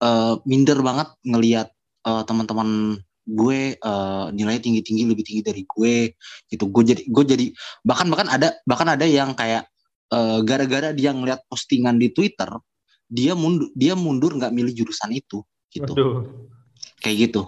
uh, 0.00 0.40
minder 0.48 0.80
banget 0.80 1.12
ngelihat 1.28 1.68
uh, 2.08 2.24
teman-teman 2.24 3.00
gue 3.30 3.78
uh, 3.78 4.34
nilainya 4.34 4.58
tinggi 4.58 4.82
tinggi 4.82 5.06
lebih 5.06 5.22
tinggi 5.22 5.42
dari 5.46 5.62
gue 5.62 6.10
gitu. 6.50 6.66
Gue 6.66 6.82
jadi 6.82 7.02
gue 7.06 7.24
jadi 7.24 7.46
bahkan 7.86 8.10
bahkan 8.10 8.26
ada 8.26 8.58
bahkan 8.66 8.90
ada 8.90 9.06
yang 9.06 9.38
kayak 9.38 9.70
uh, 10.10 10.42
gara-gara 10.42 10.90
dia 10.90 11.14
ngeliat 11.14 11.46
postingan 11.46 11.96
di 11.96 12.10
Twitter 12.10 12.50
dia 13.06 13.34
mundur 13.38 13.70
dia 13.74 13.94
mundur 13.94 14.34
nggak 14.34 14.50
milih 14.50 14.74
jurusan 14.74 15.14
itu 15.14 15.46
gitu. 15.70 15.92
Waduh. 15.94 16.26
kayak 17.00 17.30
gitu. 17.30 17.42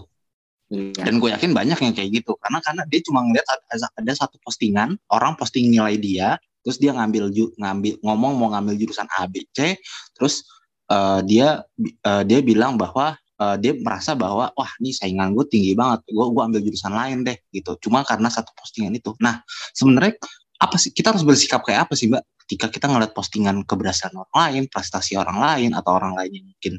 Dan 0.72 1.20
gue 1.20 1.28
yakin 1.28 1.52
banyak 1.52 1.76
yang 1.84 1.92
kayak 1.92 2.10
gitu. 2.22 2.32
Karena 2.40 2.64
karena 2.64 2.82
dia 2.88 3.00
cuma 3.04 3.20
ngeliat 3.20 3.44
ada, 3.44 3.92
ada 3.92 4.12
satu 4.16 4.40
postingan 4.40 4.96
orang 5.12 5.36
posting 5.36 5.68
nilai 5.68 6.00
dia 6.00 6.40
terus 6.62 6.78
dia 6.78 6.94
ngambil 6.94 7.28
ngambil 7.58 7.94
ngomong 8.06 8.32
mau 8.38 8.48
ngambil 8.54 8.78
jurusan 8.78 9.10
A 9.18 9.26
B 9.26 9.42
C 9.50 9.74
terus 10.14 10.46
uh, 10.88 11.18
dia 11.26 11.66
uh, 12.06 12.22
dia 12.22 12.38
bilang 12.38 12.78
bahwa 12.78 13.18
uh, 13.42 13.56
dia 13.58 13.74
merasa 13.74 14.14
bahwa 14.14 14.54
wah 14.54 14.70
ini 14.78 14.94
saingan 14.94 15.34
gue 15.34 15.46
tinggi 15.50 15.74
banget 15.74 16.06
gue 16.06 16.26
gue 16.30 16.42
ambil 16.42 16.60
jurusan 16.62 16.94
lain 16.94 17.26
deh 17.26 17.36
gitu. 17.50 17.74
Cuma 17.82 18.06
karena 18.06 18.30
satu 18.30 18.54
postingan 18.54 18.94
itu. 18.94 19.10
Nah 19.18 19.42
sebenarnya 19.74 20.14
apa 20.62 20.76
sih 20.78 20.94
kita 20.94 21.10
harus 21.10 21.26
bersikap 21.26 21.66
kayak 21.66 21.90
apa 21.90 21.94
sih 21.98 22.06
mbak? 22.06 22.22
Ketika 22.46 22.66
kita 22.70 22.86
ngeliat 22.90 23.14
postingan 23.14 23.66
keberhasilan 23.66 24.14
orang 24.18 24.34
lain 24.34 24.62
prestasi 24.70 25.18
orang 25.18 25.38
lain 25.38 25.70
atau 25.74 25.94
orang 25.94 26.12
lain 26.18 26.30
yang 26.42 26.46
mungkin 26.46 26.74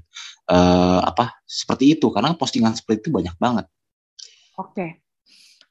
uh, 0.52 1.02
apa 1.04 1.44
seperti 1.44 2.00
itu. 2.00 2.08
Karena 2.14 2.36
postingan 2.36 2.76
seperti 2.78 3.08
itu 3.08 3.10
banyak 3.12 3.36
banget. 3.38 3.66
Oke. 4.60 4.72
Okay. 4.74 4.92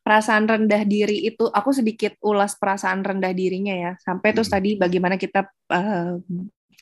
perasaan 0.03 0.51
rendah 0.51 0.83
diri 0.83 1.31
itu 1.31 1.47
aku 1.47 1.71
sedikit 1.71 2.19
ulas 2.27 2.59
perasaan 2.59 3.07
rendah 3.07 3.31
dirinya 3.31 3.71
ya. 3.71 3.93
Sampai 4.03 4.35
hmm. 4.35 4.37
terus 4.37 4.51
tadi 4.51 4.75
bagaimana 4.75 5.15
kita 5.15 5.47
uh, 5.71 6.19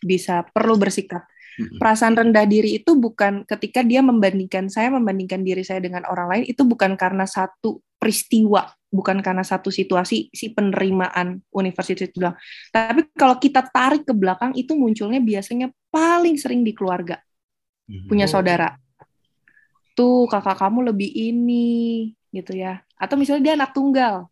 bisa 0.00 0.48
perlu 0.48 0.80
bersikap 0.80 1.28
Perasaan 1.60 2.16
rendah 2.16 2.48
diri 2.48 2.80
itu 2.80 2.96
bukan 2.96 3.44
ketika 3.44 3.84
dia 3.84 4.00
membandingkan 4.00 4.72
saya 4.72 4.88
membandingkan 4.88 5.44
diri 5.44 5.60
saya 5.60 5.82
dengan 5.82 6.08
orang 6.08 6.26
lain 6.32 6.44
itu 6.48 6.64
bukan 6.64 6.96
karena 6.96 7.28
satu 7.28 7.84
peristiwa, 8.00 8.64
bukan 8.88 9.20
karena 9.20 9.44
satu 9.44 9.68
situasi 9.68 10.32
si 10.32 10.46
penerimaan 10.56 11.44
universitas 11.52 12.08
itu 12.08 12.24
doang. 12.24 12.36
Tapi 12.72 13.12
kalau 13.12 13.36
kita 13.36 13.68
tarik 13.68 14.08
ke 14.08 14.16
belakang 14.16 14.56
itu 14.56 14.72
munculnya 14.72 15.20
biasanya 15.20 15.68
paling 15.92 16.40
sering 16.40 16.64
di 16.64 16.72
keluarga. 16.72 17.20
Punya 18.08 18.24
saudara. 18.24 18.78
Tuh 19.92 20.24
kakak 20.30 20.56
kamu 20.56 20.94
lebih 20.94 21.10
ini 21.12 22.08
gitu 22.32 22.56
ya. 22.56 22.80
Atau 22.96 23.20
misalnya 23.20 23.42
dia 23.52 23.54
anak 23.58 23.74
tunggal. 23.76 24.30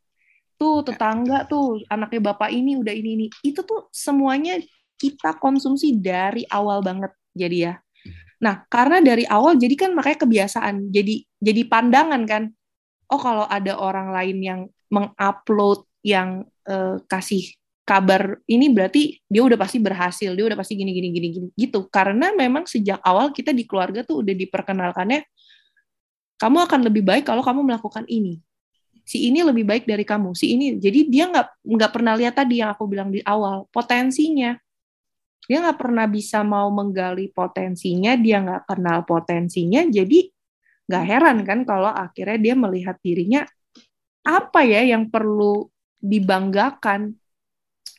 Tuh 0.58 0.82
tetangga 0.82 1.44
tuh 1.46 1.82
anaknya 1.90 2.32
bapak 2.32 2.50
ini 2.54 2.78
udah 2.78 2.94
ini 2.94 3.10
ini. 3.18 3.26
Itu 3.44 3.66
tuh 3.66 3.90
semuanya 3.92 4.58
kita 4.98 5.38
konsumsi 5.38 5.94
dari 5.96 6.42
awal 6.50 6.82
banget 6.82 7.14
jadi 7.32 7.56
ya. 7.56 7.74
Nah, 8.38 8.66
karena 8.70 9.02
dari 9.02 9.26
awal 9.26 9.58
jadi 9.58 9.74
kan 9.74 9.90
makanya 9.94 10.26
kebiasaan, 10.26 10.90
jadi 10.94 11.22
jadi 11.42 11.62
pandangan 11.66 12.22
kan. 12.26 12.42
Oh, 13.08 13.18
kalau 13.18 13.48
ada 13.48 13.78
orang 13.80 14.12
lain 14.12 14.38
yang 14.44 14.60
mengupload 14.92 15.88
yang 16.04 16.44
uh, 16.68 17.00
kasih 17.08 17.56
kabar 17.88 18.36
ini 18.44 18.68
berarti 18.68 19.16
dia 19.24 19.40
udah 19.42 19.56
pasti 19.56 19.80
berhasil, 19.80 20.30
dia 20.36 20.44
udah 20.44 20.58
pasti 20.60 20.76
gini 20.76 20.92
gini 20.92 21.08
gini 21.08 21.28
gini 21.32 21.48
gitu. 21.56 21.88
Karena 21.88 22.30
memang 22.36 22.68
sejak 22.68 23.00
awal 23.00 23.32
kita 23.32 23.50
di 23.56 23.64
keluarga 23.64 24.04
tuh 24.04 24.20
udah 24.20 24.34
diperkenalkannya 24.36 25.24
kamu 26.38 26.58
akan 26.70 26.80
lebih 26.86 27.02
baik 27.02 27.26
kalau 27.26 27.42
kamu 27.42 27.66
melakukan 27.66 28.06
ini. 28.06 28.38
Si 29.08 29.26
ini 29.26 29.40
lebih 29.40 29.64
baik 29.64 29.88
dari 29.88 30.04
kamu, 30.04 30.36
si 30.36 30.54
ini. 30.54 30.76
Jadi 30.78 31.08
dia 31.08 31.26
nggak 31.26 31.64
nggak 31.64 31.90
pernah 31.90 32.14
lihat 32.14 32.38
tadi 32.38 32.60
yang 32.60 32.70
aku 32.76 32.84
bilang 32.86 33.08
di 33.10 33.24
awal 33.24 33.66
potensinya 33.72 34.54
dia 35.46 35.62
nggak 35.62 35.78
pernah 35.78 36.06
bisa 36.10 36.42
mau 36.42 36.68
menggali 36.72 37.30
potensinya, 37.30 38.18
dia 38.18 38.42
nggak 38.42 38.68
kenal 38.68 39.06
potensinya, 39.06 39.86
jadi 39.86 40.28
nggak 40.88 41.04
heran 41.04 41.38
kan 41.44 41.58
kalau 41.68 41.92
akhirnya 41.92 42.38
dia 42.40 42.54
melihat 42.56 42.96
dirinya 43.04 43.44
apa 44.24 44.64
ya 44.64 44.84
yang 44.84 45.08
perlu 45.08 45.68
dibanggakan, 46.00 47.12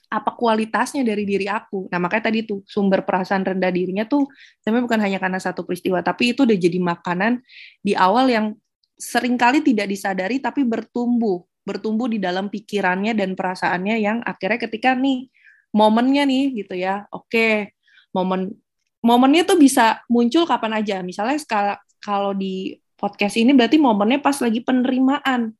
apa 0.10 0.32
kualitasnya 0.34 1.06
dari 1.06 1.22
diri 1.22 1.46
aku. 1.46 1.86
Nah 1.94 2.02
makanya 2.02 2.34
tadi 2.34 2.46
tuh 2.46 2.66
sumber 2.66 3.06
perasaan 3.06 3.46
rendah 3.46 3.70
dirinya 3.70 4.10
tuh 4.10 4.26
sebenarnya 4.62 4.86
bukan 4.90 5.00
hanya 5.06 5.20
karena 5.22 5.38
satu 5.38 5.66
peristiwa, 5.66 6.02
tapi 6.02 6.34
itu 6.34 6.46
udah 6.46 6.58
jadi 6.58 6.80
makanan 6.82 7.42
di 7.82 7.94
awal 7.94 8.30
yang 8.30 8.58
sering 9.00 9.40
kali 9.40 9.64
tidak 9.64 9.88
disadari 9.88 10.42
tapi 10.42 10.66
bertumbuh, 10.66 11.46
bertumbuh 11.64 12.10
di 12.10 12.18
dalam 12.20 12.50
pikirannya 12.50 13.14
dan 13.14 13.38
perasaannya 13.38 13.96
yang 14.02 14.18
akhirnya 14.26 14.60
ketika 14.66 14.98
nih 14.98 15.30
momennya 15.76 16.24
nih 16.26 16.43
gitu 16.63 16.76
ya. 16.78 17.05
Oke, 17.13 17.76
momen 18.13 18.53
momennya 18.99 19.47
tuh 19.47 19.57
bisa 19.59 20.03
muncul 20.11 20.43
kapan 20.43 20.84
aja. 20.84 20.99
Misalnya 21.05 21.39
kalau 22.03 22.36
di 22.36 22.76
podcast 22.99 23.39
ini 23.39 23.55
berarti 23.55 23.80
momennya 23.80 24.20
pas 24.20 24.38
lagi 24.43 24.59
penerimaan. 24.59 25.55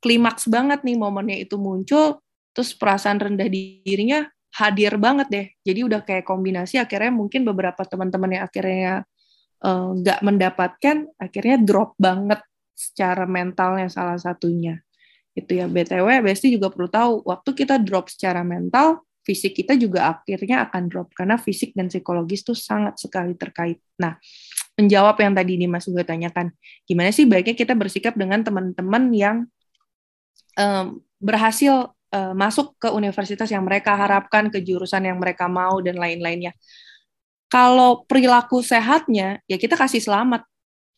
Klimaks 0.00 0.48
banget 0.52 0.84
nih 0.84 1.00
momennya 1.00 1.48
itu 1.48 1.56
muncul, 1.56 2.20
terus 2.52 2.76
perasaan 2.76 3.16
rendah 3.16 3.48
dirinya 3.48 4.28
hadir 4.52 5.00
banget 5.00 5.28
deh. 5.32 5.46
Jadi 5.64 5.80
udah 5.80 6.00
kayak 6.04 6.28
kombinasi 6.28 6.76
akhirnya 6.76 7.08
mungkin 7.08 7.42
beberapa 7.42 7.82
teman-teman 7.88 8.36
yang 8.36 8.44
akhirnya 8.44 8.94
eh, 9.64 9.88
nggak 10.00 10.18
uh, 10.20 10.24
mendapatkan, 10.24 10.96
akhirnya 11.16 11.56
drop 11.56 11.96
banget 11.96 12.40
secara 12.76 13.24
mentalnya 13.24 13.88
salah 13.88 14.20
satunya. 14.20 14.82
Itu 15.34 15.58
ya 15.58 15.66
BTW, 15.66 16.22
Besti 16.22 16.54
juga 16.54 16.70
perlu 16.70 16.86
tahu, 16.86 17.12
waktu 17.26 17.50
kita 17.58 17.80
drop 17.82 18.06
secara 18.06 18.46
mental, 18.46 19.02
fisik 19.24 19.64
kita 19.64 19.74
juga 19.74 20.12
akhirnya 20.12 20.68
akan 20.68 20.92
drop 20.92 21.08
karena 21.16 21.40
fisik 21.40 21.72
dan 21.72 21.88
psikologis 21.88 22.44
itu 22.44 22.52
sangat 22.52 23.00
sekali 23.00 23.32
terkait. 23.34 23.80
Nah, 23.96 24.20
menjawab 24.76 25.16
yang 25.16 25.32
tadi 25.32 25.56
ini 25.56 25.66
Mas 25.66 25.88
juga 25.88 26.04
tanyakan, 26.04 26.52
gimana 26.84 27.10
sih 27.10 27.24
baiknya 27.24 27.56
kita 27.56 27.72
bersikap 27.72 28.14
dengan 28.14 28.44
teman-teman 28.44 29.10
yang 29.16 29.36
um, 30.60 31.00
berhasil 31.16 31.96
uh, 32.12 32.34
masuk 32.36 32.76
ke 32.76 32.92
universitas 32.92 33.48
yang 33.48 33.64
mereka 33.64 33.96
harapkan, 33.96 34.52
ke 34.52 34.60
jurusan 34.60 35.08
yang 35.08 35.16
mereka 35.16 35.48
mau 35.48 35.80
dan 35.80 35.96
lain-lainnya. 35.96 36.52
Kalau 37.48 38.04
perilaku 38.04 38.60
sehatnya, 38.60 39.40
ya 39.48 39.56
kita 39.56 39.74
kasih 39.78 40.04
selamat. 40.04 40.44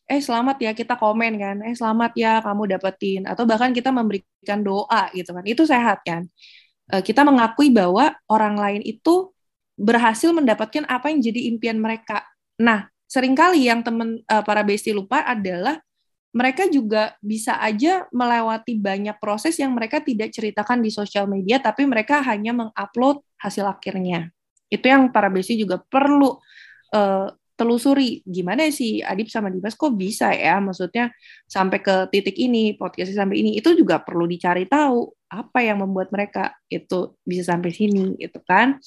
Eh 0.06 0.22
selamat 0.22 0.62
ya 0.62 0.70
kita 0.70 0.94
komen 0.94 1.34
kan, 1.34 1.56
eh 1.66 1.74
selamat 1.74 2.14
ya 2.14 2.38
kamu 2.38 2.78
dapetin, 2.78 3.26
atau 3.26 3.42
bahkan 3.42 3.74
kita 3.74 3.90
memberikan 3.90 4.62
doa 4.62 5.10
gitu 5.10 5.34
kan, 5.34 5.42
itu 5.42 5.66
sehat 5.66 5.98
kan 6.06 6.30
kita 6.86 7.26
mengakui 7.26 7.74
bahwa 7.74 8.14
orang 8.30 8.54
lain 8.54 8.82
itu 8.86 9.34
berhasil 9.76 10.32
mendapatkan 10.32 10.88
apa 10.88 11.12
yang 11.12 11.20
jadi 11.20 11.40
impian 11.52 11.76
mereka. 11.76 12.24
Nah, 12.56 12.88
sering 13.04 13.36
kali 13.36 13.68
yang 13.68 13.84
teman 13.84 14.24
uh, 14.26 14.42
para 14.42 14.64
besti 14.64 14.90
lupa 14.90 15.22
adalah 15.22 15.78
mereka 16.36 16.68
juga 16.68 17.16
bisa 17.24 17.56
aja 17.64 18.04
melewati 18.12 18.76
banyak 18.76 19.16
proses 19.16 19.56
yang 19.56 19.72
mereka 19.72 20.04
tidak 20.04 20.32
ceritakan 20.36 20.84
di 20.84 20.92
sosial 20.92 21.24
media, 21.24 21.56
tapi 21.56 21.88
mereka 21.88 22.20
hanya 22.20 22.52
mengupload 22.52 23.24
hasil 23.40 23.64
akhirnya. 23.64 24.28
Itu 24.68 24.84
yang 24.84 25.08
para 25.08 25.32
besti 25.32 25.56
juga 25.56 25.80
perlu 25.80 26.36
uh, 26.92 27.28
telusuri 27.56 28.20
gimana 28.22 28.68
sih 28.68 29.00
Adib 29.00 29.32
sama 29.32 29.48
Dimas 29.48 29.74
kok 29.74 29.96
bisa 29.96 30.30
ya? 30.36 30.60
Maksudnya 30.60 31.10
sampai 31.48 31.80
ke 31.80 32.06
titik 32.12 32.36
ini 32.36 32.76
podcastnya 32.76 33.24
sampai 33.24 33.40
ini 33.40 33.56
itu 33.56 33.72
juga 33.72 33.98
perlu 34.04 34.28
dicari 34.28 34.68
tahu 34.68 35.08
apa 35.32 35.58
yang 35.64 35.82
membuat 35.82 36.14
mereka 36.14 36.54
itu 36.70 37.16
bisa 37.24 37.56
sampai 37.56 37.72
sini 37.72 38.14
itu 38.20 38.38
kan? 38.44 38.78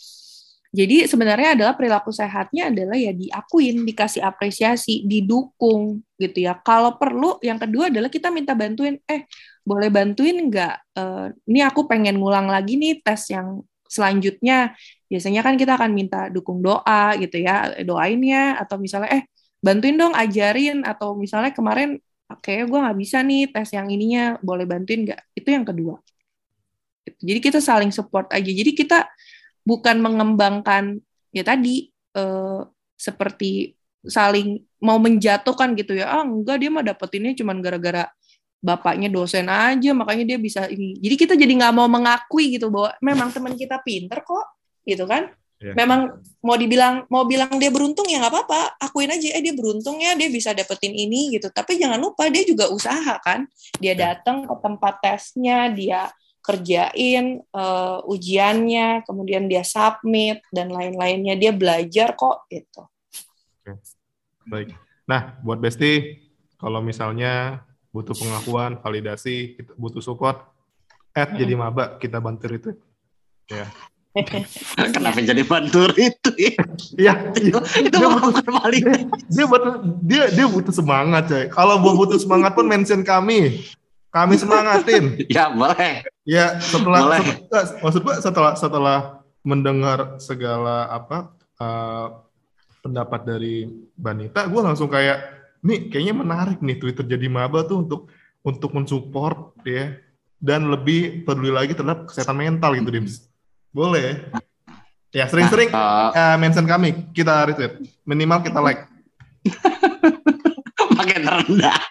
Jadi 0.70 1.10
sebenarnya 1.10 1.58
adalah 1.58 1.74
perilaku 1.74 2.14
sehatnya 2.14 2.70
adalah 2.70 2.94
ya 2.94 3.10
diakuin 3.10 3.90
dikasih 3.90 4.22
apresiasi 4.22 5.02
didukung 5.02 6.06
gitu 6.22 6.46
ya. 6.46 6.62
Kalau 6.62 6.94
perlu 6.94 7.42
yang 7.42 7.58
kedua 7.58 7.90
adalah 7.90 8.06
kita 8.06 8.30
minta 8.30 8.54
bantuin 8.54 9.02
eh 9.10 9.26
boleh 9.66 9.90
bantuin 9.90 10.38
nggak? 10.46 10.94
Uh, 10.94 11.34
ini 11.50 11.66
aku 11.66 11.90
pengen 11.90 12.22
ngulang 12.22 12.46
lagi 12.46 12.78
nih 12.78 13.02
tes 13.02 13.34
yang 13.34 13.66
selanjutnya 13.90 14.78
biasanya 15.10 15.42
kan 15.42 15.58
kita 15.58 15.74
akan 15.76 15.92
minta 15.98 16.30
dukung 16.30 16.62
doa 16.62 17.18
gitu 17.18 17.42
ya 17.42 17.82
doain 17.82 18.22
ya 18.22 18.62
atau 18.62 18.78
misalnya 18.78 19.10
eh 19.18 19.24
bantuin 19.60 19.98
dong 19.98 20.14
ajarin 20.14 20.86
atau 20.86 21.18
misalnya 21.18 21.52
kemarin 21.52 22.00
kayaknya 22.38 22.66
gue 22.70 22.80
nggak 22.86 23.00
bisa 23.02 23.18
nih 23.26 23.42
tes 23.50 23.70
yang 23.74 23.88
ininya 23.90 24.38
boleh 24.46 24.66
bantuin 24.70 25.02
nggak? 25.02 25.22
Itu 25.34 25.50
yang 25.50 25.66
kedua. 25.66 25.98
Jadi 27.10 27.40
kita 27.42 27.58
saling 27.58 27.90
support 27.90 28.30
aja. 28.30 28.46
Jadi 28.46 28.72
kita 28.78 29.10
bukan 29.66 29.98
mengembangkan 29.98 31.02
ya 31.34 31.42
tadi 31.42 31.90
eh, 32.14 32.62
seperti 32.94 33.74
saling 34.06 34.62
mau 34.86 35.02
menjatuhkan 35.02 35.74
gitu 35.74 35.98
ya. 35.98 36.22
Ah 36.22 36.24
enggak 36.24 36.62
dia 36.62 36.70
mah 36.70 36.86
dapetinnya 36.86 37.34
cuman 37.34 37.58
gara-gara 37.66 38.06
bapaknya 38.60 39.08
dosen 39.08 39.48
aja 39.48 39.92
makanya 39.96 40.36
dia 40.36 40.38
bisa 40.40 40.68
ini. 40.68 41.00
Jadi 41.00 41.16
kita 41.16 41.34
jadi 41.40 41.52
nggak 41.56 41.74
mau 41.76 41.88
mengakui 41.88 42.60
gitu 42.60 42.68
bahwa 42.68 42.92
memang 43.00 43.32
teman 43.32 43.56
kita 43.56 43.80
pinter 43.84 44.20
kok 44.24 44.46
gitu 44.84 45.08
kan? 45.08 45.32
Yeah. 45.60 45.76
memang 45.76 46.24
mau 46.40 46.56
dibilang 46.56 47.04
mau 47.12 47.28
bilang 47.28 47.60
dia 47.60 47.68
beruntung 47.68 48.08
ya 48.08 48.24
nggak 48.24 48.32
apa-apa. 48.32 48.80
Akuin 48.80 49.12
aja 49.12 49.28
eh 49.28 49.44
dia 49.44 49.52
beruntung 49.52 50.00
ya 50.00 50.16
dia 50.16 50.32
bisa 50.32 50.56
dapetin 50.56 50.96
ini 50.96 51.36
gitu. 51.36 51.52
Tapi 51.52 51.76
jangan 51.76 52.00
lupa 52.00 52.32
dia 52.32 52.48
juga 52.48 52.72
usaha 52.72 53.20
kan? 53.20 53.44
Dia 53.76 53.92
yeah. 53.92 54.00
datang 54.16 54.48
ke 54.48 54.56
tempat 54.64 55.04
tesnya 55.04 55.68
dia 55.68 56.08
kerjain 56.40 57.44
uh, 57.52 58.00
ujiannya 58.08 59.04
kemudian 59.04 59.52
dia 59.52 59.68
submit 59.68 60.40
dan 60.48 60.72
lain-lainnya. 60.72 61.36
Dia 61.36 61.52
belajar 61.52 62.16
kok 62.16 62.48
gitu. 62.48 62.88
Okay. 63.60 63.76
baik. 64.48 64.80
Nah 65.12 65.44
buat 65.44 65.60
Besti 65.60 66.24
kalau 66.56 66.80
misalnya 66.80 67.68
butuh 67.90 68.14
pengakuan, 68.14 68.78
validasi, 68.80 69.58
kita 69.58 69.72
butuh 69.76 70.02
support, 70.02 70.46
add 71.18 71.34
jadi 71.34 71.58
maba, 71.58 71.98
kita 71.98 72.22
bantu 72.22 72.48
itu. 72.54 72.72
Ya. 73.50 73.66
Kenapa 74.96 75.22
jadi 75.22 75.42
bantu 75.46 75.90
itu? 75.98 76.30
ya, 77.06 77.14
itu, 77.38 77.58
itu 77.58 77.94
dia 77.94 78.10
butuh, 78.10 78.44
paling. 78.46 78.84
Dia 79.30 79.46
butuh 79.46 79.74
dia 80.02 80.24
dia 80.34 80.46
butuh 80.50 80.74
semangat, 80.74 81.30
coy. 81.30 81.46
Kalau 81.50 81.78
mau 81.82 81.94
butuh 81.94 82.18
semangat 82.18 82.58
pun 82.58 82.66
mention 82.66 83.02
kami. 83.06 83.66
Kami 84.10 84.34
semangatin. 84.42 85.22
ya, 85.34 85.54
boleh. 85.54 86.06
Ya, 86.26 86.58
setelah 86.58 87.06
boleh. 87.06 87.22
setelah 87.22 87.66
maksud 87.86 88.02
gua 88.02 88.16
setelah 88.18 88.54
setelah 88.58 89.00
mendengar 89.46 90.18
segala 90.18 90.90
apa 90.90 91.34
uh, 91.62 92.26
pendapat 92.82 93.22
dari 93.28 93.70
Banita, 93.94 94.48
gue 94.48 94.62
langsung 94.64 94.88
kayak 94.88 95.39
nih 95.60 95.92
kayaknya 95.92 96.16
menarik 96.16 96.64
nih 96.64 96.80
Twitter 96.80 97.04
jadi 97.04 97.28
maba 97.28 97.68
tuh 97.68 97.84
untuk 97.84 98.08
untuk 98.44 98.72
mensupport 98.72 99.52
ya 99.68 100.00
dan 100.40 100.72
lebih 100.72 101.28
peduli 101.28 101.52
lagi 101.52 101.76
terhadap 101.76 102.08
kesehatan 102.08 102.40
mental 102.40 102.72
gitu 102.80 102.90
Dims. 102.90 103.28
Boleh. 103.76 104.32
Ya 105.12 105.28
sering-sering 105.28 105.74
uh, 105.74 106.16
uh, 106.16 106.38
mention 106.40 106.64
kami 106.64 107.12
kita 107.12 107.50
retweet 107.50 107.84
minimal 108.08 108.40
kita 108.40 108.60
like. 108.64 108.88
Makin 110.98 111.22
rendah. 111.28 111.80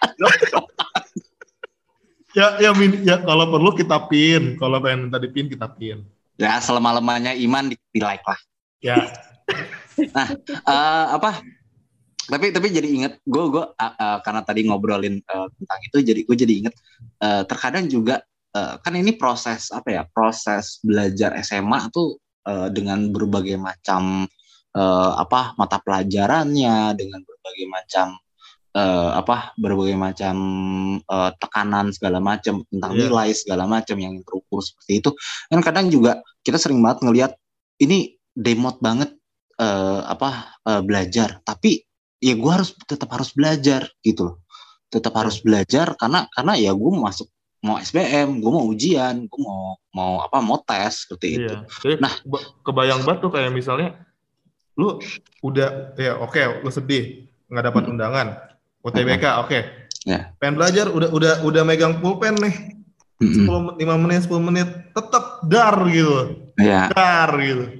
ya 2.37 2.61
ya 2.61 2.71
min, 2.73 3.05
ya 3.05 3.21
kalau 3.21 3.51
perlu 3.51 3.75
kita 3.75 3.97
pin 4.09 4.57
kalau 4.57 4.81
pengen 4.81 5.09
minta 5.09 5.21
dipin 5.21 5.45
kita 5.45 5.69
pin. 5.69 6.01
Ya 6.39 6.57
selama 6.63 6.97
lemahnya 6.97 7.35
iman 7.37 7.69
di, 7.69 7.75
di 7.91 8.01
like 8.01 8.25
lah. 8.25 8.39
Ya. 8.79 9.11
nah 10.15 10.31
uh, 10.63 11.19
apa 11.19 11.43
tapi 12.29 12.53
tapi 12.53 12.67
jadi 12.69 12.87
inget 12.87 13.13
gue 13.25 13.43
gue 13.49 13.65
uh, 13.65 13.93
uh, 13.97 14.17
karena 14.21 14.41
tadi 14.45 14.69
ngobrolin 14.69 15.17
uh, 15.25 15.49
tentang 15.57 15.79
itu 15.81 15.97
jadi 16.05 16.21
gue 16.23 16.35
jadi 16.37 16.53
inget 16.65 16.75
uh, 17.25 17.43
terkadang 17.49 17.89
juga 17.89 18.21
uh, 18.53 18.77
kan 18.79 18.93
ini 18.93 19.17
proses 19.17 19.73
apa 19.73 19.89
ya 19.89 20.01
proses 20.05 20.77
belajar 20.85 21.33
SMA 21.41 21.89
tuh 21.89 22.21
uh, 22.45 22.69
dengan 22.69 23.09
berbagai 23.09 23.57
macam 23.57 24.29
uh, 24.77 25.11
apa 25.17 25.57
mata 25.57 25.81
pelajarannya 25.81 26.93
dengan 26.93 27.19
berbagai 27.25 27.65
macam 27.65 28.07
uh, 28.77 29.11
apa 29.17 29.57
berbagai 29.57 29.97
macam 29.97 30.35
uh, 31.01 31.31
tekanan 31.41 31.89
segala 31.89 32.21
macam 32.21 32.61
tentang 32.69 32.93
yeah. 32.93 33.01
nilai 33.09 33.29
segala 33.33 33.65
macam 33.65 33.97
yang 33.97 34.21
terukur 34.21 34.61
seperti 34.61 35.01
itu 35.01 35.09
kan 35.49 35.61
kadang 35.65 35.87
juga 35.89 36.21
kita 36.45 36.61
sering 36.61 36.81
banget 36.85 37.05
ngelihat 37.05 37.31
ini 37.81 38.13
demot 38.37 38.77
banget 38.79 39.11
uh, 39.57 40.05
apa 40.05 40.61
uh, 40.67 40.81
belajar 40.85 41.41
tapi 41.41 41.88
ya 42.19 42.33
gue 42.35 42.51
harus 42.51 42.75
tetap 42.87 43.09
harus 43.15 43.31
belajar 43.31 43.87
gitu 44.03 44.31
loh 44.31 44.35
tetap 44.89 45.13
harus 45.15 45.39
belajar 45.39 45.93
karena 45.95 46.25
karena 46.33 46.53
ya 46.57 46.71
gue 46.73 46.89
mau 46.89 47.07
masuk 47.07 47.29
mau 47.59 47.75
SBM, 47.75 48.39
gue 48.39 48.51
mau 48.55 48.63
ujian, 48.71 49.27
gue 49.27 49.41
mau 49.43 49.75
mau 49.91 50.23
apa 50.23 50.39
mau 50.39 50.63
tes 50.63 51.03
seperti 51.03 51.27
iya. 51.35 51.39
itu. 51.43 51.55
Jadi, 51.83 51.95
nah, 51.99 52.13
kebayang 52.63 53.03
banget 53.03 53.19
tuh 53.19 53.31
kayak 53.35 53.51
misalnya 53.51 53.99
lu 54.79 54.95
udah 55.43 55.91
ya 55.99 56.15
oke 56.23 56.31
okay, 56.31 56.63
lu 56.63 56.71
sedih 56.71 57.27
nggak 57.51 57.65
dapat 57.67 57.83
hmm. 57.83 57.91
undangan 57.91 58.27
UTBK 58.79 59.25
hmm. 59.27 59.41
oke 59.43 59.47
okay. 59.51 59.61
ya. 60.07 60.31
pengen 60.39 60.55
belajar 60.55 60.87
udah 60.87 61.11
udah 61.11 61.33
udah 61.43 61.63
megang 61.67 61.99
pulpen 61.99 62.39
nih 62.39 62.79
hmm. 63.19 63.75
10 63.75 63.75
5 63.75 64.03
menit 64.07 64.23
10 64.23 64.39
menit 64.39 64.67
tetap 64.95 65.43
dar 65.43 65.75
gitu 65.91 66.47
ya. 66.55 66.87
dar 66.95 67.35
gitu 67.43 67.78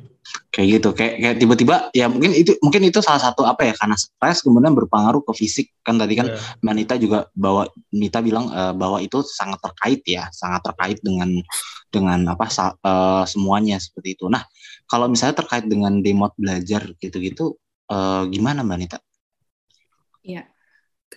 kayak 0.49 0.67
gitu 0.79 0.89
kayak 0.93 1.13
kayak 1.21 1.35
tiba-tiba 1.37 1.75
ya 1.93 2.09
mungkin 2.09 2.33
itu 2.33 2.57
mungkin 2.61 2.81
itu 2.89 2.99
salah 3.01 3.21
satu 3.21 3.45
apa 3.45 3.69
ya 3.69 3.73
karena 3.77 3.97
stres 3.97 4.41
kemudian 4.41 4.73
berpengaruh 4.73 5.21
ke 5.25 5.33
fisik 5.37 5.73
kan 5.85 5.97
tadi 5.97 6.17
kan 6.17 6.33
yeah. 6.33 6.41
Manita 6.61 6.97
juga 6.97 7.29
bawa 7.33 7.69
Nita 7.93 8.19
bilang 8.21 8.49
uh, 8.49 8.73
bahwa 8.73 9.01
itu 9.01 9.21
sangat 9.25 9.61
terkait 9.61 10.01
ya 10.05 10.29
sangat 10.33 10.65
terkait 10.73 10.97
dengan 11.01 11.29
dengan 11.89 12.33
apa 12.33 12.45
uh, 12.85 13.23
semuanya 13.25 13.77
seperti 13.81 14.17
itu 14.17 14.25
nah 14.29 14.45
kalau 14.89 15.09
misalnya 15.09 15.37
terkait 15.41 15.65
dengan 15.69 16.01
demot 16.01 16.33
belajar 16.37 16.89
gitu-gitu 16.97 17.57
uh, 17.89 18.25
gimana 18.29 18.65
Mbak 18.65 18.77
Nita? 18.81 18.97
Iya 20.25 20.43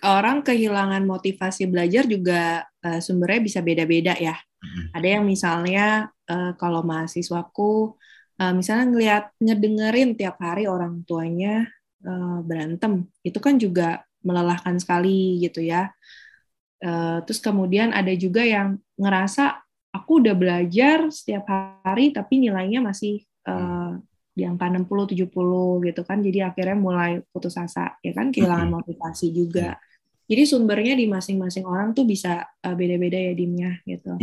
orang 0.01 0.41
kehilangan 0.41 1.05
motivasi 1.05 1.69
belajar 1.69 2.09
juga 2.09 2.65
uh, 2.83 2.99
sumbernya 2.99 3.41
bisa 3.45 3.59
beda-beda 3.61 4.17
ya. 4.17 4.33
Hmm. 4.59 4.85
Ada 4.95 5.07
yang 5.19 5.23
misalnya 5.23 6.09
uh, 6.27 6.51
kalau 6.57 6.81
mahasiswaku 6.81 7.95
uh, 8.39 8.53
misalnya 8.53 8.85
ngelihat 8.89 9.23
ngedengerin 9.37 10.09
tiap 10.17 10.37
hari 10.41 10.65
orang 10.65 11.05
tuanya 11.05 11.67
uh, 12.05 12.39
berantem 12.41 13.09
itu 13.21 13.37
kan 13.37 13.59
juga 13.59 14.05
melelahkan 14.23 14.79
sekali 14.79 15.41
gitu 15.43 15.61
ya. 15.61 15.91
Uh, 16.83 17.23
terus 17.23 17.39
kemudian 17.39 17.95
ada 17.95 18.11
juga 18.15 18.43
yang 18.43 18.75
ngerasa 18.99 19.63
aku 19.93 20.19
udah 20.19 20.35
belajar 20.35 21.07
setiap 21.13 21.47
hari 21.83 22.11
tapi 22.11 22.43
nilainya 22.43 22.83
masih 22.83 23.23
uh, 23.47 23.95
di 24.33 24.43
angka 24.43 24.65
60 24.67 25.29
70 25.29 25.87
gitu 25.87 26.01
kan. 26.03 26.17
Jadi 26.23 26.39
akhirnya 26.41 26.77
mulai 26.79 27.21
putus 27.29 27.55
asa 27.59 27.95
ya 28.01 28.11
kan? 28.15 28.33
Kehilangan 28.33 28.69
motivasi 28.81 29.29
juga. 29.31 29.77
Jadi 30.23 30.47
sumbernya 30.47 30.95
di 30.95 31.05
masing-masing 31.05 31.67
orang 31.67 31.91
tuh 31.91 32.07
bisa 32.07 32.47
uh, 32.47 32.75
beda-beda 32.75 33.19
ya 33.19 33.33
dimnya 33.35 33.79
gitu 33.83 34.15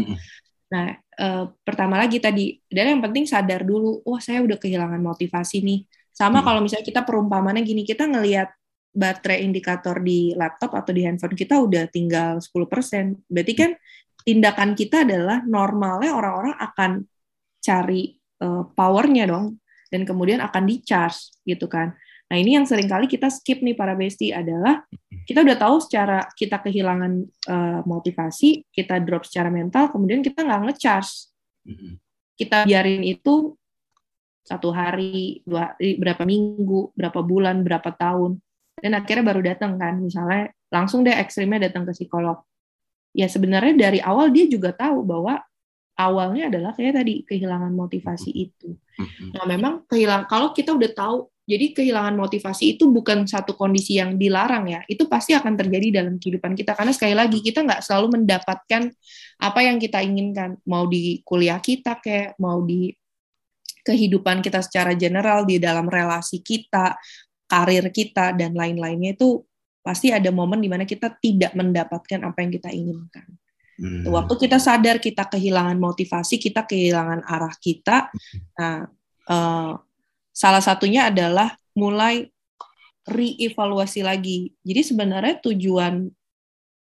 Nah, 0.70 0.94
eh, 0.94 1.44
pertama 1.66 1.98
lagi 1.98 2.22
tadi, 2.22 2.56
dan 2.70 2.96
yang 2.96 3.02
penting 3.02 3.26
sadar 3.26 3.66
dulu, 3.66 4.00
wah 4.06 4.22
saya 4.22 4.40
udah 4.40 4.56
kehilangan 4.56 5.02
motivasi 5.02 5.60
nih. 5.66 5.80
Sama 6.14 6.40
hmm. 6.40 6.46
kalau 6.46 6.60
misalnya 6.62 6.86
kita 6.86 7.02
perumpamannya 7.02 7.66
gini, 7.66 7.82
kita 7.82 8.06
ngelihat 8.06 8.54
baterai 8.90 9.46
indikator 9.46 10.02
di 10.02 10.34
laptop 10.34 10.74
atau 10.74 10.90
di 10.90 11.06
handphone 11.06 11.38
kita 11.38 11.62
udah 11.62 11.86
tinggal 11.90 12.42
10%. 12.42 13.22
Berarti 13.30 13.54
kan 13.54 13.70
tindakan 14.26 14.74
kita 14.74 15.06
adalah 15.06 15.42
normalnya 15.46 16.10
orang-orang 16.14 16.54
akan 16.58 16.90
cari 17.62 18.18
uh, 18.42 18.66
powernya 18.74 19.30
dong, 19.30 19.58
dan 19.90 20.06
kemudian 20.06 20.38
akan 20.38 20.62
di-charge 20.70 21.34
gitu 21.42 21.66
kan. 21.66 21.94
Nah 22.30 22.36
ini 22.38 22.54
yang 22.54 22.62
sering 22.62 22.86
kali 22.86 23.10
kita 23.10 23.26
skip 23.26 23.58
nih 23.58 23.74
para 23.74 23.98
besti 23.98 24.30
adalah 24.30 24.86
kita 25.26 25.42
udah 25.42 25.58
tahu 25.58 25.76
secara 25.82 26.30
kita 26.38 26.62
kehilangan 26.62 27.12
uh, 27.50 27.80
motivasi, 27.82 28.70
kita 28.70 29.02
drop 29.02 29.26
secara 29.26 29.50
mental, 29.50 29.90
kemudian 29.90 30.22
kita 30.22 30.46
nggak 30.46 30.70
ngecharge. 30.70 31.30
Kita 32.38 32.64
biarin 32.64 33.02
itu 33.02 33.54
satu 34.46 34.74
hari, 34.74 35.42
dua 35.46 35.74
hari, 35.74 35.98
berapa 35.98 36.22
minggu, 36.26 36.94
berapa 36.98 37.20
bulan, 37.22 37.62
berapa 37.62 37.90
tahun, 37.94 38.42
dan 38.80 38.96
akhirnya 38.96 39.24
baru 39.26 39.40
datang 39.44 39.78
kan, 39.78 40.00
misalnya 40.00 40.50
langsung 40.72 41.06
deh 41.06 41.14
ekstrimnya 41.14 41.70
datang 41.70 41.86
ke 41.86 41.94
psikolog. 41.94 42.42
Ya 43.14 43.30
sebenarnya 43.30 43.78
dari 43.78 43.98
awal 44.02 44.34
dia 44.34 44.50
juga 44.50 44.74
tahu 44.74 45.06
bahwa 45.06 45.38
awalnya 45.94 46.50
adalah 46.50 46.74
kayak 46.74 46.98
tadi 46.98 47.22
kehilangan 47.22 47.70
motivasi 47.70 48.30
itu. 48.34 48.74
Nah 49.36 49.46
memang 49.46 49.86
kehilang 49.86 50.26
kalau 50.26 50.50
kita 50.50 50.74
udah 50.74 50.90
tahu 50.90 51.29
jadi 51.48 51.74
kehilangan 51.74 52.14
motivasi 52.14 52.76
itu 52.78 52.88
bukan 52.92 53.26
satu 53.26 53.58
kondisi 53.58 53.98
yang 53.98 54.14
dilarang 54.14 54.70
ya. 54.70 54.80
Itu 54.86 55.10
pasti 55.10 55.34
akan 55.34 55.58
terjadi 55.58 56.02
dalam 56.02 56.20
kehidupan 56.20 56.54
kita. 56.54 56.78
Karena 56.78 56.92
sekali 56.94 57.14
lagi 57.16 57.42
kita 57.42 57.66
nggak 57.66 57.82
selalu 57.82 58.22
mendapatkan 58.22 58.82
apa 59.42 59.60
yang 59.64 59.82
kita 59.82 59.98
inginkan. 60.04 60.60
Mau 60.68 60.86
di 60.86 61.18
kuliah 61.26 61.58
kita 61.58 61.98
kayak, 61.98 62.38
mau 62.38 62.62
di 62.62 62.94
kehidupan 63.82 64.44
kita 64.44 64.62
secara 64.62 64.94
general, 64.94 65.42
di 65.42 65.58
dalam 65.58 65.90
relasi 65.90 66.38
kita, 66.44 66.94
karir 67.50 67.90
kita, 67.90 68.36
dan 68.36 68.54
lain-lainnya 68.54 69.18
itu 69.18 69.42
pasti 69.80 70.12
ada 70.12 70.28
momen 70.30 70.60
di 70.60 70.68
mana 70.68 70.84
kita 70.84 71.18
tidak 71.18 71.56
mendapatkan 71.56 72.20
apa 72.20 72.38
yang 72.44 72.52
kita 72.52 72.70
inginkan. 72.70 73.26
Hmm. 73.80 74.04
Waktu 74.06 74.34
kita 74.36 74.60
sadar 74.60 75.00
kita 75.00 75.26
kehilangan 75.26 75.80
motivasi, 75.80 76.36
kita 76.36 76.68
kehilangan 76.68 77.24
arah 77.24 77.54
kita. 77.56 78.12
Nah, 78.60 78.84
uh, 79.26 79.72
Salah 80.30 80.62
satunya 80.62 81.10
adalah 81.10 81.58
mulai 81.74 82.30
reevaluasi 83.06 84.04
lagi. 84.06 84.54
Jadi 84.62 84.80
sebenarnya 84.86 85.42
tujuan 85.42 86.10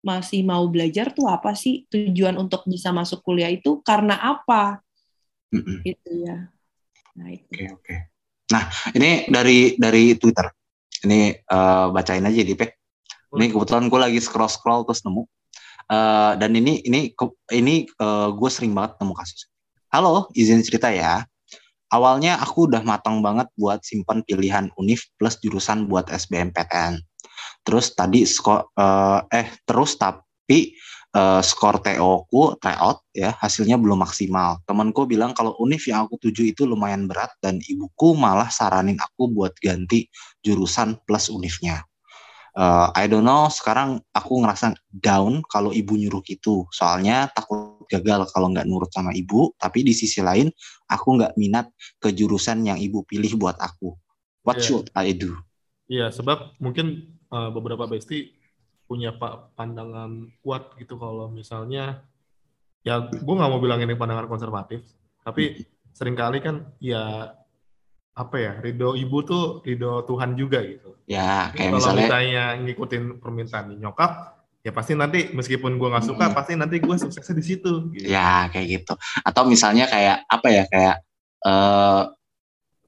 masih 0.06 0.46
mau 0.46 0.62
belajar 0.70 1.10
tuh 1.10 1.26
apa 1.26 1.58
sih 1.58 1.82
tujuan 1.90 2.38
untuk 2.38 2.62
bisa 2.70 2.94
masuk 2.94 3.26
kuliah 3.26 3.50
itu 3.50 3.82
karena 3.82 4.14
apa 4.14 4.78
Mm-mm. 5.50 5.82
gitu 5.82 6.10
ya 6.22 6.46
nah 7.18 7.26
itu 7.26 7.42
Oke 7.50 7.64
oke. 7.74 7.94
Nah 8.52 8.70
ini 8.94 9.26
dari 9.26 9.74
dari 9.74 10.14
Twitter. 10.14 10.46
Ini 11.02 11.20
eh, 11.32 11.86
bacain 11.90 12.22
aja 12.22 12.42
di 12.44 12.54
Pek. 12.54 12.70
Ini 13.34 13.50
kebetulan 13.50 13.90
gue 13.90 14.00
lagi 14.00 14.20
scroll 14.22 14.52
scroll 14.52 14.86
terus 14.86 15.02
nemu. 15.02 15.24
Eh, 15.90 16.32
dan 16.38 16.50
ini 16.54 16.84
ini 16.86 17.10
ini 17.56 17.88
gue 18.36 18.50
sering 18.52 18.76
banget 18.76 19.00
nemu 19.02 19.14
kasus. 19.16 19.48
Halo, 19.90 20.28
izin 20.36 20.62
cerita 20.62 20.92
ya. 20.92 21.24
Awalnya 21.94 22.42
aku 22.42 22.66
udah 22.66 22.82
matang 22.82 23.22
banget 23.22 23.46
buat 23.54 23.78
simpen 23.86 24.26
pilihan 24.26 24.74
univ 24.74 24.98
plus 25.18 25.38
jurusan 25.38 25.86
buat 25.86 26.10
SBMPTN. 26.10 26.98
Terus 27.62 27.94
tadi 27.94 28.26
skor 28.26 28.74
eh, 28.74 29.20
eh 29.30 29.46
terus 29.62 29.94
tapi 29.94 30.74
eh, 31.14 31.42
skor 31.46 31.78
TO 31.78 32.26
ku 32.26 32.58
tryout 32.58 33.06
ya 33.14 33.38
hasilnya 33.38 33.78
belum 33.78 34.02
maksimal. 34.02 34.58
Temanku 34.66 35.06
bilang 35.06 35.30
kalau 35.30 35.54
univ 35.62 35.82
yang 35.86 36.10
aku 36.10 36.18
tuju 36.18 36.50
itu 36.50 36.66
lumayan 36.66 37.06
berat 37.06 37.30
dan 37.38 37.62
ibuku 37.70 38.18
malah 38.18 38.50
saranin 38.50 38.98
aku 38.98 39.30
buat 39.30 39.54
ganti 39.62 40.10
jurusan 40.42 40.98
plus 41.06 41.30
univnya. 41.30 41.86
Eh, 42.56 42.88
I 42.96 43.04
don't 43.04 43.20
know 43.20 43.52
sekarang 43.52 44.00
aku 44.16 44.40
ngerasa 44.40 44.72
down 44.88 45.44
kalau 45.44 45.76
ibu 45.76 45.92
nyuruh 45.92 46.24
gitu. 46.24 46.64
Soalnya 46.72 47.28
takut 47.28 47.84
gagal 47.84 48.32
kalau 48.32 48.48
nggak 48.48 48.64
nurut 48.64 48.88
sama 48.88 49.12
ibu. 49.12 49.52
Tapi 49.60 49.84
di 49.84 49.92
sisi 49.92 50.24
lain 50.24 50.48
aku 50.88 51.20
nggak 51.20 51.36
minat 51.36 51.68
ke 52.00 52.16
jurusan 52.16 52.64
yang 52.64 52.80
ibu 52.80 53.04
pilih 53.04 53.36
buat 53.36 53.60
aku. 53.60 53.92
What 54.40 54.64
Iya. 54.64 54.64
should 54.64 54.88
I 54.96 55.12
do? 55.12 55.36
Iya, 55.86 56.08
sebab 56.08 56.56
mungkin 56.56 57.12
uh, 57.28 57.52
beberapa 57.52 57.84
besti 57.84 58.32
punya 58.88 59.12
pak 59.12 59.52
pandangan 59.58 60.30
kuat 60.40 60.78
gitu 60.80 60.96
kalau 60.96 61.28
misalnya 61.28 62.06
ya 62.86 63.02
gue 63.02 63.34
nggak 63.36 63.50
mau 63.50 63.58
bilang 63.58 63.82
ini 63.82 63.98
pandangan 63.98 64.30
konservatif, 64.30 64.86
tapi 65.26 65.66
sering 65.90 66.14
kali 66.14 66.38
kan 66.38 66.70
ya 66.78 67.34
apa 68.16 68.36
ya 68.40 68.52
ridho 68.64 68.96
ibu 68.96 69.18
tuh 69.20 69.60
ridho 69.60 70.00
Tuhan 70.08 70.32
juga 70.40 70.64
gitu. 70.64 70.96
Ya 71.04 71.52
Jadi 71.52 71.56
kayak 71.60 71.68
kalau 71.68 71.76
misalnya 71.76 72.04
misalnya 72.08 72.44
ngikutin 72.64 73.02
permintaan 73.20 73.66
nyokap, 73.76 74.12
ya 74.64 74.72
pasti 74.72 74.92
nanti 74.96 75.30
meskipun 75.36 75.76
gue 75.76 75.88
nggak 75.92 76.06
suka, 76.08 76.24
Mm-mm. 76.32 76.36
pasti 76.36 76.52
nanti 76.56 76.80
gue 76.80 76.96
suksesnya 76.96 77.36
di 77.36 77.44
situ. 77.44 77.72
Gitu. 77.92 78.08
Ya 78.08 78.48
kayak 78.48 78.66
gitu. 78.82 78.96
Atau 79.20 79.44
misalnya 79.44 79.84
kayak 79.84 80.24
apa 80.32 80.48
ya 80.48 80.64
kayak 80.64 80.96
eh 81.44 82.02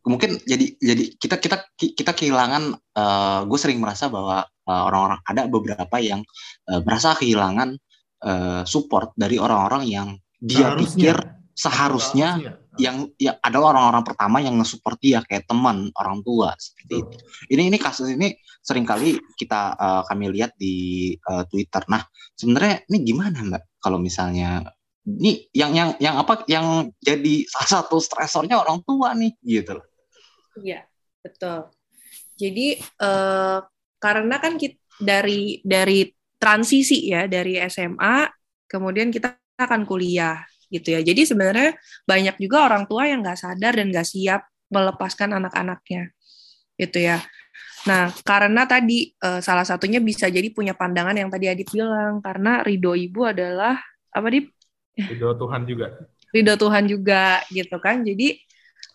mungkin 0.09 0.41
jadi 0.49 0.67
jadi 0.81 1.05
kita 1.21 1.37
kita 1.37 1.57
kita 1.77 2.13
kehilangan 2.17 2.81
eh 2.97 3.41
gue 3.45 3.59
sering 3.61 3.85
merasa 3.85 4.09
bahwa 4.09 4.49
eh, 4.49 4.83
orang-orang 4.89 5.21
ada 5.29 5.43
beberapa 5.45 5.97
yang 6.01 6.25
eh, 6.73 6.81
merasa 6.81 7.13
kehilangan 7.13 7.77
eh, 8.25 8.63
support 8.65 9.13
dari 9.13 9.37
orang-orang 9.37 9.85
yang 9.85 10.09
dia 10.41 10.73
pikir 10.73 11.21
seharusnya 11.53 12.39
yang 12.79 13.11
ya 13.19 13.37
adalah 13.43 13.75
orang-orang 13.75 14.05
pertama 14.07 14.39
yang 14.39 14.55
nge-support 14.57 14.97
dia 15.03 15.21
kayak 15.27 15.51
teman 15.51 15.91
orang 15.99 16.23
tua 16.23 16.55
seperti 16.57 17.03
itu. 17.03 17.17
Ini 17.51 17.63
ini 17.69 17.79
kasus 17.79 18.15
ini 18.15 18.39
sering 18.63 18.87
kali 18.87 19.19
kita 19.35 19.75
eh, 19.75 20.03
kami 20.07 20.31
lihat 20.33 20.55
di 20.55 21.13
eh, 21.19 21.45
Twitter. 21.51 21.83
Nah, 21.91 22.07
sebenarnya 22.39 22.87
ini 22.89 22.99
gimana 23.03 23.39
Mbak 23.43 23.63
kalau 23.83 23.99
misalnya 23.99 24.63
ini 25.05 25.51
yang 25.53 25.75
yang 25.75 25.91
yang 25.99 26.17
apa 26.23 26.47
yang 26.47 26.95
jadi 27.03 27.35
salah 27.51 27.83
satu 27.83 27.99
stresornya 27.99 28.63
orang 28.63 28.81
tua 28.87 29.13
nih 29.19 29.35
gitu 29.43 29.83
loh. 29.83 29.87
Iya, 30.63 30.87
betul. 31.21 31.69
Jadi 32.39 32.79
eh, 32.79 33.59
karena 33.99 34.37
kan 34.39 34.55
kita 34.55 34.79
dari 34.99 35.63
dari 35.63 36.07
transisi 36.39 37.11
ya 37.11 37.27
dari 37.27 37.59
SMA 37.67 38.27
kemudian 38.71 39.11
kita 39.11 39.39
akan 39.59 39.87
kuliah 39.87 40.39
gitu 40.69 40.95
ya. 40.95 41.01
Jadi 41.01 41.25
sebenarnya 41.25 41.77
banyak 42.05 42.37
juga 42.41 42.69
orang 42.69 42.85
tua 42.85 43.09
yang 43.09 43.25
nggak 43.25 43.39
sadar 43.41 43.73
dan 43.77 43.89
nggak 43.89 44.07
siap 44.07 44.49
melepaskan 44.69 45.37
anak-anaknya 45.37 46.13
gitu 46.79 46.99
ya. 47.03 47.19
Nah, 47.89 48.13
karena 48.23 48.69
tadi 48.69 49.13
eh, 49.13 49.41
salah 49.41 49.65
satunya 49.65 49.99
bisa 49.99 50.29
jadi 50.29 50.47
punya 50.53 50.77
pandangan 50.77 51.17
yang 51.17 51.33
tadi 51.33 51.49
Adit 51.49 51.69
bilang 51.73 52.21
karena 52.21 52.61
ridho 52.63 52.93
ibu 52.93 53.25
adalah 53.25 53.81
apa 54.13 54.27
Dip? 54.29 54.53
Ridho 54.99 55.35
Tuhan 55.39 55.63
juga. 55.67 55.89
ridho 56.29 56.55
Tuhan 56.61 56.85
juga 56.85 57.41
gitu 57.49 57.77
kan. 57.81 58.05
Jadi 58.05 58.37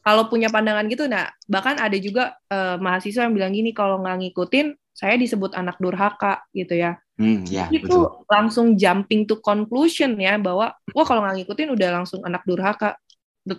kalau 0.03 0.27
punya 0.27 0.51
pandangan 0.51 0.85
gitu, 0.91 1.07
nah 1.07 1.31
bahkan 1.49 1.79
ada 1.79 1.95
juga 1.97 2.37
eh, 2.51 2.77
mahasiswa 2.77 3.25
yang 3.25 3.33
bilang 3.33 3.51
gini 3.55 3.71
kalau 3.73 4.03
nggak 4.03 4.19
ngikutin 4.21 4.75
saya 4.93 5.17
disebut 5.17 5.57
anak 5.57 5.81
durhaka 5.81 6.45
gitu 6.53 6.77
ya. 6.77 7.02
Hmm, 7.17 7.45
ya 7.55 7.65
itu 7.71 7.93
betul. 7.93 8.25
langsung 8.29 8.75
jumping 8.77 9.25
to 9.29 9.39
conclusion 9.41 10.15
ya 10.19 10.35
bahwa 10.37 10.73
wah 10.93 11.05
kalau 11.07 11.23
nggak 11.25 11.43
ngikutin 11.43 11.69
udah 11.75 11.89
langsung 12.01 12.21
anak 12.27 12.43
durhaka. 12.47 12.95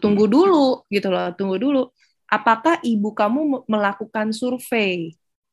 Tunggu 0.00 0.24
dulu 0.30 0.84
gitu 0.88 1.08
loh, 1.12 1.32
tunggu 1.36 1.56
dulu. 1.60 1.82
Apakah 2.30 2.80
ibu 2.82 3.12
kamu 3.12 3.40
me- 3.44 3.64
melakukan 3.68 4.32
survei? 4.32 5.12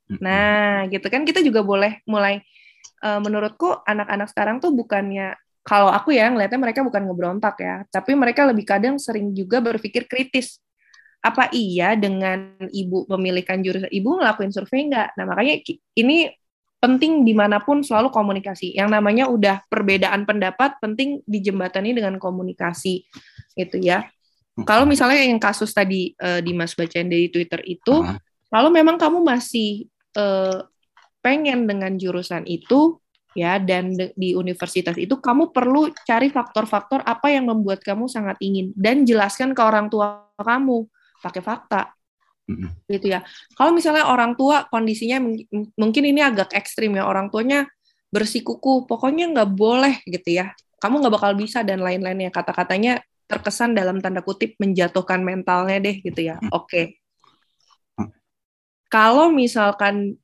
Hmm. 0.09 0.17
Nah, 0.21 0.85
gitu 0.91 1.07
kan 1.11 1.23
kita 1.27 1.41
juga 1.45 1.61
boleh 1.65 2.01
mulai 2.09 2.41
eh, 3.05 3.19
menurutku 3.21 3.67
anak-anak 3.85 4.27
sekarang 4.33 4.57
tuh 4.63 4.71
bukannya 4.75 5.35
kalau 5.65 5.89
aku 5.93 6.15
ya 6.15 6.29
ngelihatnya 6.31 6.59
mereka 6.61 6.81
bukan 6.85 7.03
ngebrontak 7.09 7.55
ya, 7.61 7.75
tapi 7.93 8.13
mereka 8.17 8.47
lebih 8.49 8.65
kadang 8.67 8.97
sering 9.01 9.33
juga 9.37 9.59
berpikir 9.63 10.07
kritis. 10.09 10.59
Apa 11.21 11.53
iya 11.53 11.93
dengan 11.93 12.57
ibu 12.73 13.05
memilihkan 13.05 13.61
jurusan 13.61 13.93
ibu 13.93 14.17
ngelakuin 14.17 14.49
survei 14.53 14.89
nggak? 14.89 15.13
Nah 15.17 15.25
makanya 15.29 15.61
ini 15.97 16.33
penting 16.81 17.21
di 17.21 17.37
mana 17.37 17.61
pun 17.61 17.85
selalu 17.85 18.09
komunikasi. 18.09 18.73
Yang 18.73 18.89
namanya 18.89 19.29
udah 19.29 19.61
perbedaan 19.69 20.25
pendapat 20.25 20.81
penting 20.81 21.21
dijembatani 21.29 21.93
dengan 21.93 22.17
komunikasi. 22.17 23.05
Gitu 23.53 23.77
ya. 23.77 24.09
Kalau 24.65 24.83
misalnya 24.83 25.21
yang 25.21 25.39
kasus 25.39 25.71
tadi 25.71 26.17
eh, 26.17 26.41
Dimas 26.41 26.73
bacain 26.73 27.07
dari 27.07 27.29
Twitter 27.29 27.61
itu, 27.63 28.03
Ah, 28.03 28.17
kalau 28.51 28.73
memang 28.73 28.97
kamu 28.97 29.21
masih 29.23 29.87
eh, 30.17 30.59
pengen 31.21 31.69
dengan 31.69 31.95
jurusan 31.95 32.43
itu 32.49 32.97
ya 33.31 33.61
dan 33.61 33.95
de- 33.95 34.11
di 34.17 34.35
universitas 34.35 34.97
itu 34.99 35.15
kamu 35.21 35.55
perlu 35.55 35.87
cari 36.03 36.27
faktor-faktor 36.27 36.99
apa 37.07 37.31
yang 37.31 37.47
membuat 37.47 37.79
kamu 37.85 38.09
sangat 38.11 38.35
ingin. 38.43 38.75
Dan 38.75 39.07
jelaskan 39.07 39.55
ke 39.55 39.61
orang 39.63 39.87
tua 39.87 40.27
kamu 40.35 40.83
pakai 41.21 41.41
fakta 41.45 41.93
mm, 42.51 42.91
gitu 42.91 43.07
ya. 43.15 43.23
Kalau 43.55 43.71
misalnya 43.71 44.07
orang 44.07 44.35
tua 44.35 44.67
kondisinya 44.67 45.23
mung- 45.23 45.71
mungkin 45.79 46.03
ini 46.03 46.19
agak 46.19 46.51
ekstrim 46.51 46.91
ya 46.95 47.07
orang 47.07 47.31
tuanya 47.31 47.67
bersikuku 48.11 48.85
pokoknya 48.85 49.31
nggak 49.31 49.49
boleh 49.55 50.03
gitu 50.03 50.43
ya. 50.43 50.51
Kamu 50.83 50.99
nggak 50.99 51.13
bakal 51.15 51.31
bisa 51.39 51.63
dan 51.63 51.79
lain-lainnya 51.79 52.33
kata-katanya 52.33 52.99
terkesan 53.31 53.71
dalam 53.71 54.03
tanda 54.03 54.19
kutip 54.19 54.59
menjatuhkan 54.59 55.23
mentalnya 55.23 55.79
deh 55.79 56.03
gitu 56.03 56.27
ya. 56.27 56.35
Oke. 56.51 56.99
Kalau 58.91 59.31
misalkan 59.31 60.19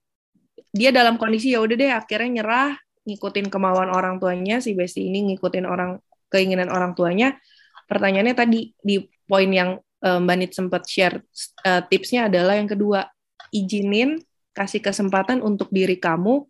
dia 0.76 0.92
dalam 0.92 1.16
kondisi 1.16 1.56
ya 1.56 1.64
udah 1.64 1.76
deh 1.80 1.92
akhirnya 1.96 2.44
nyerah 2.44 2.76
ngikutin 3.08 3.48
kemauan 3.48 3.88
orang 3.88 4.20
tuanya 4.20 4.60
si 4.60 4.76
Besti 4.76 5.08
ini 5.08 5.32
ngikutin 5.32 5.64
orang 5.64 6.04
keinginan 6.28 6.68
orang 6.68 6.92
tuanya 6.92 7.40
pertanyaannya 7.88 8.36
tadi 8.36 8.76
di 8.84 9.08
poin 9.24 9.48
yang 9.48 9.80
Mbak 9.98 10.36
Nit 10.38 10.52
sempat 10.54 10.86
share 10.86 11.26
eh, 11.66 11.82
tipsnya 11.90 12.30
adalah 12.30 12.54
yang 12.54 12.70
kedua 12.70 13.10
izinin 13.50 14.22
kasih 14.54 14.82
kesempatan 14.82 15.42
untuk 15.42 15.70
diri 15.74 15.98
kamu 15.98 16.46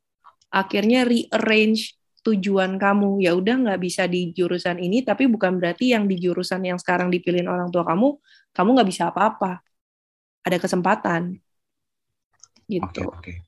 akhirnya 0.51 1.07
rearrange 1.07 1.95
tujuan 2.27 2.75
kamu. 2.75 3.23
Ya 3.23 3.31
udah 3.35 3.55
nggak 3.55 3.79
bisa 3.79 4.03
di 4.07 4.35
jurusan 4.35 4.83
ini 4.83 5.03
tapi 5.03 5.31
bukan 5.31 5.55
berarti 5.59 5.95
yang 5.95 6.11
di 6.11 6.19
jurusan 6.19 6.63
yang 6.67 6.79
sekarang 6.79 7.07
dipilihin 7.07 7.47
orang 7.47 7.71
tua 7.71 7.87
kamu 7.87 8.19
kamu 8.51 8.69
nggak 8.75 8.89
bisa 8.89 9.03
apa-apa. 9.11 9.63
Ada 10.43 10.57
kesempatan. 10.59 11.39
Gitu. 12.67 13.01
Oke. 13.07 13.47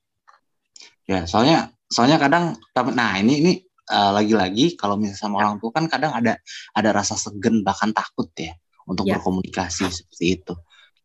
Ya 1.03 1.27
soalnya 1.27 1.75
soalnya 1.91 2.15
kadang 2.21 2.55
nah 2.95 3.19
ini 3.19 3.43
ini 3.43 3.53
eh, 3.67 4.11
lagi-lagi 4.15 4.79
kalau 4.79 4.95
misalnya 4.95 5.19
sama 5.19 5.43
orang 5.43 5.59
tua 5.59 5.75
kan 5.75 5.91
kadang 5.91 6.15
ada 6.15 6.39
ada 6.71 6.89
rasa 6.95 7.19
segan 7.19 7.67
bahkan 7.67 7.91
takut 7.91 8.31
ya 8.39 8.55
untuk 8.89 9.05
Ya. 9.05 9.21
berkomunikasi 9.21 9.85
seperti 9.85 10.41
itu. 10.41 10.53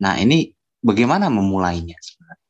Nah 0.01 0.17
ini 0.17 0.49
bagaimana 0.81 1.29
memulainya 1.29 1.95
sebenarnya 2.01 2.45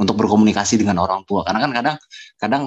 untuk 0.00 0.16
berkomunikasi 0.18 0.80
dengan 0.80 1.04
orang 1.04 1.22
tua 1.28 1.44
karena 1.44 1.60
kan 1.62 1.70
kadang 1.76 1.96
kadang 2.40 2.62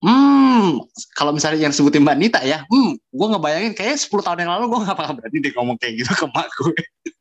hmm 0.00 0.80
kalau 1.18 1.34
misalnya 1.34 1.66
yang 1.68 1.74
sebutin 1.74 2.06
Mbak 2.06 2.16
Nita 2.22 2.40
ya, 2.46 2.62
hmm 2.70 2.94
gue 3.10 3.26
ngebayangin 3.34 3.72
kayak 3.74 3.98
10 3.98 4.22
tahun 4.22 4.38
yang 4.46 4.52
lalu 4.54 4.64
gue 4.72 4.80
gak 4.86 4.96
bakal 4.96 5.12
berani 5.18 5.38
deh 5.42 5.52
ngomong 5.52 5.76
kayak 5.76 5.94
gitu 6.00 6.12
ke 6.14 6.26
mak 6.30 6.48
gue 6.54 6.72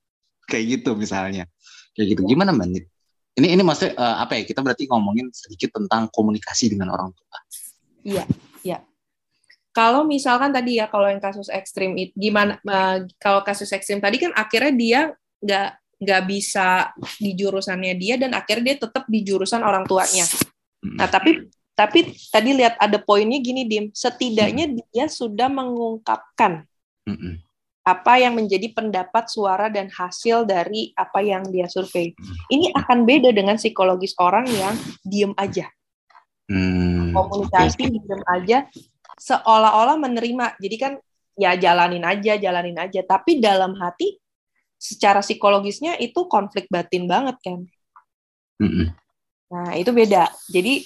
kayak 0.51 0.66
gitu 0.80 0.93
misalnya 0.93 1.49
kayak 1.97 2.14
gitu 2.14 2.22
gimana 2.30 2.53
Mbak 2.53 2.68
Nita? 2.70 2.89
Ini 3.34 3.47
ini 3.57 3.61
maksudnya 3.66 3.97
eh, 3.97 4.16
apa 4.22 4.38
ya? 4.38 4.45
Kita 4.45 4.61
berarti 4.61 4.86
ngomongin 4.86 5.34
sedikit 5.34 5.74
tentang 5.74 6.05
komunikasi 6.14 6.70
dengan 6.70 6.93
orang 6.93 7.09
tua. 7.18 7.38
Iya, 8.05 8.24
iya. 8.61 8.78
Kalau 9.74 10.06
misalkan 10.06 10.54
tadi 10.54 10.78
ya, 10.78 10.86
kalau 10.86 11.10
yang 11.10 11.18
kasus 11.18 11.50
ekstrim 11.50 11.98
itu 11.98 12.14
gimana? 12.14 12.62
eh, 12.62 13.10
kalau 13.18 13.42
kasus 13.42 13.74
ekstrim 13.74 13.98
tadi 13.98 14.22
kan 14.22 14.32
akhirnya 14.38 14.74
dia 14.74 15.00
nggak 15.42 15.70
nggak 16.04 16.22
bisa 16.30 16.94
di 17.18 17.34
jurusannya 17.34 17.98
dia 17.98 18.16
dan 18.22 18.38
akhirnya 18.38 18.74
dia 18.74 18.78
tetap 18.86 19.04
di 19.10 19.26
jurusan 19.26 19.66
orang 19.66 19.90
tuanya. 19.90 20.30
Hmm. 20.84 21.02
Nah, 21.02 21.10
tapi 21.10 21.50
tapi 21.74 22.14
tadi 22.30 22.54
lihat 22.54 22.78
ada 22.78 23.02
poinnya 23.02 23.42
gini 23.42 23.66
dim 23.66 23.90
setidaknya 23.90 24.78
dia 24.94 25.10
sudah 25.10 25.50
mengungkapkan 25.50 26.70
apa 27.84 28.14
yang 28.16 28.38
menjadi 28.38 28.72
pendapat 28.72 29.28
suara 29.28 29.68
dan 29.68 29.92
hasil 29.92 30.48
dari 30.48 30.94
apa 30.96 31.20
yang 31.20 31.44
dia 31.50 31.68
survei 31.68 32.14
ini 32.54 32.72
akan 32.78 33.04
beda 33.04 33.34
dengan 33.36 33.58
psikologis 33.60 34.14
orang 34.22 34.48
yang 34.48 34.78
diem 35.04 35.34
aja 35.36 35.68
Hmm, 36.44 37.16
komunikasi 37.16 37.88
diem 37.88 38.22
aja 38.28 38.68
seolah-olah 39.18 39.97
menerima. 39.99 40.57
Jadi 40.57 40.76
kan 40.80 40.93
ya 41.38 41.57
jalanin 41.57 42.03
aja 42.05 42.38
jalanin 42.38 42.78
aja. 42.78 43.01
Tapi 43.05 43.41
dalam 43.41 43.74
hati 43.78 44.18
secara 44.84 45.24
psikologisnya 45.24 45.95
itu 45.95 46.28
konflik 46.28 46.68
batin 46.68 47.07
banget 47.07 47.39
kan 47.39 47.64
Mm-mm. 48.59 48.91
nah 49.47 49.72
itu 49.80 49.95
beda. 49.95 50.28
Jadi 50.51 50.84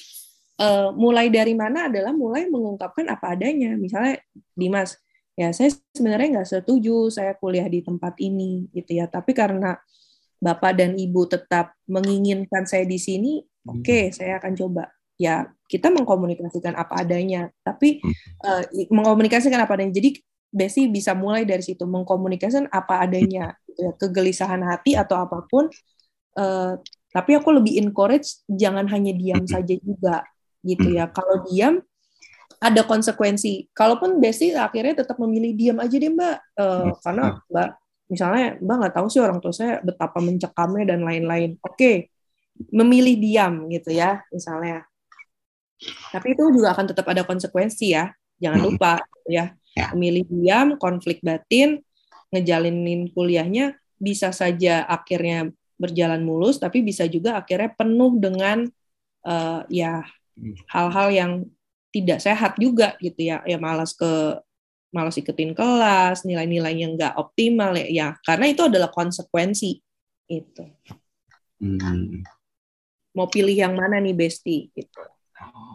eh, 0.61 0.89
mulai 0.93 1.34
dari 1.34 1.57
mana 1.57 1.89
adalah 1.89 2.13
mulai 2.13 2.45
mengungkapkan 2.45 3.09
apa 3.09 3.34
adanya. 3.34 3.73
Misalnya 3.73 4.21
Dimas 4.53 5.01
ya 5.38 5.53
saya 5.53 5.73
sebenarnya 5.93 6.41
nggak 6.41 6.49
setuju 6.49 7.09
saya 7.13 7.34
kuliah 7.38 7.65
di 7.65 7.82
tempat 7.82 8.17
ini 8.21 8.69
gitu 8.75 9.01
ya. 9.01 9.09
Tapi 9.09 9.34
karena 9.34 9.73
bapak 10.38 10.78
dan 10.78 10.93
ibu 10.93 11.25
tetap 11.25 11.73
menginginkan 11.89 12.69
saya 12.69 12.86
di 12.86 13.01
sini 13.01 13.41
oke 13.65 14.13
saya 14.13 14.38
akan 14.38 14.53
coba 14.53 14.86
ya 15.20 15.49
kita 15.68 15.91
mengkomunikasikan 15.91 16.74
apa 16.78 17.03
adanya 17.03 17.51
tapi 17.65 17.99
i- 18.74 18.89
mengkomunikasikan 18.93 19.59
apa 19.61 19.74
adanya. 19.78 19.93
Jadi 19.97 20.22
Besi 20.47 20.88
bisa 20.88 21.11
mulai 21.11 21.43
dari 21.43 21.59
situ 21.59 21.84
mengkomunikasikan 21.84 22.72
apa 22.72 23.03
adanya 23.03 23.51
gitu 23.68 23.84
ya, 23.84 23.91
kegelisahan 23.99 24.63
hati 24.63 24.95
atau 24.95 25.20
apa 25.20 25.43
pun 25.49 25.68
Eh, 26.38 26.74
tapi 27.13 27.32
aku 27.34 27.49
lebih 27.49 27.82
encourage 27.82 28.45
jangan 28.45 28.86
hanya 28.93 29.09
diam 29.18 29.41
Mhm. 29.41 29.49
saja 29.49 29.76
juga 29.82 30.22
gitu 30.61 30.88
ya. 30.93 31.09
Kalau 31.09 31.41
diam 31.49 31.82
ada 32.57 32.82
konsekuensi. 32.86 33.70
Kalaupun 33.74 34.18
Besi 34.24 34.53
akhirnya 34.53 35.05
tetap 35.05 35.18
memilih 35.22 35.53
diam 35.53 35.78
aja 35.82 35.95
deh 35.97 36.09
mbak 36.13 36.38
Eh, 36.57 36.89
karena 37.05 37.38
mbak 37.53 37.70
misalnya 38.09 38.45
mbak 38.63 38.76
nggak 38.82 38.95
tahu 38.97 39.07
sih 39.13 39.22
orang 39.22 39.38
tua 39.43 39.53
saya 39.53 39.78
betapa 39.86 40.18
mencekamnya 40.24 40.86
dan 40.95 41.01
lain-lain. 41.05 41.57
Oke 41.61 42.09
memilih 42.74 43.15
diam 43.22 43.70
gitu 43.70 43.93
ya 43.93 44.26
misalnya 44.34 44.87
tapi 46.09 46.34
itu 46.34 46.43
juga 46.51 46.73
akan 46.73 46.86
tetap 46.89 47.05
ada 47.07 47.21
konsekuensi 47.23 47.93
ya 47.93 48.09
jangan 48.38 48.59
Mhm. 48.61 48.67
lupa 48.71 48.93
gitu 49.01 49.32
ya 49.34 49.45
Ya. 49.78 49.93
memilih 49.93 50.25
diam 50.25 50.67
konflik 50.82 51.21
batin 51.21 51.86
ngejalinin 52.34 53.13
kuliahnya 53.13 53.78
bisa 54.01 54.34
saja 54.34 54.82
akhirnya 54.89 55.53
berjalan 55.78 56.25
mulus 56.25 56.57
tapi 56.57 56.82
bisa 56.82 57.05
juga 57.05 57.38
akhirnya 57.38 57.69
penuh 57.78 58.17
dengan 58.17 58.65
eh, 59.21 59.61
ya 59.69 60.01
Hmm. 60.38 60.53
hal-hal 60.69 61.07
yang 61.09 61.32
tidak 61.89 62.21
sehat 62.21 62.57
juga 62.61 62.93
gitu 63.01 63.25
ya 63.25 63.41
ya 63.41 63.57
malas 63.57 63.93
ke 63.97 64.38
malas 64.93 65.17
ikutin 65.17 65.57
kelas 65.57 66.25
nilai-nilai 66.25 66.78
yang 66.78 66.93
nggak 66.93 67.17
optimal 67.17 67.73
ya 67.73 67.86
ya 67.89 68.07
karena 68.21 68.45
itu 68.49 68.61
adalah 68.65 68.89
konsekuensi 68.89 69.82
itu 70.30 70.63
Hmm. 71.57 72.21
mau 73.13 73.25
pilih 73.25 73.57
yang 73.57 73.73
mana 73.73 73.97
nih 73.97 74.13
Besti 74.13 74.69
gitu 74.73 75.01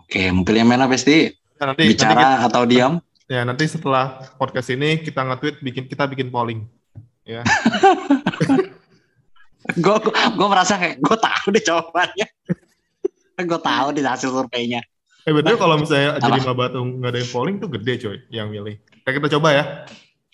Oke, 0.03 0.29
pilih 0.45 0.61
yang 0.65 0.71
mana 0.71 0.85
Besti? 0.87 1.33
Nah, 1.59 1.73
nanti, 1.73 1.89
nanti 1.89 1.95
kita- 1.97 2.13
Bicara 2.13 2.29
atau 2.45 2.63
diam? 2.67 2.95
ya 3.31 3.49
nanti 3.49 3.65
setelah 3.65 4.29
podcast 4.37 4.69
ini 4.69 5.01
kita 5.01 5.25
nge-tweet 5.25 5.65
bikin 5.65 5.85
kita 5.89 6.05
bikin 6.05 6.29
polling. 6.29 6.69
Ya. 7.25 7.41
Gue 9.79 9.97
gue 10.11 10.49
merasa 10.51 10.75
kayak 10.75 10.99
gue 10.99 11.17
tahu 11.17 11.47
deh 11.55 11.63
jawabannya. 11.63 12.27
gue 13.51 13.61
tahu 13.63 13.87
di 13.95 14.03
hasil 14.03 14.31
surveinya. 14.35 14.83
Eh 15.23 15.31
betul 15.31 15.55
kalau 15.55 15.79
misalnya 15.79 16.19
Apa? 16.19 16.35
jadi 16.35 16.39
Mabatu 16.51 16.83
nggak 16.83 17.11
ada 17.15 17.19
yang 17.23 17.31
polling 17.31 17.57
tuh 17.63 17.71
gede 17.71 17.95
coy 18.03 18.19
yang 18.35 18.51
milih. 18.51 18.75
Kita 18.83 19.11
kita 19.15 19.29
coba 19.39 19.49
ya. 19.55 19.65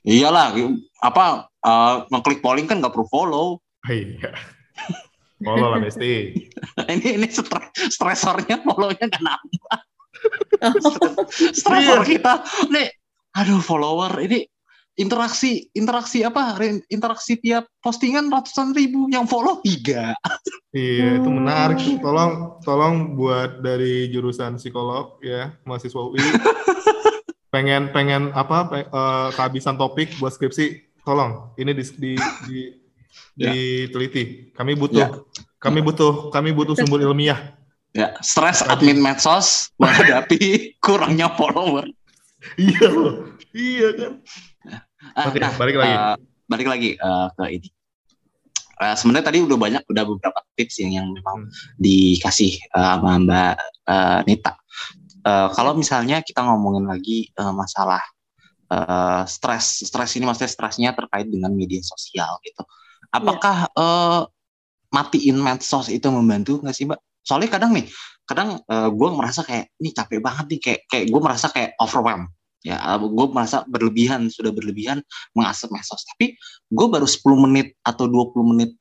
Iyalah, 0.08 0.56
apa 1.04 1.24
eh, 1.60 1.94
ngeklik 2.08 2.40
polling 2.40 2.64
kan 2.64 2.80
nggak 2.80 2.92
perlu 2.96 3.06
follow. 3.12 3.48
Iya. 3.88 4.32
Follow 5.38 5.68
lah 5.70 5.78
Besti. 5.78 6.34
ini 6.94 7.08
ini 7.14 7.26
stres, 7.28 7.70
stresornya 7.94 8.58
follownya 8.60 9.06
nggak 9.06 9.22
nambah. 9.22 9.78
Oh. 10.66 10.74
Stresor 11.58 12.02
Iya. 12.02 12.10
kita, 12.10 12.32
nih, 12.68 12.90
aduh 13.32 13.62
follower 13.62 14.18
ini 14.18 14.42
interaksi 14.98 15.70
interaksi 15.72 16.26
apa 16.26 16.58
interaksi 16.90 17.38
tiap 17.38 17.70
postingan 17.78 18.26
ratusan 18.26 18.74
ribu 18.74 19.06
yang 19.06 19.30
follow 19.30 19.62
tiga 19.62 20.10
Iya, 20.74 21.22
itu 21.22 21.28
Hmm. 21.30 21.38
menarik. 21.38 21.78
Tolong 22.02 22.58
tolong 22.60 23.14
buat 23.14 23.62
dari 23.62 24.10
jurusan 24.10 24.58
psikolog 24.58 25.22
ya, 25.22 25.54
mahasiswa 25.62 26.02
UI. 26.02 26.18
pengen 27.54 27.88
pengen 27.90 28.34
apa 28.34 28.58
pe- 28.66 28.84
eh, 28.84 29.28
kehabisan 29.32 29.78
topik 29.78 30.12
buat 30.18 30.34
skripsi, 30.34 30.66
tolong 31.00 31.54
ini 31.56 31.72
di 31.72 31.84
di, 31.96 32.12
di 32.44 32.58
Ya. 33.34 33.50
diteliti. 33.50 34.50
Kami 34.52 34.74
butuh 34.74 34.98
Ya. 34.98 35.08
kami 35.58 35.80
butuh 35.80 36.30
kami 36.30 36.50
butuh 36.50 36.74
sumber 36.74 37.02
ilmiah. 37.02 37.54
ya 37.90 38.12
stres 38.20 38.60
admin 38.62 39.00
medsos 39.00 39.72
menghadapi 39.80 40.38
kurangnya 40.84 41.32
follower 41.34 41.88
Iya 42.54 42.86
loh. 42.88 43.34
Iya 43.50 43.88
kan. 43.96 44.12
Ah, 45.16 45.24
Oke, 45.26 45.40
nah, 45.40 45.50
balik 45.56 45.74
lagi. 45.74 45.94
eh, 45.94 46.16
balik 46.46 46.68
lagi 46.68 46.90
eh, 46.94 47.28
ke 47.32 47.44
ini 47.50 47.68
Eh, 48.78 48.94
sebenarnya 48.94 49.26
tadi 49.26 49.42
udah 49.42 49.58
banyak 49.58 49.82
udah 49.90 50.04
beberapa 50.06 50.38
tips 50.54 50.78
yang 50.78 50.92
yang 50.94 51.06
memang 51.10 51.50
Hmm. 51.50 51.50
dikasih 51.76 52.62
eh, 52.62 52.78
sama 52.94 53.18
Mbak 53.18 53.54
eh, 53.90 54.18
Nita. 54.30 54.52
Eh, 55.18 55.48
kalau 55.50 55.74
misalnya 55.74 56.22
kita 56.22 56.46
ngomongin 56.46 56.86
lagi 56.86 57.26
eh, 57.26 57.52
masalah 57.52 57.98
eh, 58.70 59.22
stres, 59.26 59.82
stres 59.82 60.14
ini 60.14 60.30
maksudnya 60.30 60.46
stresnya 60.46 60.90
terkait 60.94 61.26
dengan 61.26 61.50
media 61.50 61.82
sosial 61.82 62.38
gitu. 62.44 62.62
Apakah 63.10 63.56
eh, 63.70 64.22
matiin 64.88 65.36
medsos 65.36 65.88
itu 65.88 66.08
membantu 66.08 66.60
nggak 66.60 66.76
sih 66.76 66.84
Mbak? 66.84 67.00
Soalnya 67.24 67.50
kadang 67.52 67.76
nih, 67.76 67.84
kadang 68.24 68.56
gue 68.68 69.08
merasa 69.12 69.44
kayak 69.44 69.68
ini 69.76 69.92
capek 69.92 70.16
banget 70.24 70.48
nih, 70.48 70.60
kayak 70.64 70.80
kayak 70.88 71.04
gue 71.12 71.20
merasa 71.20 71.52
kayak 71.52 71.76
overwhelmed. 71.76 72.32
Ya, 72.64 72.80
gue 72.96 73.26
merasa 73.28 73.68
berlebihan, 73.68 74.32
sudah 74.32 74.48
berlebihan 74.48 75.04
mengasap 75.36 75.68
medsos. 75.70 76.08
Tapi 76.08 76.40
gue 76.68 76.86
baru 76.88 77.04
10 77.04 77.20
menit 77.44 77.76
atau 77.84 78.08
20 78.08 78.32
menit, 78.48 78.72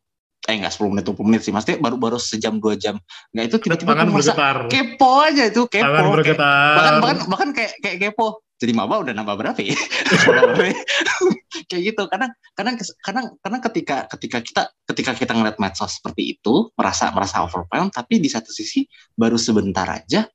eh 0.47 0.55
enggak 0.55 0.73
10 0.73 0.95
menit, 0.95 1.03
20 1.05 1.28
menit 1.28 1.41
sih, 1.43 1.51
maksudnya 1.51 1.78
baru-baru 1.78 2.15
sejam, 2.17 2.55
dua 2.57 2.80
jam. 2.80 2.95
Nggak 3.36 3.45
itu 3.51 3.57
tiba-tiba 3.67 3.91
Tangan 3.91 4.07
gue 4.07 4.13
merasa 4.15 4.32
bergetar. 4.32 4.57
kepo 4.71 5.11
aja 5.19 5.43
itu, 5.43 5.61
kepo. 5.67 5.84
Tangan 5.84 5.99
kayak- 5.99 6.15
bergetar. 6.15 6.71
bahkan 6.80 6.93
bahkan 7.03 7.17
bahkan 7.28 7.49
kayak 7.51 7.71
kayak 7.84 7.97
kepo 7.99 8.28
jadi 8.58 8.74
maba 8.74 8.97
udah 9.01 9.14
nambah 9.14 9.36
berapa 9.38 9.60
ya? 9.62 9.74
Kayak 11.70 11.84
gitu. 11.93 12.01
Kadang 12.10 12.32
kadang 12.53 12.76
kadang 13.01 13.26
kadang 13.39 13.62
ketika 13.70 13.95
ketika 14.18 14.38
kita 14.41 14.62
ketika 14.89 15.12
kita 15.14 15.32
ngeliat 15.34 15.58
medsos 15.58 16.01
seperti 16.01 16.38
itu 16.38 16.70
merasa 16.74 17.14
merasa 17.14 17.45
overwhelmed 17.45 17.93
tapi 17.93 18.18
di 18.18 18.30
satu 18.30 18.49
sisi 18.49 18.86
baru 19.14 19.38
sebentar 19.38 19.86
aja 19.86 20.26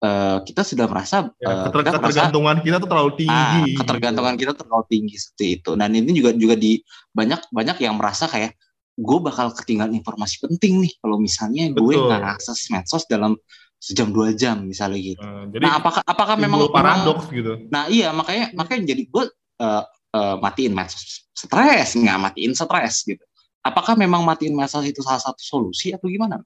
eh, 0.00 0.38
kita 0.44 0.62
sudah 0.64 0.86
merasa 0.88 1.28
Ya, 1.40 1.48
eh, 1.48 1.56
keter- 1.68 1.84
kita 1.84 1.98
merasa 1.98 2.00
ketergantungan 2.00 2.56
kita 2.60 2.76
tuh 2.78 2.88
terlalu 2.88 3.12
tinggi. 3.16 3.32
ah, 3.32 3.64
ketergantungan 3.80 4.34
kita 4.36 4.52
terlalu 4.56 4.84
tinggi 4.88 5.16
seperti 5.16 5.46
itu. 5.60 5.70
Dan 5.76 5.90
ini 5.96 6.10
juga 6.12 6.30
juga 6.36 6.54
di 6.56 6.80
banyak 7.12 7.48
banyak 7.50 7.76
yang 7.80 7.94
merasa 7.96 8.28
kayak 8.28 8.56
gue 9.00 9.18
bakal 9.24 9.48
ketinggalan 9.56 9.96
informasi 9.96 10.44
penting 10.44 10.84
nih 10.84 10.92
kalau 11.00 11.16
misalnya 11.16 11.72
gue 11.72 11.94
nggak 11.96 12.36
akses 12.36 12.68
medsos 12.68 13.08
dalam 13.08 13.32
sejam 13.80 14.12
dua 14.12 14.36
jam 14.36 14.60
misalnya 14.68 15.00
gitu 15.00 15.24
Eh, 15.24 15.44
jadi 15.56 15.62
nah 15.64 15.80
apakah 15.80 16.04
apakah 16.04 16.36
memang 16.36 16.68
paradoks 16.68 17.32
gitu. 17.32 17.64
Nah 17.72 17.88
iya 17.88 18.12
makanya 18.12 18.52
makanya 18.52 18.92
jadi 18.92 19.02
gue 19.08 19.24
eh, 19.64 19.84
eh, 20.20 20.36
matiin 20.36 20.76
medsos 20.76 21.24
stres 21.32 21.96
nggak 21.96 22.18
matiin 22.20 22.52
stres 22.52 23.08
gitu. 23.08 23.24
Apakah 23.64 23.96
memang 23.96 24.20
matiin 24.20 24.52
medsos 24.52 24.84
itu 24.84 25.00
salah 25.00 25.20
satu 25.20 25.40
solusi 25.40 25.96
atau 25.96 26.12
gimana? 26.12 26.44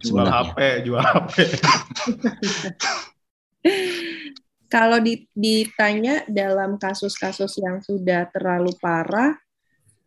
Jual 0.00 0.24
Sebenarnya. 0.28 0.52
HP, 0.52 0.58
jual 0.84 1.00
HP. 1.04 1.32
Kalau 4.70 5.02
di- 5.02 5.26
ditanya 5.34 6.22
dalam 6.30 6.78
kasus-kasus 6.78 7.58
yang 7.58 7.82
sudah 7.82 8.30
terlalu 8.30 8.70
parah 8.78 9.34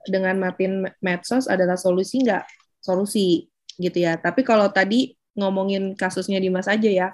dengan 0.08 0.40
matiin 0.40 0.88
medsos 1.04 1.52
adalah 1.52 1.76
solusi 1.76 2.24
nggak? 2.24 2.44
Solusi 2.80 3.44
gitu 3.76 3.98
ya. 4.00 4.16
Tapi 4.16 4.42
kalau 4.48 4.72
tadi 4.72 5.12
ngomongin 5.38 5.94
kasusnya 5.98 6.38
Dimas 6.42 6.70
aja 6.70 6.90
ya. 6.90 7.10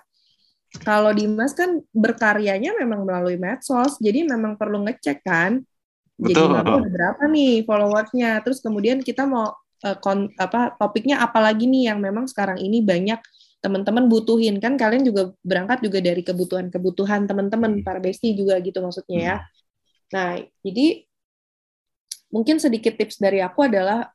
Kalau 0.85 1.09
Dimas 1.11 1.57
kan 1.57 1.81
berkaryanya 1.89 2.77
memang 2.77 3.01
melalui 3.01 3.41
medsos, 3.41 3.97
jadi 3.97 4.21
memang 4.27 4.53
perlu 4.53 4.85
ngecek 4.85 5.25
kan. 5.25 5.65
Jadi 6.19 6.35
Betul. 6.35 6.51
Ada 6.53 6.89
berapa 6.91 7.23
nih 7.31 7.53
followersnya? 7.65 8.43
Terus 8.45 8.59
kemudian 8.61 9.01
kita 9.01 9.25
mau 9.25 9.55
eh, 9.81 9.97
kon- 9.97 10.29
apa 10.37 10.75
topiknya 10.77 11.23
apa 11.23 11.39
lagi 11.41 11.65
nih 11.65 11.89
yang 11.89 11.99
memang 12.03 12.27
sekarang 12.29 12.59
ini 12.59 12.83
banyak 12.83 13.17
teman-teman 13.59 14.07
butuhin 14.07 14.55
kan 14.63 14.79
kalian 14.79 15.03
juga 15.03 15.35
berangkat 15.43 15.83
juga 15.83 15.99
dari 15.99 16.23
kebutuhan-kebutuhan 16.23 17.27
teman-teman 17.27 17.83
para 17.83 17.99
bestie 17.99 18.31
juga 18.31 18.55
gitu 18.63 18.79
maksudnya 18.79 19.19
ya. 19.19 19.35
Nah, 20.15 20.39
jadi 20.63 21.03
mungkin 22.29 22.61
sedikit 22.61 22.95
tips 22.95 23.19
dari 23.19 23.41
aku 23.41 23.65
adalah 23.67 24.09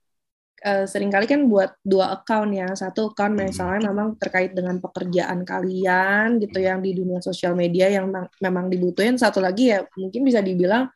uh, 0.65 0.85
sering 0.89 1.12
kali 1.12 1.29
kan 1.29 1.45
buat 1.47 1.77
dua 1.85 2.17
account 2.17 2.51
ya. 2.57 2.69
Satu 2.73 3.12
account 3.12 3.37
Hmm. 3.37 3.47
misalnya 3.53 3.93
memang 3.93 4.17
terkait 4.17 4.57
dengan 4.57 4.81
pekerjaan 4.81 5.45
kalian 5.45 6.41
gitu 6.41 6.59
yang 6.65 6.81
di 6.81 6.97
dunia 6.97 7.21
sosial 7.21 7.53
media 7.53 7.93
yang 7.93 8.09
memang- 8.41 8.73
dibutuhin. 8.73 9.21
Satu 9.21 9.45
lagi 9.45 9.71
ya 9.71 9.85
mungkin 9.95 10.25
bisa 10.25 10.41
dibilang 10.41 10.89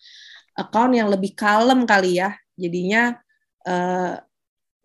account 0.57 0.93
yang 0.97 1.13
lebih 1.13 1.37
kalem 1.37 1.85
kali 1.85 2.19
ya. 2.19 2.33
Jadinya 2.57 3.15
eh, 3.69 4.15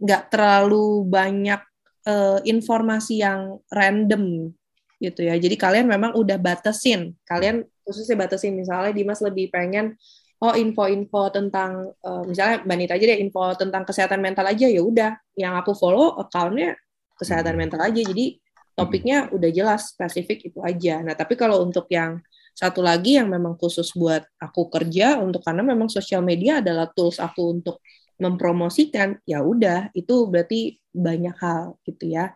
nggak 0.04 0.24
terlalu 0.28 1.08
banyak 1.08 1.62
eh, 2.04 2.40
informasi 2.44 3.24
yang 3.24 3.64
random 3.72 4.52
gitu 5.00 5.24
ya. 5.24 5.40
Jadi 5.40 5.56
kalian 5.56 5.88
memang 5.88 6.12
udah 6.20 6.36
batasin. 6.36 7.16
Kalian 7.24 7.64
khususnya 7.88 8.16
batasin 8.20 8.56
misalnya 8.56 8.92
Dimas 8.92 9.20
lebih 9.24 9.52
pengen 9.52 9.96
oh 10.44 10.54
info-info 10.60 11.32
tentang 11.32 11.96
eh, 12.04 12.24
misalnya 12.28 12.68
Mbak 12.68 12.78
Nita 12.78 12.94
aja 13.00 13.06
deh 13.08 13.20
info 13.24 13.44
tentang 13.56 13.84
kesehatan 13.88 14.20
mental 14.20 14.44
aja 14.44 14.68
ya 14.68 14.82
udah. 14.84 15.12
Yang 15.40 15.54
aku 15.64 15.72
follow 15.72 16.20
accountnya 16.20 16.76
kesehatan 17.16 17.56
mental 17.56 17.80
aja 17.80 17.96
jadi 18.04 18.36
topiknya 18.76 19.32
udah 19.32 19.50
jelas 19.54 19.96
spesifik 19.96 20.52
itu 20.52 20.60
aja. 20.60 21.00
Nah 21.00 21.16
tapi 21.16 21.40
kalau 21.40 21.64
untuk 21.64 21.88
yang 21.88 22.20
satu 22.54 22.84
lagi 22.84 23.18
yang 23.18 23.32
memang 23.32 23.58
khusus 23.58 23.96
buat 23.96 24.22
aku 24.38 24.70
kerja 24.70 25.18
untuk 25.18 25.42
karena 25.42 25.64
memang 25.66 25.90
sosial 25.90 26.22
media 26.22 26.60
adalah 26.62 26.92
tools 26.92 27.18
aku 27.18 27.56
untuk 27.56 27.82
mempromosikan 28.22 29.18
ya 29.26 29.42
udah 29.42 29.90
itu 29.98 30.30
berarti 30.30 30.78
banyak 30.92 31.34
hal 31.40 31.80
gitu 31.88 32.12
ya. 32.12 32.36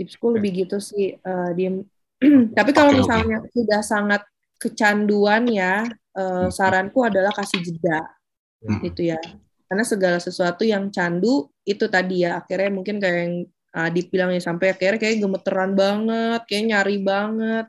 Tipsku 0.00 0.32
lebih 0.32 0.64
gitu 0.64 0.80
sih 0.80 1.12
eh, 1.12 1.50
Dim. 1.52 1.84
tapi 2.58 2.70
kalau 2.74 2.90
misalnya 2.96 3.44
sudah 3.54 3.78
sangat 3.84 4.26
kecanduan 4.58 5.46
ya 5.48 5.86
eh, 6.18 6.48
saranku 6.50 7.06
adalah 7.06 7.30
kasih 7.32 7.62
jeda 7.62 8.18
Hmm. 8.58 8.82
gitu 8.82 9.14
ya. 9.14 9.20
Karena 9.68 9.84
segala 9.84 10.18
sesuatu 10.18 10.64
yang 10.64 10.88
candu 10.88 11.46
itu 11.62 11.86
tadi 11.86 12.24
ya 12.26 12.40
akhirnya 12.40 12.70
mungkin 12.72 12.98
kayak 12.98 13.18
yang 13.22 13.34
Adit 13.68 14.08
bilang 14.08 14.32
ya 14.32 14.40
sampai 14.40 14.72
akhirnya 14.72 14.96
kayak 14.96 15.20
gemeteran 15.20 15.76
banget 15.76 16.40
kayak 16.48 16.64
nyari 16.72 16.96
banget. 17.04 17.66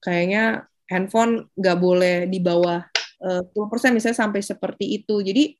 Kayaknya 0.00 0.66
handphone 0.88 1.46
nggak 1.54 1.78
boleh 1.78 2.16
di 2.26 2.40
bawah 2.40 2.80
eh, 3.22 3.42
10% 3.44 3.94
misalnya 3.94 4.18
sampai 4.18 4.40
seperti 4.40 5.04
itu. 5.04 5.20
Jadi 5.20 5.54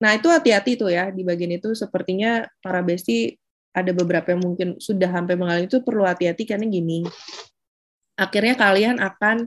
nah 0.00 0.16
itu 0.16 0.28
hati-hati 0.28 0.76
tuh 0.76 0.90
ya 0.92 1.08
di 1.14 1.22
bagian 1.22 1.56
itu. 1.56 1.72
Sepertinya 1.72 2.44
para 2.60 2.82
besti 2.82 3.32
ada 3.70 3.94
beberapa 3.94 4.34
yang 4.34 4.42
mungkin 4.42 4.68
sudah 4.82 5.08
sampai 5.14 5.38
mengalami 5.38 5.70
itu 5.70 5.78
perlu 5.80 6.02
hati-hati 6.04 6.42
karena 6.44 6.66
gini. 6.66 7.06
Akhirnya 8.18 8.58
kalian 8.58 8.98
akan 8.98 9.46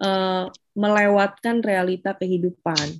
eh, 0.00 0.46
melewatkan 0.74 1.62
realita 1.62 2.16
kehidupan. 2.16 2.98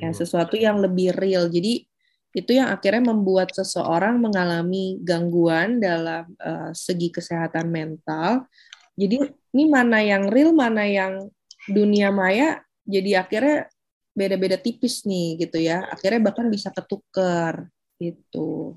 Ya 0.00 0.10
sesuatu 0.16 0.56
yang 0.56 0.80
lebih 0.80 1.12
real. 1.12 1.52
Jadi 1.52 1.84
itu 2.32 2.50
yang 2.56 2.72
akhirnya 2.72 3.12
membuat 3.12 3.52
seseorang 3.52 4.16
mengalami 4.16 4.96
gangguan 5.04 5.78
dalam 5.78 6.32
eh, 6.40 6.72
segi 6.72 7.12
kesehatan 7.12 7.68
mental. 7.68 8.48
Jadi 8.96 9.20
ini 9.52 9.64
mana 9.68 10.00
yang 10.00 10.28
real 10.32 10.52
mana 10.52 10.84
yang 10.84 11.28
dunia 11.68 12.10
maya 12.10 12.60
jadi 12.82 13.22
akhirnya 13.22 13.70
beda-beda 14.12 14.60
tipis 14.60 15.04
nih 15.08 15.40
gitu 15.40 15.58
ya. 15.60 15.88
Akhirnya 15.88 16.20
bahkan 16.28 16.48
bisa 16.52 16.68
ketuker 16.68 17.68
gitu. 17.96 18.76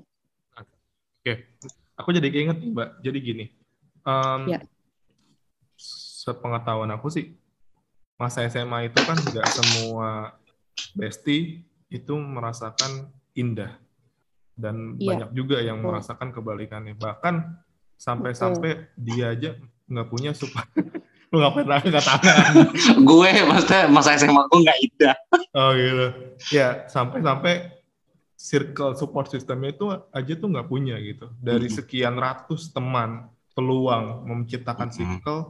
Oke, 1.20 1.58
aku 1.98 2.08
jadi 2.14 2.28
keinget 2.30 2.56
nih 2.62 2.70
Mbak. 2.70 2.88
Jadi 3.02 3.18
gini, 3.18 3.44
em, 4.06 4.42
Ya. 4.46 4.58
Sepengetahuan 6.26 6.90
aku 6.90 7.06
sih, 7.06 7.38
masa 8.18 8.42
SMA 8.50 8.90
itu 8.90 8.98
kan 8.98 9.14
nggak 9.14 9.46
semua 9.46 10.34
bestie 10.92 11.62
itu 11.86 12.14
merasakan 12.18 13.06
indah. 13.32 13.78
Dan 14.58 14.98
Iya. 14.98 15.06
banyak 15.06 15.30
juga 15.32 15.62
yang 15.62 15.78
Betul. 15.78 15.88
merasakan 15.92 16.28
kebalikannya. 16.34 16.94
Bahkan 16.98 17.34
sampai-sampai 17.94 18.90
dia 18.98 19.30
aja 19.30 19.54
nggak 19.86 20.08
punya 20.10 20.34
support. 20.34 20.66
Lu 21.30 21.38
ngapain 21.38 21.66
lagi 21.66 21.90
nggak 21.90 22.06
tangan? 22.06 22.42
gue 23.02 23.30
maksudnya 23.44 23.82
masa 23.86 24.16
SMA 24.16 24.42
gue 24.48 24.60
nggak 24.64 24.78
indah. 24.82 25.16
Oh 25.54 25.70
gitu. 25.74 26.06
Ya, 26.50 26.88
sampai-sampai 26.88 27.70
circle 28.36 28.94
support 28.94 29.28
systemnya 29.28 29.70
itu 29.70 29.86
aja 30.10 30.32
tuh 30.34 30.48
nggak 30.48 30.66
punya 30.66 30.96
gitu. 30.98 31.30
Dari 31.36 31.68
sekian 31.68 32.16
ratus 32.16 32.72
teman 32.72 33.26
peluang 33.52 34.24
menciptakan 34.24 34.88
Mhm. 34.88 34.96
circle, 34.96 35.40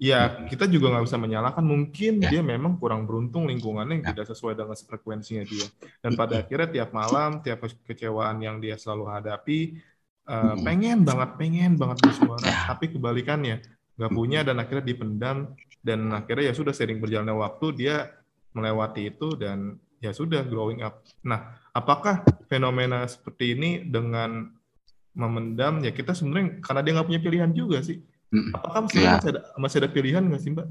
ya 0.00 0.48
kita 0.48 0.64
juga 0.64 0.96
nggak 0.96 1.04
bisa 1.04 1.18
menyalahkan. 1.20 1.60
Mungkin 1.60 2.24
Ya. 2.24 2.32
dia 2.32 2.42
memang 2.42 2.80
kurang 2.80 3.04
beruntung 3.04 3.44
lingkungannya 3.52 4.00
yang 4.00 4.06
Ya. 4.08 4.10
tidak 4.16 4.32
sesuai 4.32 4.56
dengan 4.56 4.72
frekuensinya 4.72 5.44
dia. 5.44 5.68
Dan 6.00 6.16
pada 6.16 6.40
akhirnya 6.40 6.72
tiap 6.72 6.90
malam, 6.96 7.44
tiap 7.44 7.60
kekecewaan 7.84 8.40
yang 8.40 8.56
dia 8.64 8.80
selalu 8.80 9.12
hadapi, 9.12 9.76
eh, 10.24 10.54
Mhm. 10.56 10.64
pengen 10.64 10.98
banget, 11.04 11.30
pengen 11.36 11.72
banget 11.76 12.00
bersuara, 12.00 12.48
Ya. 12.48 12.72
tapi 12.72 12.88
kebalikannya 12.96 13.60
nggak 14.00 14.12
punya 14.16 14.40
dan 14.40 14.56
akhirnya 14.56 14.88
dipendam 14.88 15.52
dan 15.84 16.08
akhirnya 16.16 16.48
ya 16.48 16.54
sudah 16.56 16.72
sering 16.72 16.96
berjalannya 17.04 17.36
waktu 17.36 17.66
dia 17.76 18.08
melewati 18.56 19.12
itu 19.12 19.36
dan 19.36 19.76
ya 20.00 20.16
sudah 20.16 20.40
growing 20.48 20.80
up. 20.80 21.04
Nah, 21.20 21.60
apakah 21.76 22.24
fenomena 22.48 23.04
seperti 23.04 23.52
ini 23.52 23.84
dengan 23.84 24.48
memendam 25.12 25.84
ya 25.84 25.92
kita 25.92 26.16
sebenarnya 26.16 26.64
karena 26.64 26.80
dia 26.80 26.92
nggak 26.96 27.08
punya 27.12 27.20
pilihan 27.20 27.52
juga 27.52 27.84
sih. 27.84 28.00
Mm. 28.30 28.54
Apakah 28.54 28.86
sebenarnya 28.86 29.02
Iya. 29.02 29.18
masih 29.18 29.30
ada 29.30 29.40
masih 29.58 29.76
ada 29.82 29.88
pilihan 29.90 30.22
nggak 30.22 30.40
sih 30.40 30.50
mbak? 30.54 30.66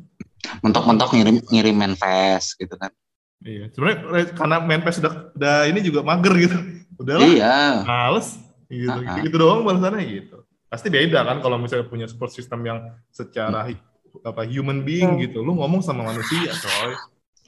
Mentok-mentok 0.64 1.10
ngirim 1.12 1.38
ngirim 1.46 1.76
manifest 1.76 2.56
gitu 2.56 2.72
kan. 2.74 2.92
Iya, 3.40 3.68
sebenarnya 3.72 3.98
re- 4.06 4.32
karena 4.32 4.56
main 4.60 4.80
PES 4.80 4.98
udah, 5.00 5.14
udah 5.32 5.56
ini 5.68 5.80
juga 5.80 6.00
mager 6.02 6.34
gitu. 6.40 6.56
Udahlah, 7.04 7.28
Iya. 7.28 7.56
males 7.84 8.40
gitu. 8.68 9.00
Ah, 9.04 9.12
ah. 9.12 9.20
Gitu 9.20 9.36
doang 9.36 9.64
balasannya 9.64 10.04
gitu. 10.04 10.44
Pasti 10.68 10.88
beda 10.88 11.24
kan 11.24 11.40
kalau 11.40 11.56
misalnya 11.56 11.84
punya 11.84 12.08
support 12.08 12.32
system 12.32 12.64
yang 12.64 12.80
secara 13.10 13.68
hi- 13.68 13.80
apa 14.22 14.44
human 14.44 14.84
being 14.84 15.16
Hmm. 15.16 15.22
gitu. 15.22 15.40
Lu 15.40 15.56
ngomong 15.56 15.80
sama 15.80 16.04
manusia 16.04 16.52
coy. 16.54 16.92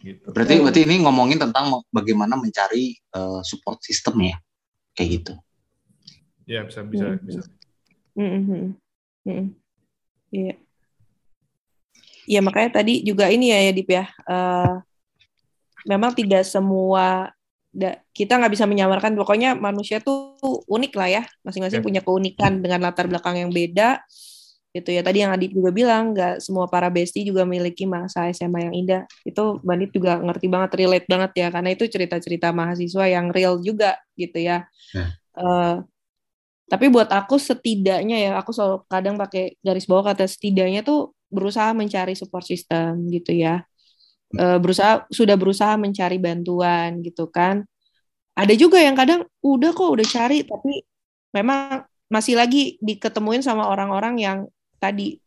Gitu. 0.02 0.28
Berarti 0.28 0.60
berarti 0.60 0.82
ini 0.84 1.06
ngomongin 1.06 1.38
tentang 1.38 1.72
bagaimana 1.88 2.36
mencari 2.36 2.96
eh, 2.98 3.40
support 3.44 3.80
system 3.80 4.20
ya. 4.24 4.36
Kayak 4.92 5.10
gitu. 5.20 5.34
Ya 6.44 6.68
bisa 6.68 6.84
bisa 6.84 7.06
Hmm. 7.06 7.20
bisa. 7.22 7.42
Mm-mm. 8.12 8.76
Mm-mm. 9.24 9.48
Iya. 10.32 10.56
Iya 12.30 12.40
makanya 12.40 12.80
tadi 12.82 13.04
juga 13.04 13.28
ini 13.28 13.52
ya 13.52 13.60
ya 13.68 13.72
Dip 13.76 13.90
ya. 13.92 14.06
Eh, 14.08 14.74
memang 15.90 16.14
tidak 16.14 16.46
semua 16.46 17.34
da- 17.74 18.00
kita 18.16 18.38
nggak 18.40 18.54
bisa 18.54 18.66
menyamarkan. 18.70 19.18
Pokoknya 19.18 19.58
manusia 19.58 20.00
tuh 20.00 20.38
unik 20.70 20.94
lah 20.96 21.10
ya. 21.10 21.24
Masing-masing 21.44 21.82
Ya. 21.82 21.86
punya 21.86 22.02
keunikan 22.06 22.62
dengan 22.64 22.88
latar 22.88 23.10
belakang 23.12 23.36
yang 23.42 23.52
beda. 23.52 24.00
Gitu 24.72 24.88
ya. 24.96 25.04
Tadi 25.04 25.20
yang 25.20 25.36
Adit 25.36 25.52
juga 25.52 25.76
bilang 25.76 26.16
nggak 26.16 26.40
semua 26.40 26.64
para 26.72 26.88
bestie 26.88 27.28
juga 27.28 27.44
memiliki 27.44 27.84
masa 27.84 28.32
SMA 28.32 28.72
yang 28.72 28.76
indah. 28.78 29.04
Itu 29.28 29.60
Bandit 29.66 29.92
juga 29.92 30.16
ngerti 30.22 30.48
banget, 30.48 30.72
relate 30.80 31.08
banget 31.12 31.32
ya. 31.36 31.48
Karena 31.52 31.70
itu 31.76 31.84
cerita-cerita 31.92 32.56
mahasiswa 32.56 33.04
yang 33.10 33.34
real 33.36 33.60
juga 33.60 34.00
gitu 34.16 34.40
ya. 34.40 34.64
Ya. 34.96 35.06
Eh, 35.36 35.76
tapi 36.72 36.88
buat 36.88 37.12
aku 37.12 37.36
setidaknya 37.36 38.16
ya 38.16 38.32
aku 38.40 38.56
selalu 38.56 38.88
kadang 38.88 39.16
pakai 39.20 39.60
garis 39.60 39.84
bawah 39.84 40.16
kata 40.16 40.24
setidaknya 40.24 40.88
tuh 40.88 41.12
berusaha 41.28 41.76
mencari 41.76 42.16
support 42.16 42.48
system 42.48 43.12
gitu 43.12 43.36
ya. 43.36 43.68
Eh, 44.40 44.58
berusaha 44.64 45.04
sudah 45.12 45.36
berusaha 45.36 45.76
mencari 45.76 46.16
bantuan 46.16 47.04
gitu 47.04 47.28
kan. 47.28 47.68
Ada 48.40 48.56
juga 48.56 48.80
yang 48.80 48.96
kadang 48.96 49.28
udah 49.44 49.72
kok 49.76 49.92
udah 49.92 50.08
cari 50.08 50.48
tapi 50.48 50.88
memang 51.36 51.84
masih 52.08 52.40
lagi 52.40 52.80
diketemuin 52.80 53.44
sama 53.44 53.68
orang-orang 53.68 54.16
yang 54.24 54.38
tadi 54.80 55.20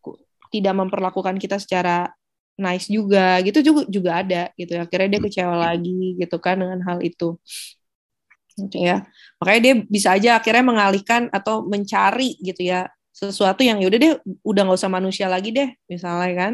tidak 0.48 0.74
memperlakukan 0.80 1.36
kita 1.36 1.60
secara 1.60 2.08
nice 2.56 2.88
juga 2.88 3.44
gitu 3.44 3.60
juga 3.60 3.82
juga 3.92 4.10
ada 4.24 4.42
gitu. 4.56 4.80
Akhirnya 4.80 5.08
dia 5.18 5.20
kecewa 5.28 5.56
lagi 5.60 6.16
gitu 6.16 6.36
kan 6.40 6.56
dengan 6.56 6.80
hal 6.88 7.04
itu 7.04 7.36
gitu 8.58 8.76
ya. 8.82 9.06
Makanya 9.42 9.60
dia 9.62 9.74
bisa 9.86 10.08
aja 10.16 10.30
akhirnya 10.38 10.64
mengalihkan 10.66 11.28
atau 11.34 11.66
mencari 11.66 12.38
gitu 12.42 12.62
ya 12.70 12.88
sesuatu 13.14 13.62
yang 13.62 13.78
yaudah 13.78 13.98
deh 14.02 14.12
udah 14.42 14.62
nggak 14.66 14.78
usah 14.80 14.90
manusia 14.90 15.26
lagi 15.30 15.54
deh 15.54 15.70
misalnya 15.90 16.32
kan. 16.34 16.52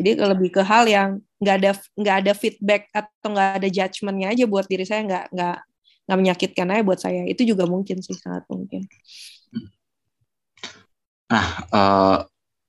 Jadi 0.00 0.10
lebih 0.16 0.50
ke 0.54 0.62
hal 0.64 0.88
yang 0.88 1.20
nggak 1.38 1.56
ada 1.60 1.70
nggak 1.98 2.16
ada 2.24 2.32
feedback 2.34 2.82
atau 2.94 3.28
nggak 3.34 3.48
ada 3.62 3.68
judgementnya 3.68 4.28
aja 4.34 4.44
buat 4.48 4.66
diri 4.66 4.84
saya 4.88 5.04
nggak 5.06 5.24
nggak 5.34 5.56
nggak 6.08 6.18
menyakitkan 6.20 6.66
aja 6.72 6.82
buat 6.82 7.00
saya. 7.00 7.22
Itu 7.28 7.42
juga 7.46 7.64
mungkin 7.68 8.00
sih 8.02 8.16
sangat 8.16 8.44
mungkin. 8.50 8.88
Nah, 11.30 11.46
eh, 11.72 12.18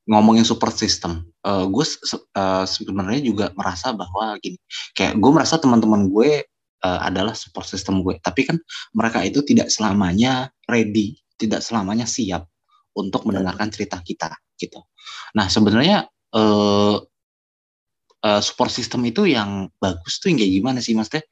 ngomongin 0.10 0.46
support 0.46 0.74
system, 0.78 1.26
eh, 1.46 1.66
gue 1.70 1.86
se- 1.86 2.26
eh, 2.38 2.66
sebenarnya 2.66 3.22
juga 3.26 3.46
merasa 3.58 3.92
bahwa 3.94 4.38
gini, 4.42 4.58
kayak 4.98 5.18
gue 5.18 5.32
merasa 5.34 5.58
teman-teman 5.62 6.10
gue 6.10 6.46
eh, 6.86 7.00
adalah 7.02 7.34
support 7.34 7.66
system 7.66 8.06
gue, 8.06 8.22
tapi 8.22 8.46
kan 8.46 8.62
mereka 8.94 9.26
itu 9.26 9.42
tidak 9.42 9.74
selamanya 9.74 10.54
ready, 10.70 11.18
tidak 11.42 11.66
selamanya 11.66 12.06
siap 12.06 12.46
untuk 12.94 13.26
mendengarkan 13.26 13.74
cerita 13.74 13.98
kita, 14.06 14.30
gitu. 14.62 14.78
Nah, 15.34 15.50
sebenarnya 15.50 16.06
eh, 16.38 16.98
eh, 18.22 18.42
support 18.46 18.70
system 18.70 19.02
itu 19.10 19.26
yang 19.26 19.74
bagus 19.82 20.22
tuh 20.22 20.30
yang 20.30 20.38
kayak 20.38 20.54
gimana 20.62 20.80
sih, 20.80 20.94
Mas 20.94 21.10
Teh? 21.10 21.26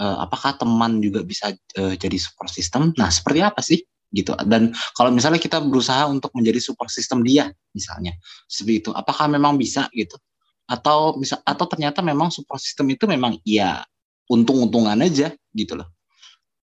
uh, 0.00 0.16
apakah 0.24 0.58
teman 0.58 0.98
juga 0.98 1.22
bisa 1.22 1.54
uh, 1.78 1.94
jadi 1.94 2.18
support 2.18 2.50
system? 2.50 2.90
Nah, 2.98 3.10
seperti 3.10 3.40
apa 3.42 3.60
sih 3.62 3.80
gitu? 4.14 4.34
Dan 4.46 4.74
kalau 4.94 5.10
misalnya 5.10 5.38
kita 5.42 5.62
berusaha 5.62 6.06
untuk 6.06 6.34
menjadi 6.34 6.58
support 6.62 6.90
system 6.90 7.22
dia, 7.22 7.50
misalnya 7.74 8.14
seperti 8.46 8.88
itu, 8.88 8.90
apakah 8.94 9.30
memang 9.30 9.58
bisa 9.58 9.86
gitu? 9.94 10.18
Atau 10.64 11.20
bisa 11.20 11.38
atau 11.44 11.66
ternyata 11.68 12.00
memang 12.00 12.32
support 12.32 12.58
system 12.62 12.88
itu 12.90 13.04
memang 13.04 13.36
ya 13.44 13.84
untung-untungan 14.30 14.98
aja 15.00 15.32
gitu 15.52 15.78
loh? 15.78 15.88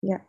Ya. 0.00 0.24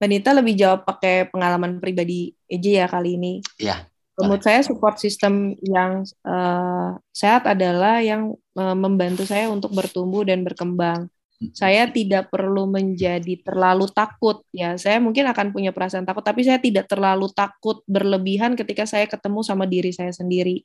Vanita 0.00 0.34
lebih 0.34 0.58
jawab 0.58 0.84
pakai 0.84 1.30
pengalaman 1.30 1.78
pribadi 1.78 2.34
aja 2.50 2.84
ya 2.84 2.86
kali 2.90 3.16
ini. 3.16 3.32
Iya. 3.60 3.88
Menurut 4.14 4.46
saya 4.46 4.62
support 4.62 5.02
system 5.02 5.58
yang 5.66 6.06
uh, 6.22 6.94
sehat 7.10 7.50
adalah 7.50 7.98
yang 7.98 8.38
uh, 8.54 8.76
membantu 8.78 9.26
saya 9.26 9.50
untuk 9.50 9.74
bertumbuh 9.74 10.22
dan 10.22 10.46
berkembang 10.46 11.10
saya 11.52 11.90
tidak 11.90 12.30
perlu 12.30 12.64
menjadi 12.70 13.42
terlalu 13.42 13.90
takut 13.90 14.46
ya 14.54 14.78
saya 14.80 15.02
mungkin 15.02 15.26
akan 15.28 15.50
punya 15.52 15.74
perasaan 15.74 16.06
takut 16.06 16.22
tapi 16.24 16.46
saya 16.46 16.62
tidak 16.62 16.88
terlalu 16.88 17.28
takut 17.34 17.82
berlebihan 17.84 18.54
ketika 18.56 18.86
saya 18.88 19.04
ketemu 19.04 19.42
sama 19.44 19.66
diri 19.68 19.90
saya 19.90 20.14
sendiri 20.14 20.62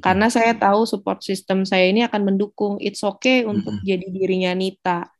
karena 0.00 0.32
saya 0.32 0.56
tahu 0.56 0.88
support 0.88 1.20
system 1.20 1.68
saya 1.68 1.90
ini 1.90 2.06
akan 2.06 2.32
mendukung. 2.32 2.80
It's 2.80 3.04
okay 3.04 3.44
untuk 3.44 3.76
jadi 3.84 4.06
dirinya 4.08 4.56
Nita. 4.56 5.10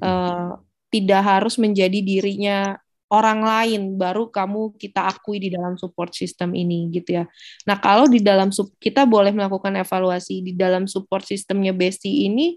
Uh, 0.00 0.56
tidak 0.88 1.22
harus 1.26 1.58
menjadi 1.58 1.98
dirinya 1.98 2.78
orang 3.10 3.42
lain. 3.42 3.82
Baru 3.98 4.30
kamu 4.30 4.78
kita 4.78 5.10
akui 5.10 5.42
di 5.42 5.50
dalam 5.50 5.74
support 5.74 6.14
system 6.14 6.54
ini 6.54 6.90
gitu 6.94 7.22
ya. 7.22 7.24
Nah, 7.66 7.76
kalau 7.82 8.06
di 8.06 8.22
dalam 8.22 8.54
kita 8.78 9.02
boleh 9.02 9.34
melakukan 9.34 9.74
evaluasi 9.74 10.46
di 10.46 10.52
dalam 10.54 10.86
support 10.86 11.26
systemnya 11.26 11.74
Besti 11.74 12.30
ini 12.30 12.54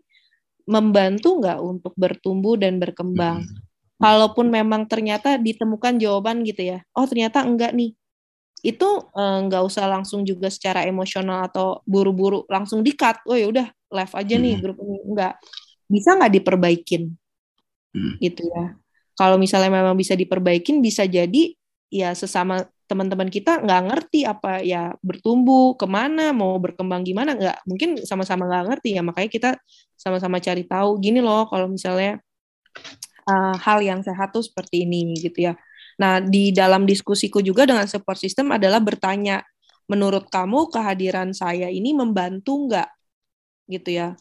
membantu 0.68 1.39
nggak 1.39 1.60
untuk 1.64 1.93
bertumbuh 1.97 2.60
dan 2.60 2.78
berkembang? 2.78 3.41
Kalaupun 3.97 4.53
memang 4.53 4.86
ternyata 4.86 5.41
ditemukan 5.41 5.97
jawaban 5.97 6.45
gitu 6.45 6.78
ya, 6.78 6.86
oh 6.93 7.10
ternyata 7.10 7.41
enggak 7.41 7.74
nih, 7.74 7.97
itu 8.66 8.89
eh, 9.14 9.39
nggak 9.45 9.64
usah 9.66 9.86
langsung 9.86 10.26
juga 10.26 10.49
secara 10.49 10.86
emosional 10.86 11.45
atau 11.49 11.82
buru-buru 11.86 12.43
langsung 12.49 12.82
di 12.82 12.93
cut, 12.97 13.22
oh 13.30 13.38
ya 13.38 13.47
udah 13.49 13.68
live 13.70 14.14
aja 14.18 14.36
nih 14.36 14.53
hmm. 14.58 14.62
grup 14.64 14.78
ini, 14.82 14.97
enggak 15.05 15.34
bisa 15.88 16.10
nggak 16.18 16.34
diperbaikin, 16.41 17.03
hmm. 17.93 18.14
gitu 18.20 18.43
ya. 18.49 18.76
Kalau 19.18 19.38
misalnya 19.41 19.72
memang 19.74 19.97
bisa 19.97 20.14
diperbaikin, 20.14 20.82
bisa 20.82 21.05
jadi 21.05 21.53
ya 21.88 22.12
sesama 22.14 22.68
teman-teman 22.88 23.28
kita 23.28 23.60
nggak 23.64 23.82
ngerti 23.91 24.24
apa 24.24 24.64
ya 24.64 24.95
bertumbuh 25.03 25.76
ke 25.76 25.88
mana 25.89 26.32
mau 26.32 26.55
berkembang 26.62 27.03
gimana 27.03 27.34
nggak. 27.36 27.66
Mungkin 27.66 27.89
sama-sama 28.05 28.45
nggak 28.45 28.66
ngerti 28.74 28.89
ya. 28.95 29.01
Makanya 29.01 29.30
kita 29.32 29.49
sama-sama 29.97 30.38
cari 30.39 30.64
tahu. 30.64 31.01
Gini 31.01 31.20
loh 31.20 31.49
kalau 31.49 31.68
misalnya 31.68 32.22
uh, 33.28 33.55
hal 33.60 33.80
yang 33.84 33.99
sehat 34.05 34.32
tuh 34.32 34.45
seperti 34.45 34.88
ini 34.88 35.18
gitu 35.20 35.51
ya 35.51 35.53
nah 35.97 36.21
di 36.21 36.53
dalam 36.53 36.85
diskusiku 36.85 37.41
juga 37.41 37.65
dengan 37.65 37.89
support 37.89 38.21
system 38.21 38.53
adalah 38.53 38.77
bertanya 38.77 39.41
menurut 39.87 40.27
kamu 40.27 40.67
kehadiran 40.69 41.31
saya 41.31 41.71
ini 41.71 41.95
membantu 41.95 42.67
nggak? 42.67 42.89
Gitu 43.71 43.89
ya. 43.97 44.13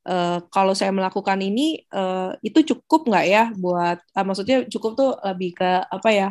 Uh, 0.00 0.40
kalau 0.48 0.72
saya 0.72 0.88
melakukan 0.96 1.36
ini 1.44 1.84
uh, 1.92 2.32
itu 2.40 2.64
cukup 2.72 3.04
nggak 3.04 3.26
ya 3.28 3.44
buat 3.52 4.00
uh, 4.16 4.24
maksudnya 4.24 4.64
cukup 4.72 4.96
tuh 4.96 5.12
lebih 5.20 5.52
ke 5.60 5.70
apa 5.86 6.10
ya 6.10 6.28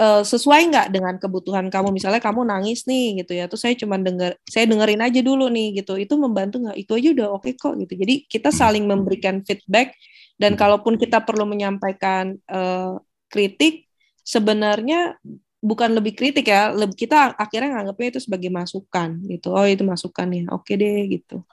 sesuai 0.00 0.74
nggak 0.74 0.88
dengan 0.90 1.14
kebutuhan 1.22 1.70
kamu? 1.70 1.94
Misalnya 1.94 2.18
kamu 2.18 2.42
nangis 2.42 2.82
nih 2.82 3.22
gitu 3.22 3.38
ya 3.38 3.46
terus 3.46 3.62
saya 3.62 3.78
cuma 3.78 3.94
denger 3.94 4.34
saya 4.42 4.66
dengerin 4.66 4.98
aja 4.98 5.20
dulu 5.22 5.46
nih 5.46 5.78
gitu. 5.84 5.94
Itu 5.94 6.18
membantu 6.18 6.66
nggak? 6.66 6.76
Itu 6.82 6.98
aja 6.98 7.08
udah 7.14 7.28
oke 7.30 7.46
okay 7.46 7.54
kok 7.54 7.78
gitu. 7.78 7.94
Jadi 8.02 8.14
kita 8.26 8.50
saling 8.50 8.90
memberikan 8.90 9.46
feedback 9.46 9.94
dan 10.34 10.58
kalaupun 10.58 10.98
kita 10.98 11.22
perlu 11.22 11.46
menyampaikan 11.46 12.34
uh, 12.50 12.98
kritik 13.30 13.83
sebenarnya 14.24 15.20
bukan 15.60 15.96
lebih 15.96 16.16
kritik 16.16 16.48
ya 16.48 16.72
lebih 16.72 16.96
kita 16.96 17.36
akhirnya 17.36 17.80
nganggapnya 17.80 18.16
itu 18.16 18.20
sebagai 18.20 18.50
masukan 18.52 19.20
gitu 19.28 19.52
oh 19.52 19.64
itu 19.64 19.84
masukan 19.84 20.28
ya 20.32 20.44
oke 20.52 20.72
deh 20.76 21.08
gitu 21.08 21.44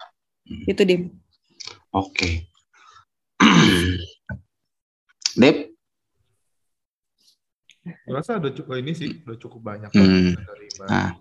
hmm. 0.48 0.66
itu 0.68 0.82
deh 0.84 1.00
oke 1.92 2.08
okay. 2.12 2.34
Dep 5.36 5.72
rasa 8.06 8.38
udah 8.38 8.54
cukup 8.54 8.78
ini 8.78 8.94
sih, 8.94 9.10
udah 9.26 9.38
cukup 9.42 9.62
banyak 9.62 9.90
hmm. 9.90 10.38
dari 10.38 10.68
Nah, 10.86 11.18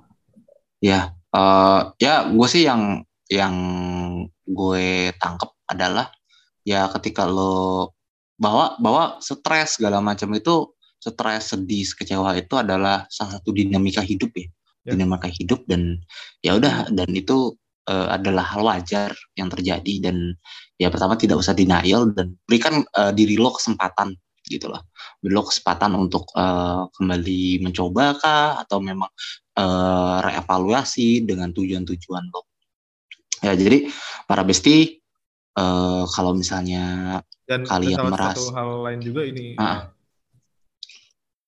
ya, 0.76 1.12
uh, 1.32 1.92
ya 1.96 2.28
gue 2.28 2.48
sih 2.50 2.68
yang 2.68 3.00
yang 3.30 3.54
gue 4.44 5.14
tangkep 5.16 5.50
adalah 5.70 6.10
ya 6.66 6.90
ketika 6.98 7.24
lo 7.24 7.94
bawa 8.36 8.76
bawa 8.82 9.22
stres 9.22 9.78
segala 9.78 10.02
macam 10.02 10.28
itu 10.34 10.74
stres 11.00 11.56
sedih 11.56 11.88
kecewa 11.96 12.36
itu 12.36 12.54
adalah 12.60 13.08
salah 13.08 13.40
satu 13.40 13.56
dinamika 13.56 14.04
hidup 14.04 14.30
ya, 14.36 14.46
ya. 14.84 14.92
dinamika 14.92 15.32
hidup 15.32 15.64
dan 15.64 15.96
ya 16.44 16.60
udah 16.60 16.92
dan 16.92 17.08
itu 17.16 17.56
uh, 17.88 18.08
adalah 18.12 18.44
hal 18.44 18.62
wajar 18.62 19.10
yang 19.34 19.48
terjadi 19.48 20.10
dan 20.10 20.36
ya 20.76 20.92
pertama 20.92 21.16
tidak 21.16 21.40
usah 21.40 21.56
denial 21.56 22.12
dan 22.12 22.36
berikan 22.44 22.84
uh, 22.94 23.10
diri 23.10 23.40
lo 23.40 23.56
kesempatan 23.56 24.12
gitu 24.44 24.68
loh. 24.68 24.82
Beri 25.24 25.32
lo 25.32 25.42
kesempatan 25.46 25.96
untuk 25.96 26.28
uh, 26.36 26.90
kembali 26.92 27.64
mencoba 27.64 28.18
kah 28.20 28.48
atau 28.60 28.82
memang 28.82 29.08
uh, 29.56 30.20
reevaluasi 30.20 31.24
dengan 31.24 31.54
tujuan-tujuan 31.56 32.24
lo. 32.28 32.50
Ya 33.40 33.56
jadi 33.56 33.88
para 34.28 34.44
besti 34.44 35.00
uh, 35.56 36.04
kalau 36.12 36.36
misalnya 36.36 37.16
Dan 37.48 37.64
kalian 37.64 37.98
merasa 38.12 38.36
satu 38.36 38.52
hal 38.54 38.68
lain 38.84 39.00
juga 39.00 39.22
ini 39.26 39.56
uh, 39.56 39.88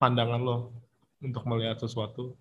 pandangan 0.02 0.42
lo 0.42 0.74
untuk 1.22 1.46
melihat 1.46 1.78
sesuatu 1.78 2.34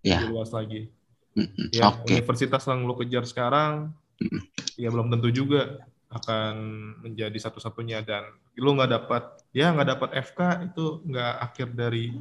ya. 0.00 0.16
lebih 0.16 0.40
luas 0.40 0.48
lagi. 0.56 0.88
Mm-hmm. 1.36 1.66
Ya 1.76 1.92
okay. 1.92 2.24
universitas 2.24 2.64
yang 2.64 2.88
lo 2.88 2.96
kejar 2.96 3.28
sekarang 3.28 3.92
mm-hmm. 4.24 4.40
ya 4.80 4.88
belum 4.88 5.12
tentu 5.12 5.28
juga 5.28 5.84
akan 6.14 6.54
menjadi 7.02 7.34
satu-satunya 7.42 8.06
dan 8.06 8.22
lu 8.54 8.78
nggak 8.78 8.90
dapat 8.94 9.34
ya 9.50 9.74
nggak 9.74 9.98
dapat 9.98 10.10
FK 10.30 10.40
itu 10.70 11.02
nggak 11.10 11.32
akhir 11.42 11.68
dari 11.74 12.14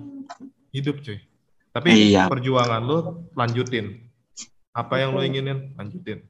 hidup 0.74 0.98
cuy 1.06 1.22
tapi 1.70 2.10
iya. 2.10 2.26
perjuangan 2.26 2.82
lu 2.82 3.30
lanjutin 3.38 4.02
apa 4.74 4.98
yang 4.98 5.14
lu 5.14 5.22
inginin 5.22 5.78
lanjutin 5.78 6.26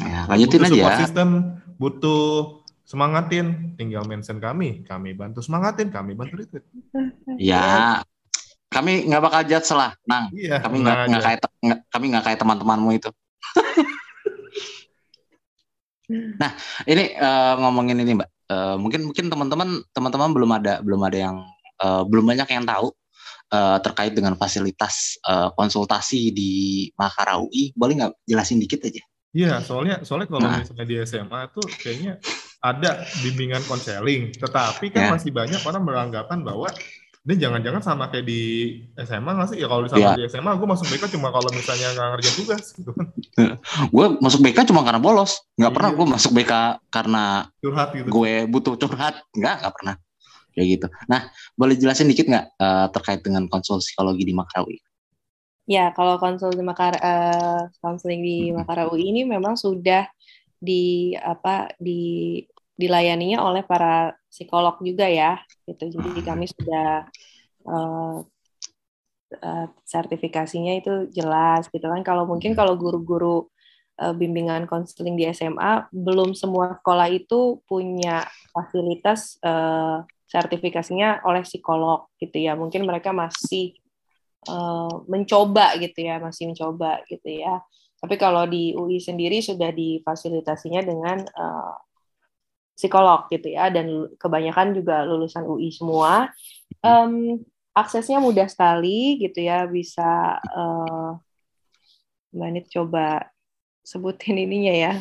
ya, 0.00 0.24
lanjutin 0.24 0.60
butuh 0.64 0.88
aja 0.88 0.96
sistem 1.04 1.28
butuh 1.76 2.64
semangatin 2.86 3.74
tinggal 3.74 4.06
mention 4.06 4.38
kami 4.38 4.86
kami 4.86 5.12
bantu 5.12 5.42
semangatin 5.42 5.90
kami 5.90 6.14
bantu 6.14 6.38
retweet 6.38 6.64
ya 7.36 8.00
kami 8.70 9.10
nggak 9.10 9.22
bakal 9.22 9.42
judge 9.42 9.70
lah 9.74 9.90
nang 10.06 10.30
iya, 10.30 10.62
kami 10.62 10.86
nggak 10.86 11.22
kayak 11.22 11.40
kami 11.90 12.04
nggak 12.14 12.24
kayak 12.24 12.38
teman-temanmu 12.38 12.94
itu 12.94 13.10
Nah, 16.10 16.54
ini 16.86 17.18
uh, 17.18 17.58
ngomongin 17.58 17.98
ini, 17.98 18.14
Mbak. 18.14 18.30
Uh, 18.46 18.76
mungkin 18.78 19.10
mungkin 19.10 19.26
teman-teman 19.26 19.82
teman-teman 19.90 20.30
belum 20.30 20.50
ada 20.54 20.78
belum 20.78 21.02
ada 21.02 21.18
yang 21.18 21.36
uh, 21.82 22.06
belum 22.06 22.30
banyak 22.30 22.46
yang 22.46 22.62
tahu 22.62 22.94
uh, 23.50 23.82
terkait 23.82 24.14
dengan 24.14 24.38
fasilitas 24.38 25.18
uh, 25.26 25.50
konsultasi 25.58 26.30
di 26.30 26.50
Makara 26.94 27.42
UI. 27.42 27.74
Boleh 27.74 27.98
nggak 27.98 28.12
jelasin 28.22 28.62
dikit 28.62 28.86
aja? 28.86 29.02
Iya, 29.34 29.58
soalnya 29.66 30.06
soalnya 30.06 30.30
kalau 30.30 30.46
nah. 30.46 30.62
misalnya 30.62 30.86
di 30.86 30.96
SMA 31.02 31.40
tuh 31.50 31.66
kayaknya 31.82 32.22
ada 32.60 33.04
bimbingan 33.22 33.62
konseling, 33.68 34.32
tetapi 34.34 34.90
kan 34.90 35.02
ya. 35.06 35.10
masih 35.12 35.30
banyak 35.30 35.60
orang 35.62 35.82
beranggapan 35.84 36.40
bahwa 36.42 36.68
ini 37.26 37.42
jangan-jangan 37.42 37.82
sama 37.82 38.06
kayak 38.06 38.22
di 38.22 38.42
SMA 38.94 39.30
nggak 39.34 39.48
sih? 39.50 39.58
Ya 39.58 39.66
kalau 39.66 39.82
sama 39.90 40.14
ya. 40.14 40.14
di 40.14 40.24
SMA, 40.30 40.52
gue 40.54 40.68
masuk 40.70 40.86
BK 40.86 41.04
cuma 41.18 41.34
kalau 41.34 41.50
misalnya 41.50 41.90
nggak 41.90 42.08
ngerjain 42.14 42.36
tugas 42.38 42.64
gitu 42.78 42.90
kan. 42.96 43.06
gue 43.90 44.06
masuk 44.22 44.40
BK 44.46 44.58
cuma 44.70 44.86
karena 44.86 45.02
bolos. 45.02 45.42
Nggak 45.58 45.70
iya. 45.70 45.76
pernah 45.76 45.90
gue 45.90 46.06
masuk 46.06 46.30
BK 46.38 46.52
karena 46.86 47.22
curhat 47.58 47.88
gitu. 47.98 48.08
Gue 48.14 48.46
butuh 48.46 48.78
curhat. 48.78 49.26
Nggak, 49.34 49.54
nggak 49.58 49.74
pernah. 49.74 49.94
Kayak 50.54 50.66
gitu. 50.78 50.86
Nah, 51.10 51.20
boleh 51.58 51.74
jelasin 51.74 52.06
dikit 52.06 52.30
nggak 52.30 52.46
uh, 52.62 52.86
terkait 52.94 53.20
dengan 53.26 53.50
konsul 53.50 53.82
psikologi 53.82 54.22
di 54.22 54.30
Makarawi? 54.30 54.78
Ya, 55.66 55.90
kalau 55.98 56.22
konsul 56.22 56.54
di 56.54 56.62
Makar, 56.62 56.94
uh, 57.02 57.66
konseling 57.82 58.22
di 58.22 58.54
hmm. 58.54 58.62
Makarawi 58.62 59.02
ini 59.02 59.26
memang 59.26 59.58
sudah 59.58 60.06
di 60.58 61.12
apa 61.16 61.70
di 61.76 62.40
dilayaninya 62.76 63.40
oleh 63.40 63.64
para 63.64 64.12
psikolog 64.28 64.76
juga 64.84 65.08
ya 65.08 65.40
gitu. 65.64 65.96
Jadi 65.96 66.20
kami 66.20 66.44
sudah 66.44 67.08
uh, 67.64 68.20
uh, 69.40 69.66
sertifikasinya 69.82 70.76
itu 70.76 71.08
jelas 71.08 71.66
gitu 71.72 71.88
kan. 71.88 72.04
Kalau 72.04 72.28
mungkin 72.28 72.52
kalau 72.52 72.76
guru-guru 72.76 73.48
uh, 74.00 74.12
bimbingan 74.12 74.68
konseling 74.68 75.16
di 75.16 75.24
SMA 75.32 75.88
belum 75.88 76.36
semua 76.36 76.76
sekolah 76.76 77.08
itu 77.08 77.64
punya 77.64 78.28
fasilitas 78.52 79.40
uh, 79.40 80.04
sertifikasinya 80.28 81.24
oleh 81.24 81.42
psikolog 81.48 82.12
gitu 82.20 82.36
ya. 82.44 82.52
Mungkin 82.52 82.84
mereka 82.84 83.16
masih 83.16 83.72
uh, 84.52 85.02
mencoba 85.08 85.74
gitu 85.80 86.06
ya 86.06 86.20
masih 86.20 86.52
mencoba 86.52 87.02
gitu 87.08 87.40
ya 87.40 87.64
tapi 87.96 88.14
kalau 88.20 88.44
di 88.44 88.76
UI 88.76 89.00
sendiri 89.00 89.40
sudah 89.40 89.72
difasilitasinya 89.72 90.84
dengan 90.84 91.24
uh, 91.32 91.74
psikolog 92.76 93.24
gitu 93.32 93.56
ya 93.56 93.72
dan 93.72 94.12
kebanyakan 94.20 94.76
juga 94.76 95.08
lulusan 95.08 95.48
UI 95.48 95.72
semua. 95.72 96.28
Um, 96.84 97.40
aksesnya 97.72 98.20
mudah 98.20 98.46
sekali 98.52 99.16
gitu 99.16 99.40
ya 99.40 99.64
bisa 99.64 100.36
uh, 100.52 101.16
Mbak 102.36 102.50
Nit 102.52 102.66
coba 102.68 103.32
sebutin 103.80 104.44
ininya 104.44 104.74
ya. 104.76 104.92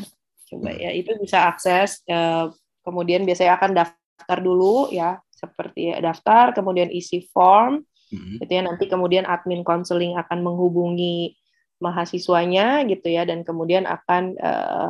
Coba 0.48 0.72
ya 0.72 0.96
itu 0.96 1.12
bisa 1.20 1.52
akses 1.52 2.00
uh, 2.08 2.48
kemudian 2.88 3.28
biasanya 3.28 3.60
akan 3.60 3.72
daftar 3.76 4.40
dulu 4.40 4.88
ya 4.96 5.20
seperti 5.36 5.92
daftar 6.00 6.56
kemudian 6.56 6.88
isi 6.96 7.28
form 7.28 7.84
hmm. 8.08 8.40
gitu 8.40 8.52
ya. 8.56 8.64
Nanti 8.64 8.88
kemudian 8.88 9.28
admin 9.28 9.68
konseling 9.68 10.16
akan 10.16 10.40
menghubungi 10.48 11.36
mahasiswanya 11.80 12.88
gitu 12.88 13.12
ya 13.12 13.28
dan 13.28 13.44
kemudian 13.44 13.84
akan 13.84 14.24
uh, 14.40 14.90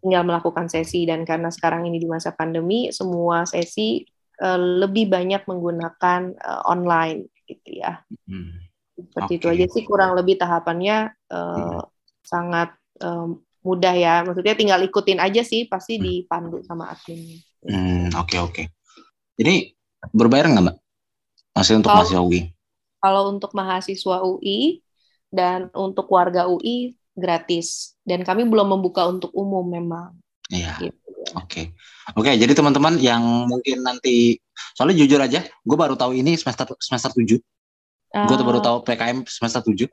tinggal 0.00 0.24
melakukan 0.24 0.66
sesi 0.68 1.04
dan 1.04 1.28
karena 1.28 1.52
sekarang 1.52 1.84
ini 1.84 2.00
di 2.00 2.08
masa 2.08 2.32
pandemi 2.32 2.88
semua 2.88 3.44
sesi 3.44 4.04
uh, 4.40 4.56
lebih 4.56 5.12
banyak 5.12 5.44
menggunakan 5.44 6.34
uh, 6.40 6.62
online 6.68 7.28
gitu 7.44 7.84
ya. 7.84 8.00
Hmm. 8.24 8.64
Seperti 8.96 9.32
okay. 9.36 9.40
itu 9.40 9.46
aja 9.48 9.66
sih 9.72 9.82
kurang 9.84 10.12
lebih 10.16 10.40
tahapannya 10.40 11.12
uh, 11.32 11.80
hmm. 11.80 11.80
sangat 12.24 12.72
um, 13.00 13.40
mudah 13.60 13.92
ya. 13.96 14.24
Maksudnya 14.24 14.56
tinggal 14.56 14.80
ikutin 14.84 15.20
aja 15.20 15.44
sih 15.44 15.68
pasti 15.68 16.00
hmm. 16.00 16.02
dipandu 16.04 16.64
sama 16.64 16.92
adminnya. 16.92 17.40
Hmm, 17.60 18.08
oke 18.16 18.28
okay, 18.28 18.38
oke. 18.40 18.52
Okay. 18.52 18.66
Jadi 19.40 19.72
berbayar 20.12 20.48
nggak 20.48 20.64
mbak? 20.64 20.76
Masih 21.56 21.76
untuk 21.76 21.92
kalau, 21.92 22.00
mahasiswa 22.00 22.22
UI? 22.24 22.40
Kalau 23.00 23.22
untuk 23.28 23.50
mahasiswa 23.52 24.16
UI 24.24 24.58
dan 25.30 25.70
untuk 25.72 26.10
warga 26.10 26.50
UI 26.50 26.94
gratis 27.14 27.94
dan 28.02 28.26
kami 28.26 28.46
belum 28.46 28.74
membuka 28.78 29.06
untuk 29.06 29.30
umum 29.34 29.66
memang. 29.66 30.14
Iya. 30.50 30.76
Gitu. 30.82 30.98
Oke, 31.38 31.46
okay. 31.46 31.64
oke. 32.16 32.26
Okay, 32.26 32.34
jadi 32.40 32.52
teman-teman 32.58 32.98
yang 32.98 33.22
mungkin 33.46 33.86
nanti, 33.86 34.40
soalnya 34.74 34.98
jujur 34.98 35.20
aja, 35.22 35.44
gue 35.46 35.76
baru 35.78 35.94
tahu 35.94 36.16
ini 36.16 36.34
semester 36.34 36.74
semester 36.82 37.14
tujuh. 37.14 37.38
Uh, 38.10 38.26
gue 38.26 38.34
baru 38.42 38.58
tahu 38.58 38.82
PKM 38.82 39.22
semester 39.30 39.62
tujuh. 39.62 39.86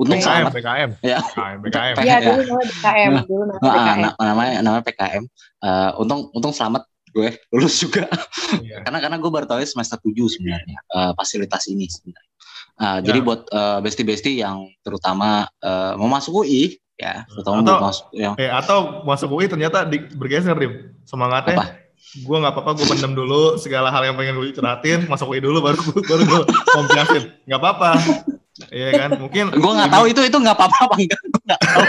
Untung 0.00 0.16
PKM, 0.18 0.24
selamat. 0.24 0.52
PKM. 0.56 0.90
Ya. 1.04 1.18
PKM, 1.20 1.58
PKM. 1.62 1.94
Iya, 2.00 2.16
dulu 2.24 2.40
namanya 2.42 2.68
PKM. 2.72 3.12
Dulu 3.28 3.42
namanya 3.44 3.60
PKM. 3.60 3.98
Nah, 4.00 4.12
namanya, 4.24 4.54
namanya 4.64 4.84
PKM. 4.88 5.24
Uh, 5.60 5.90
untung, 6.00 6.20
untung 6.32 6.54
selamat 6.56 6.82
gue 7.10 7.28
lulus 7.52 7.74
juga. 7.78 8.06
Yeah. 8.62 8.82
karena 8.86 8.98
karena 9.02 9.16
gue 9.20 9.30
baru 9.30 9.46
tahu 9.46 9.60
semester 9.66 9.98
tujuh 10.00 10.26
sebenarnya 10.30 10.78
uh, 10.94 11.12
fasilitas 11.14 11.68
ini 11.68 11.86
sebenarnya. 11.86 12.29
Uh, 12.80 12.96
yeah. 12.96 12.98
Jadi 13.04 13.18
buat 13.20 13.44
uh, 13.52 13.78
bestie-bestie 13.84 14.40
yang 14.40 14.64
terutama 14.80 15.44
uh, 15.60 15.92
mau 16.00 16.08
masuk 16.08 16.40
UI 16.44 16.80
ya 17.00 17.24
terutama 17.32 17.64
atau, 17.64 17.76
masuk 17.80 18.06
yang 18.12 18.32
eh, 18.36 18.52
atau 18.52 18.78
masuk 19.08 19.28
UI 19.36 19.48
ternyata 19.48 19.88
di, 19.88 20.04
bergeser 20.12 20.52
rim 20.52 20.92
semangatnya 21.08 21.56
apa? 21.56 21.66
gue 22.20 22.36
nggak 22.36 22.52
apa-apa 22.52 22.70
gue 22.76 22.86
pendam 22.88 23.12
dulu 23.16 23.56
segala 23.56 23.88
hal 23.88 24.04
yang 24.04 24.16
pengen 24.16 24.36
gue 24.36 24.52
curhatin 24.52 25.08
masuk 25.08 25.32
UI 25.32 25.40
dulu 25.44 25.60
baru 25.60 25.80
baru 26.08 26.22
gue 26.24 26.42
komplasin. 26.72 27.24
Nggak 27.44 27.60
apa-apa. 27.60 27.90
Iya 28.72 28.88
kan? 28.96 29.10
Mungkin 29.20 29.44
gue 29.54 29.72
nggak 29.76 29.90
tahu 29.92 30.04
itu 30.10 30.20
itu 30.26 30.36
nggak 30.40 30.56
apa-apa 30.56 30.76
apa 30.90 30.94
enggak. 30.98 31.20
Gue 31.20 31.42
nggak 31.46 31.60
tahu. 31.60 31.82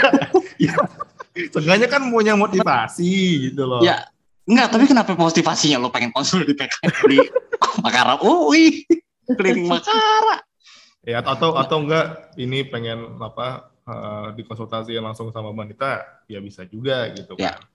Ya, 1.32 1.48
Seenggaknya 1.48 1.88
kan 1.88 2.12
punya 2.12 2.36
motivasi 2.36 3.12
gitu 3.50 3.64
loh. 3.64 3.80
Ya 3.80 4.04
Enggak, 4.44 4.74
tapi 4.74 4.84
kenapa 4.84 5.16
motivasinya 5.16 5.80
lo 5.80 5.88
pengen 5.88 6.12
konsul 6.12 6.44
di 6.44 6.52
PK 6.52 6.76
di 7.08 7.18
Makara 7.80 8.20
UI 8.20 8.84
keliling 9.32 9.70
Makara 9.70 10.44
ya 11.02 11.18
atau 11.22 11.58
atau 11.58 11.82
enggak 11.82 12.34
ini 12.38 12.62
pengen 12.66 13.18
apa 13.18 13.72
uh, 13.86 14.28
dikonsultasi 14.38 14.94
langsung 15.02 15.34
sama 15.34 15.50
wanita 15.50 16.24
ya 16.30 16.38
bisa 16.38 16.62
juga 16.66 17.10
gitu 17.10 17.34
ya. 17.38 17.58
kan. 17.58 17.70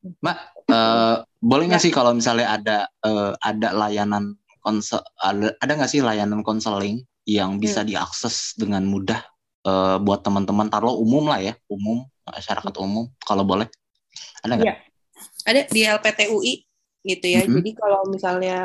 Mbak, 0.00 0.38
uh, 0.72 1.16
boleh 1.44 1.64
nggak 1.68 1.82
ya. 1.82 1.86
sih 1.90 1.92
kalau 1.92 2.16
misalnya 2.16 2.56
ada 2.56 2.78
uh, 3.04 3.36
ada 3.42 3.76
layanan 3.76 4.38
konsel 4.64 5.02
ada 5.20 5.52
ada 5.60 5.72
nggak 5.76 5.90
sih 5.90 6.00
layanan 6.00 6.40
konseling 6.40 7.04
yang 7.28 7.60
bisa 7.60 7.84
hmm. 7.84 7.90
diakses 7.92 8.56
dengan 8.56 8.88
mudah 8.88 9.20
uh, 9.68 10.00
buat 10.00 10.24
teman-teman 10.24 10.72
taruh 10.72 10.96
umum 10.96 11.28
lah 11.28 11.42
ya 11.42 11.52
umum 11.68 12.08
masyarakat 12.24 12.72
hmm. 12.72 12.86
umum 12.86 13.04
kalau 13.26 13.44
boleh 13.44 13.68
ada 14.40 14.56
nggak? 14.56 14.66
Ya. 14.66 14.74
Ada 15.44 15.60
di 15.68 15.80
LPTUI 15.84 16.54
gitu 17.04 17.26
ya. 17.28 17.44
Mm 17.44 17.48
-hmm. 17.48 17.56
Jadi 17.60 17.70
kalau 17.76 18.00
misalnya 18.08 18.58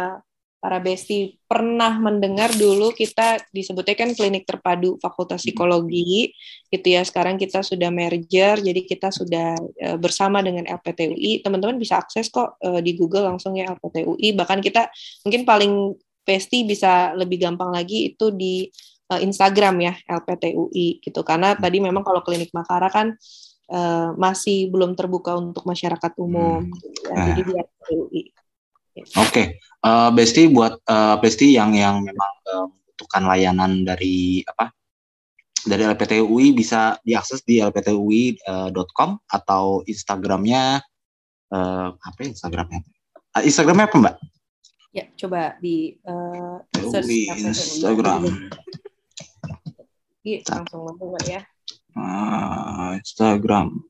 para 0.65 0.81
besti 0.81 1.37
pernah 1.45 1.93
mendengar 2.01 2.49
dulu 2.57 2.89
kita 2.89 3.37
disebutnya 3.53 3.93
kan 3.93 4.09
klinik 4.17 4.49
terpadu 4.49 4.97
Fakultas 4.97 5.45
Psikologi 5.45 6.33
gitu 6.73 6.87
ya. 6.89 7.05
Sekarang 7.05 7.37
kita 7.37 7.61
sudah 7.61 7.93
merger 7.93 8.57
jadi 8.65 8.81
kita 8.81 9.13
sudah 9.13 9.53
uh, 9.61 9.97
bersama 10.01 10.41
dengan 10.41 10.65
LPTUI 10.65 11.45
teman-teman 11.45 11.77
bisa 11.77 12.01
akses 12.01 12.33
kok 12.33 12.57
uh, 12.65 12.81
di 12.81 12.97
Google 12.97 13.29
langsung 13.29 13.53
ya 13.53 13.77
LPTUI 13.77 14.33
bahkan 14.33 14.57
kita 14.57 14.89
mungkin 15.21 15.45
paling 15.45 15.93
besti 16.25 16.65
bisa 16.65 17.13
lebih 17.13 17.45
gampang 17.45 17.69
lagi 17.69 18.09
itu 18.09 18.33
di 18.33 18.65
uh, 19.13 19.21
Instagram 19.21 19.85
ya 19.85 19.93
LPTUI 20.17 20.97
gitu. 20.97 21.21
Karena 21.21 21.53
tadi 21.53 21.77
memang 21.77 22.01
kalau 22.01 22.25
klinik 22.25 22.49
Makara 22.57 22.89
kan 22.89 23.13
uh, 23.69 24.17
masih 24.17 24.73
belum 24.73 24.97
terbuka 24.97 25.37
untuk 25.37 25.61
masyarakat 25.69 26.17
umum 26.17 26.65
hmm. 26.65 27.13
ya. 27.13 27.37
jadi 27.37 27.41
di 27.45 27.53
LPTUI 27.53 28.23
Oke, 28.95 29.11
okay. 29.19 29.45
uh, 29.83 30.07
eh, 30.07 30.09
Besti 30.15 30.47
buat 30.47 30.79
uh, 30.87 31.19
Besti 31.19 31.51
yang 31.51 31.75
yang 31.75 31.99
memang 31.99 32.31
uh, 32.47 32.63
membutuhkan 32.71 33.27
layanan 33.27 33.83
dari 33.83 34.39
apa? 34.47 34.71
Dari 35.65 35.83
LPTUI 35.83 36.55
bisa 36.55 36.95
diakses 37.03 37.43
di 37.43 37.59
lptui.com 37.59 39.09
uh, 39.11 39.19
atau 39.27 39.83
Instagramnya 39.83 40.79
uh, 41.51 41.89
apa 41.91 42.17
ya 42.23 42.27
Instagramnya? 42.31 42.79
Uh, 43.35 43.43
Instagramnya 43.43 43.85
apa 43.91 43.97
Mbak? 43.99 44.15
Ya, 44.95 45.03
coba 45.19 45.59
di 45.59 45.99
uh, 46.07 46.63
search 46.71 47.35
Instagram. 47.35 48.47
Iya, 50.23 50.39
langsung 50.49 50.87
langsung 50.87 51.11
ya. 51.27 51.43
Uh, 51.93 52.95
Instagram. 52.97 53.83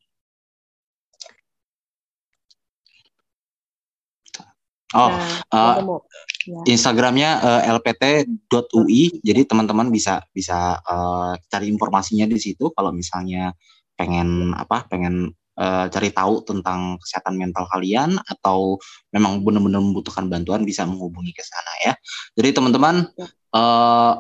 Oh, 4.95 5.11
nah, 5.11 5.75
uh, 5.75 5.99
ya. 6.47 6.61
Instagramnya 6.71 7.29
uh, 7.43 7.61
lpt.ui. 7.75 9.19
Jadi 9.19 9.41
teman-teman 9.43 9.91
bisa 9.91 10.23
bisa 10.31 10.79
uh, 10.87 11.35
cari 11.51 11.67
informasinya 11.67 12.23
di 12.23 12.39
situ. 12.39 12.71
Kalau 12.71 12.95
misalnya 12.95 13.51
pengen 13.99 14.55
apa, 14.55 14.87
pengen 14.87 15.35
uh, 15.59 15.85
cari 15.91 16.15
tahu 16.15 16.47
tentang 16.47 16.95
kesehatan 17.03 17.35
mental 17.35 17.67
kalian 17.67 18.15
atau 18.23 18.79
memang 19.11 19.43
benar-benar 19.43 19.83
membutuhkan 19.83 20.31
bantuan, 20.31 20.63
bisa 20.63 20.87
menghubungi 20.87 21.35
ke 21.35 21.43
sana 21.43 21.73
ya. 21.83 21.93
Jadi 22.39 22.49
teman-teman, 22.55 23.11
ya. 23.19 23.27
uh, 23.51 24.13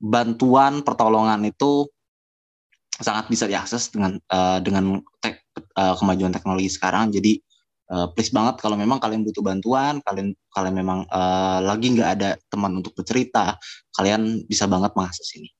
bantuan 0.00 0.80
pertolongan 0.80 1.44
itu 1.44 1.86
sangat 3.02 3.28
bisa 3.28 3.44
diakses 3.44 3.92
dengan 3.92 4.16
uh, 4.32 4.58
dengan 4.64 5.00
tek, 5.20 5.44
uh, 5.76 5.92
kemajuan 5.96 6.32
teknologi 6.32 6.72
sekarang. 6.72 7.12
Jadi 7.12 7.36
uh, 7.92 8.08
please 8.16 8.32
banget 8.32 8.58
kalau 8.64 8.74
memang 8.74 8.96
kalian 8.96 9.22
butuh 9.22 9.44
bantuan, 9.44 10.00
kalian 10.02 10.32
kalian 10.56 10.74
memang 10.74 11.04
uh, 11.12 11.60
lagi 11.60 11.92
nggak 11.92 12.10
ada 12.18 12.30
teman 12.48 12.80
untuk 12.80 12.96
bercerita, 12.96 13.60
kalian 13.92 14.48
bisa 14.48 14.64
banget 14.64 14.96
mengakses 14.96 15.28
ini. 15.36 15.52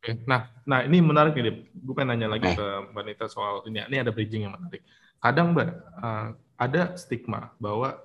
Oke, 0.00 0.20
nah, 0.28 0.52
nah 0.68 0.84
ini 0.84 1.00
menarik 1.00 1.36
nih, 1.36 1.64
gue 1.72 1.94
pengen 1.96 2.16
nanya 2.16 2.36
lagi 2.36 2.52
okay. 2.52 2.56
ke 2.60 2.66
Mbak 2.92 3.04
Nita 3.08 3.26
soal 3.28 3.64
ini. 3.68 3.80
Ini 3.88 4.04
ada 4.04 4.12
bridging 4.12 4.44
yang 4.44 4.52
menarik. 4.52 4.84
Kadang 5.16 5.56
Mbak 5.56 5.68
uh, 6.00 6.28
ada 6.60 6.82
stigma 7.00 7.56
bahwa 7.56 7.96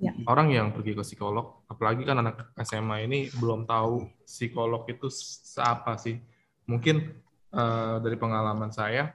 ya. 0.00 0.12
orang 0.24 0.48
yang 0.56 0.72
pergi 0.72 0.96
ke 0.96 1.04
psikolog, 1.04 1.64
apalagi 1.68 2.08
kan 2.08 2.24
anak 2.24 2.48
SMA 2.64 3.04
ini 3.04 3.28
belum 3.36 3.68
tahu 3.68 4.08
psikolog 4.24 4.88
itu 4.88 5.12
seapa 5.12 6.00
sih. 6.00 6.16
Mungkin 6.64 7.12
uh, 7.52 8.00
dari 8.00 8.16
pengalaman 8.16 8.72
saya, 8.72 9.12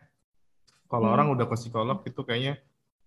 kalau 0.86 1.10
hmm. 1.10 1.16
orang 1.18 1.28
udah 1.34 1.46
ke 1.50 1.56
psikolog 1.58 2.06
itu 2.06 2.22
kayaknya 2.22 2.62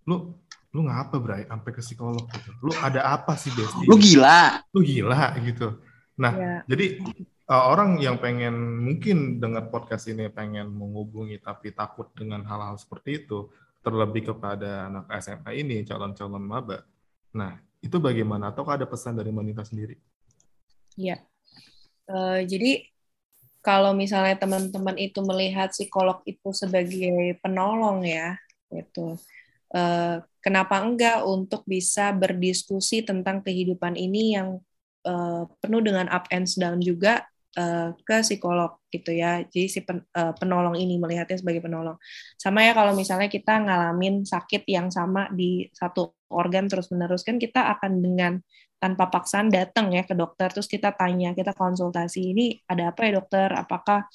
lu 0.07 0.35
lu 0.73 0.89
ngapa 0.89 1.17
Bray? 1.21 1.45
Sampai 1.47 1.71
ke 1.77 1.81
psikolog 1.85 2.25
gitu. 2.29 2.51
Lu 2.65 2.73
ada 2.81 3.15
apa 3.17 3.37
sih 3.37 3.53
Besti? 3.53 3.85
Lu 3.85 3.97
gila. 4.01 4.65
Lu 4.73 4.81
gila 4.81 5.37
gitu. 5.45 5.79
Nah 6.19 6.33
ya. 6.33 6.57
jadi 6.69 7.01
uh, 7.49 7.65
orang 7.73 8.01
yang 8.01 8.17
pengen 8.21 8.81
mungkin 8.81 9.41
dengar 9.41 9.69
podcast 9.69 10.09
ini 10.09 10.29
pengen 10.33 10.73
menghubungi 10.73 11.41
tapi 11.41 11.73
takut 11.73 12.09
dengan 12.17 12.45
hal-hal 12.49 12.77
seperti 12.77 13.25
itu 13.25 13.53
terlebih 13.83 14.35
kepada 14.35 14.89
anak 14.89 15.11
SMA 15.21 15.61
ini 15.61 15.85
calon-calon 15.85 16.43
maba. 16.43 16.85
Nah 17.37 17.61
itu 17.85 18.01
bagaimana? 18.01 18.55
Atau 18.55 18.65
ada 18.69 18.87
pesan 18.87 19.19
dari 19.19 19.35
Manita 19.35 19.67
sendiri? 19.67 19.99
Iya 20.97 21.21
uh, 22.13 22.41
jadi 22.45 22.87
kalau 23.63 23.95
misalnya 23.95 24.35
teman-teman 24.35 24.99
itu 24.99 25.23
melihat 25.23 25.71
psikolog 25.71 26.19
itu 26.27 26.51
sebagai 26.51 27.39
penolong 27.39 28.03
ya 28.03 28.35
itu 28.75 29.15
uh, 29.75 30.23
kenapa 30.39 30.81
enggak 30.81 31.25
untuk 31.25 31.65
bisa 31.65 32.13
berdiskusi 32.13 33.03
tentang 33.03 33.41
kehidupan 33.41 33.97
ini 33.97 34.37
yang 34.37 34.61
uh, 35.09 35.45
penuh 35.61 35.83
dengan 35.83 36.07
up 36.13 36.29
and 36.31 36.49
down 36.57 36.79
juga 36.79 37.25
uh, 37.59 37.97
ke 38.05 38.17
psikolog 38.25 38.79
gitu 38.93 39.13
ya. 39.13 39.45
Jadi 39.49 39.67
si 39.69 39.81
pen, 39.85 40.05
penolong 40.13 40.77
ini 40.77 41.01
melihatnya 41.01 41.41
sebagai 41.41 41.65
penolong. 41.65 41.97
Sama 42.37 42.65
ya 42.65 42.73
kalau 42.77 42.93
misalnya 42.93 43.29
kita 43.33 43.65
ngalamin 43.65 44.25
sakit 44.25 44.69
yang 44.69 44.93
sama 44.93 45.29
di 45.33 45.69
satu 45.73 46.13
organ 46.33 46.69
terus-menerus 46.69 47.25
kan 47.25 47.37
kita 47.37 47.73
akan 47.77 48.01
dengan 48.01 48.33
tanpa 48.83 49.07
paksaan 49.07 49.47
datang 49.47 49.95
ya 49.95 50.03
ke 50.03 50.11
dokter 50.19 50.51
terus 50.51 50.67
kita 50.67 50.91
tanya, 50.99 51.39
kita 51.39 51.55
konsultasi 51.55 52.35
ini 52.35 52.59
ada 52.67 52.91
apa 52.91 53.07
ya 53.07 53.23
dokter? 53.23 53.49
Apakah 53.55 54.11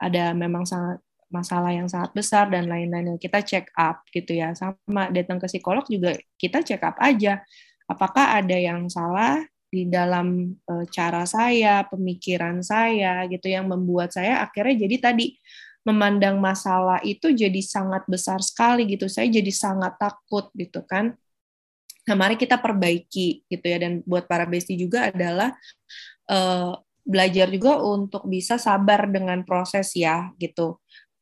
ada 0.00 0.32
memang 0.32 0.64
sangat 0.64 1.02
masalah 1.28 1.72
yang 1.72 1.88
sangat 1.88 2.12
besar 2.16 2.48
dan 2.48 2.66
lain-lain 2.66 3.20
kita 3.20 3.44
check 3.44 3.68
up 3.76 4.00
gitu 4.10 4.32
ya 4.32 4.56
sama 4.56 5.12
datang 5.12 5.36
ke 5.36 5.46
psikolog 5.46 5.84
juga 5.86 6.16
kita 6.40 6.64
check 6.64 6.80
up 6.80 6.96
aja 6.98 7.44
apakah 7.88 8.40
ada 8.40 8.56
yang 8.56 8.88
salah 8.88 9.44
di 9.68 9.84
dalam 9.84 10.56
e, 10.64 10.74
cara 10.88 11.28
saya, 11.28 11.84
pemikiran 11.84 12.64
saya 12.64 13.28
gitu 13.28 13.52
yang 13.52 13.68
membuat 13.68 14.16
saya 14.16 14.40
akhirnya 14.40 14.88
jadi 14.88 15.12
tadi 15.12 15.36
memandang 15.84 16.36
masalah 16.36 17.00
itu 17.00 17.32
jadi 17.32 17.60
sangat 17.64 18.04
besar 18.04 18.44
sekali 18.44 18.84
gitu. 18.84 19.08
Saya 19.08 19.28
jadi 19.32 19.48
sangat 19.48 19.96
takut 19.96 20.52
gitu 20.52 20.84
kan. 20.84 21.16
Nah, 22.04 22.16
mari 22.16 22.36
kita 22.36 22.60
perbaiki 22.60 23.44
gitu 23.48 23.64
ya 23.64 23.80
dan 23.80 24.04
buat 24.04 24.28
para 24.28 24.44
besti 24.44 24.76
juga 24.76 25.12
adalah 25.12 25.52
e, 26.28 26.38
belajar 27.08 27.48
juga 27.48 27.80
untuk 27.80 28.28
bisa 28.28 28.60
sabar 28.60 29.08
dengan 29.08 29.44
proses 29.44 29.92
ya 29.96 30.32
gitu. 30.36 30.76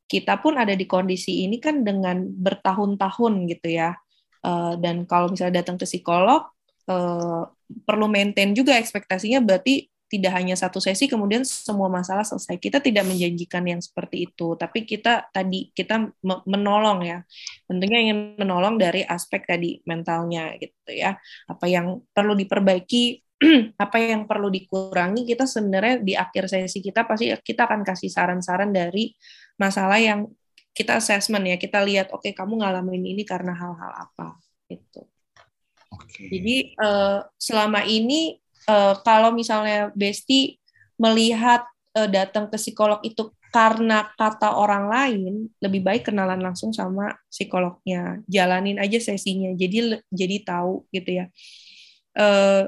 Kita 0.07 0.39
pun 0.39 0.55
ada 0.55 0.71
di 0.71 0.87
kondisi 0.87 1.43
ini 1.43 1.59
kan 1.59 1.83
dengan 1.83 2.23
bertahun-tahun 2.23 3.33
gitu 3.51 3.67
ya. 3.75 3.93
Uh, 4.41 4.79
dan 4.79 5.03
kalau 5.03 5.27
misalnya 5.27 5.59
datang 5.59 5.75
ke 5.75 5.83
psikolog, 5.83 6.47
uh, 6.87 7.43
perlu 7.83 8.07
maintain 8.07 8.55
juga 8.55 8.79
ekspektasinya 8.79 9.43
berarti 9.43 9.91
tidak 10.07 10.39
hanya 10.39 10.55
satu 10.55 10.79
sesi 10.79 11.11
kemudian 11.11 11.43
semua 11.43 11.91
masalah 11.91 12.23
selesai. 12.23 12.55
Kita 12.57 12.79
tidak 12.79 13.03
menjanjikan 13.03 13.63
yang 13.67 13.83
seperti 13.83 14.31
itu, 14.31 14.55
tapi 14.55 14.87
kita 14.87 15.27
tadi 15.35 15.67
kita 15.75 16.07
menolong 16.23 17.03
ya. 17.03 17.19
Tentunya 17.67 18.07
ingin 18.07 18.39
menolong 18.39 18.79
dari 18.79 19.03
aspek 19.03 19.43
tadi 19.43 19.83
mentalnya 19.83 20.55
gitu 20.55 20.95
ya. 20.95 21.19
Apa 21.51 21.67
yang 21.67 22.07
perlu 22.15 22.39
diperbaiki, 22.39 23.19
apa 23.83 23.97
yang 23.99 24.23
perlu 24.23 24.47
dikurangi, 24.47 25.27
kita 25.27 25.43
sebenarnya 25.43 25.99
di 25.99 26.15
akhir 26.15 26.47
sesi 26.47 26.79
kita 26.79 27.03
pasti 27.03 27.27
kita 27.43 27.67
akan 27.67 27.83
kasih 27.83 28.07
saran-saran 28.07 28.71
dari 28.71 29.11
masalah 29.57 29.97
yang 29.99 30.29
kita 30.71 31.01
assessment 31.01 31.45
ya. 31.45 31.57
Kita 31.57 31.81
lihat 31.81 32.13
oke 32.13 32.29
okay, 32.29 32.33
kamu 32.37 32.61
ngalamin 32.61 33.03
ini 33.17 33.25
karena 33.25 33.53
hal-hal 33.57 33.91
apa 33.93 34.37
gitu. 34.69 35.05
Okay. 35.87 36.29
Jadi 36.29 36.55
uh, 36.77 37.25
selama 37.41 37.83
ini 37.83 38.37
uh, 38.69 38.95
kalau 39.01 39.33
misalnya 39.33 39.89
Besti 39.97 40.61
melihat 40.99 41.65
uh, 41.97 42.09
datang 42.09 42.49
ke 42.51 42.57
psikolog 42.59 43.01
itu 43.01 43.33
karena 43.47 44.11
kata 44.19 44.53
orang 44.53 44.91
lain, 44.91 45.33
lebih 45.63 45.81
baik 45.81 46.11
kenalan 46.11 46.43
langsung 46.43 46.75
sama 46.75 47.15
psikolognya, 47.31 48.21
jalanin 48.27 48.77
aja 48.77 48.99
sesinya, 48.99 49.55
jadi 49.55 50.03
jadi 50.11 50.37
tahu 50.43 50.85
gitu 50.91 51.23
ya. 51.23 51.25
Uh, 52.13 52.67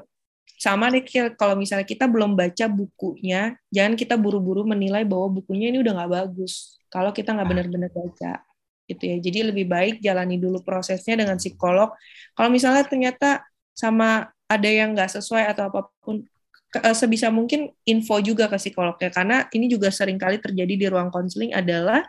sama 0.59 0.91
deh 0.91 0.99
kalau 1.39 1.55
misalnya 1.55 1.87
kita 1.87 2.03
belum 2.03 2.35
baca 2.35 2.67
bukunya, 2.67 3.55
jangan 3.71 3.95
kita 3.95 4.19
buru-buru 4.19 4.67
menilai 4.67 5.07
bahwa 5.07 5.39
bukunya 5.39 5.71
ini 5.71 5.79
udah 5.79 6.03
nggak 6.03 6.11
bagus. 6.11 6.75
Kalau 6.91 7.15
kita 7.15 7.31
nggak 7.31 7.47
ah. 7.47 7.51
benar-benar 7.55 7.91
baca 7.95 8.43
gitu 8.91 9.03
ya. 9.07 9.17
Jadi 9.23 9.39
lebih 9.55 9.65
baik 9.71 9.95
jalani 10.03 10.35
dulu 10.35 10.59
prosesnya 10.59 11.15
dengan 11.15 11.39
psikolog. 11.39 11.95
Kalau 12.35 12.51
misalnya 12.51 12.83
ternyata 12.83 13.47
sama 13.71 14.27
ada 14.51 14.67
yang 14.67 14.91
nggak 14.91 15.15
sesuai 15.15 15.47
atau 15.47 15.71
apa 15.71 15.87
pun, 16.03 16.27
eh, 16.75 16.95
sebisa 16.97 17.31
mungkin 17.31 17.71
info 17.87 18.19
juga 18.19 18.51
ke 18.51 18.59
psikolognya 18.59 19.15
karena 19.15 19.47
ini 19.55 19.71
juga 19.71 19.87
sering 19.95 20.19
kali 20.19 20.43
terjadi 20.43 20.73
di 20.75 20.85
ruang 20.91 21.07
konseling 21.07 21.55
adalah 21.55 22.03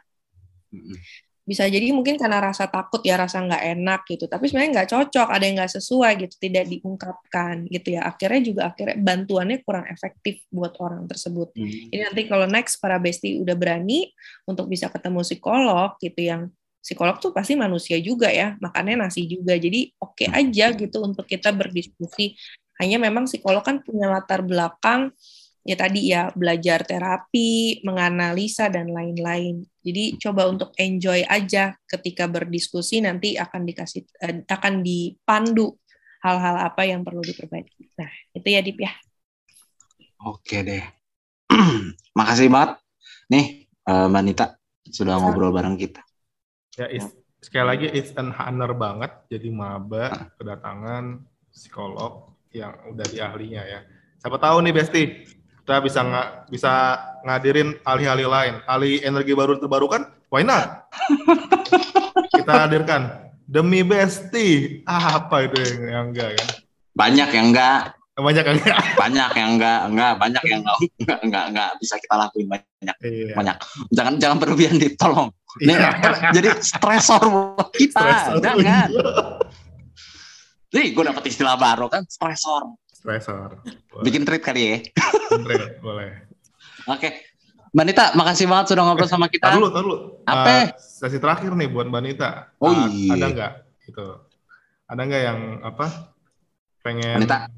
bisa 1.45 1.67
jadi 1.67 1.91
mungkin 1.91 2.21
karena 2.21 2.39
rasa 2.39 2.69
takut 2.71 3.01
ya 3.03 3.19
rasa 3.19 3.43
nggak 3.43 3.65
enak 3.79 4.01
gitu 4.07 4.25
tapi 4.31 4.47
sebenarnya 4.47 4.71
nggak 4.81 4.89
cocok 4.93 5.29
ada 5.29 5.45
yang 5.45 5.57
nggak 5.59 5.73
sesuai 5.77 6.13
gitu 6.27 6.35
tidak 6.39 6.65
diungkapkan 6.69 7.67
gitu 7.67 7.89
ya 7.99 8.07
akhirnya 8.07 8.41
juga 8.45 8.63
akhirnya 8.71 8.97
bantuannya 9.01 9.59
kurang 9.67 9.87
efektif 9.91 10.45
buat 10.53 10.77
orang 10.79 11.09
tersebut 11.11 11.51
hmm. 11.57 11.91
jadi 11.91 12.01
nanti 12.07 12.23
kalau 12.31 12.47
next 12.47 12.79
para 12.79 13.01
besti 13.03 13.41
udah 13.41 13.57
berani 13.57 14.13
untuk 14.47 14.71
bisa 14.71 14.93
ketemu 14.93 15.27
psikolog 15.27 15.97
gitu 15.99 16.21
yang 16.23 16.53
psikolog 16.81 17.21
tuh 17.21 17.31
pasti 17.31 17.55
manusia 17.55 18.01
juga 18.01 18.33
ya, 18.33 18.57
makannya 18.59 19.05
nasi 19.05 19.29
juga. 19.29 19.55
Jadi 19.55 19.93
oke 20.01 20.25
okay 20.25 20.29
aja 20.33 20.73
gitu 20.73 21.05
untuk 21.05 21.29
kita 21.29 21.53
berdiskusi. 21.53 22.35
Hanya 22.81 22.97
memang 22.97 23.29
psikolog 23.29 23.61
kan 23.61 23.85
punya 23.85 24.09
latar 24.09 24.41
belakang 24.41 25.13
ya 25.65 25.77
tadi 25.77 26.11
ya 26.13 26.33
belajar 26.33 26.85
terapi, 26.85 27.85
menganalisa 27.85 28.73
dan 28.73 28.91
lain-lain. 28.91 29.65
Jadi 29.81 30.17
coba 30.21 30.49
untuk 30.49 30.73
enjoy 30.77 31.25
aja 31.25 31.77
ketika 31.89 32.29
berdiskusi 32.29 33.01
nanti 33.01 33.37
akan 33.37 33.65
dikasih 33.65 34.05
eh, 34.21 34.45
akan 34.45 34.85
dipandu 34.85 35.77
hal-hal 36.21 36.57
apa 36.61 36.85
yang 36.85 37.01
perlu 37.01 37.25
diperbaiki. 37.25 37.97
Nah, 37.97 38.11
itu 38.37 38.49
ya 38.49 38.61
Dip 38.61 38.79
ya. 38.81 38.93
Oke 40.21 40.61
deh. 40.61 40.85
Makasih 42.19 42.53
banget 42.53 42.77
nih 43.33 43.71
uh, 43.89 44.07
Mbak 44.13 44.23
Nita 44.25 44.47
sudah 44.85 45.17
ngobrol 45.17 45.53
bareng 45.55 45.81
kita. 45.81 46.05
Ya, 46.77 46.93
is, 46.93 47.09
sekali 47.41 47.67
lagi 47.67 47.87
it's 47.89 48.13
an 48.21 48.37
honor 48.37 48.77
banget 48.77 49.11
jadi 49.33 49.49
maba 49.49 50.29
kedatangan 50.37 51.25
psikolog 51.49 52.37
yang 52.53 52.77
udah 52.93 53.07
di 53.09 53.19
ahlinya 53.23 53.63
ya. 53.65 53.81
Siapa 54.21 54.37
tahu 54.37 54.61
nih 54.61 54.75
Besti, 54.77 55.03
kita 55.63 55.77
bisa 55.85 56.01
nggak 56.03 56.29
bisa 56.51 56.73
ngadirin 57.25 57.77
ahli-ahli 57.85 58.25
lain, 58.25 58.55
ahli 58.65 59.05
energi 59.05 59.33
baru 59.37 59.61
terbarukan, 59.61 60.09
why 60.33 60.43
not? 60.43 60.89
kita 62.37 62.53
hadirkan 62.67 63.31
demi 63.45 63.85
Besti. 63.85 64.81
Ah, 64.87 65.21
apa 65.21 65.47
itu 65.47 65.59
yang, 65.61 65.81
yang 65.87 66.05
enggak 66.15 66.29
kan? 66.39 66.49
Banyak 66.95 67.29
yang 67.35 67.47
enggak. 67.53 67.83
Banyak 68.21 68.45
yang 68.45 68.57
enggak. 68.61 68.83
Banyak 69.01 69.31
yang 69.33 69.51
enggak, 69.57 69.81
enggak, 69.89 70.13
banyak 70.21 70.45
yang 70.45 70.61
enggak, 70.61 70.77
enggak, 71.01 71.19
enggak, 71.25 71.45
enggak 71.49 71.71
bisa 71.81 71.95
kita 71.97 72.15
lakuin 72.21 72.47
banyak. 72.53 72.97
Iya. 73.01 73.33
Banyak. 73.33 73.57
Jangan 73.97 74.15
jangan 74.21 74.37
berlebihan 74.37 74.77
ditolong. 74.77 75.29
Nih, 75.65 75.75
iya. 75.75 75.91
jadi 76.37 76.49
stresor 76.61 77.23
buat 77.27 77.71
kita, 77.73 77.97
stresor. 77.97 78.35
jangan. 78.45 78.89
Nih, 80.71 80.95
gue 80.95 81.03
dapet 81.03 81.25
istilah 81.27 81.59
baru 81.59 81.91
kan, 81.91 82.07
stresor. 82.07 82.77
Stresor. 83.01 83.65
Bikin 84.05 84.29
treat 84.29 84.45
kali 84.45 84.61
ya. 84.61 84.77
Treat, 85.33 85.81
boleh. 85.81 86.29
Oke. 86.85 87.33
Mbak 87.71 87.85
Nita, 87.87 88.05
makasih 88.19 88.51
banget 88.51 88.75
sudah 88.75 88.83
ngobrol 88.83 89.09
sama 89.09 89.31
kita. 89.31 89.57
Dulu, 89.57 89.69
dulu. 89.71 89.97
Apa? 90.27 90.75
Uh, 90.75 90.77
sesi 90.77 91.17
terakhir 91.23 91.55
nih 91.55 91.71
buat 91.71 91.89
Mbak 91.89 92.03
Nita. 92.03 92.51
Oh 92.61 92.75
uh, 92.75 92.91
iya. 92.91 93.15
Ada 93.17 93.27
nggak? 93.31 93.53
Gitu. 93.89 94.07
Ada 94.91 95.01
nggak 95.07 95.23
yang 95.23 95.41
apa? 95.65 95.87
Pengen. 96.85 97.25
Nita. 97.25 97.49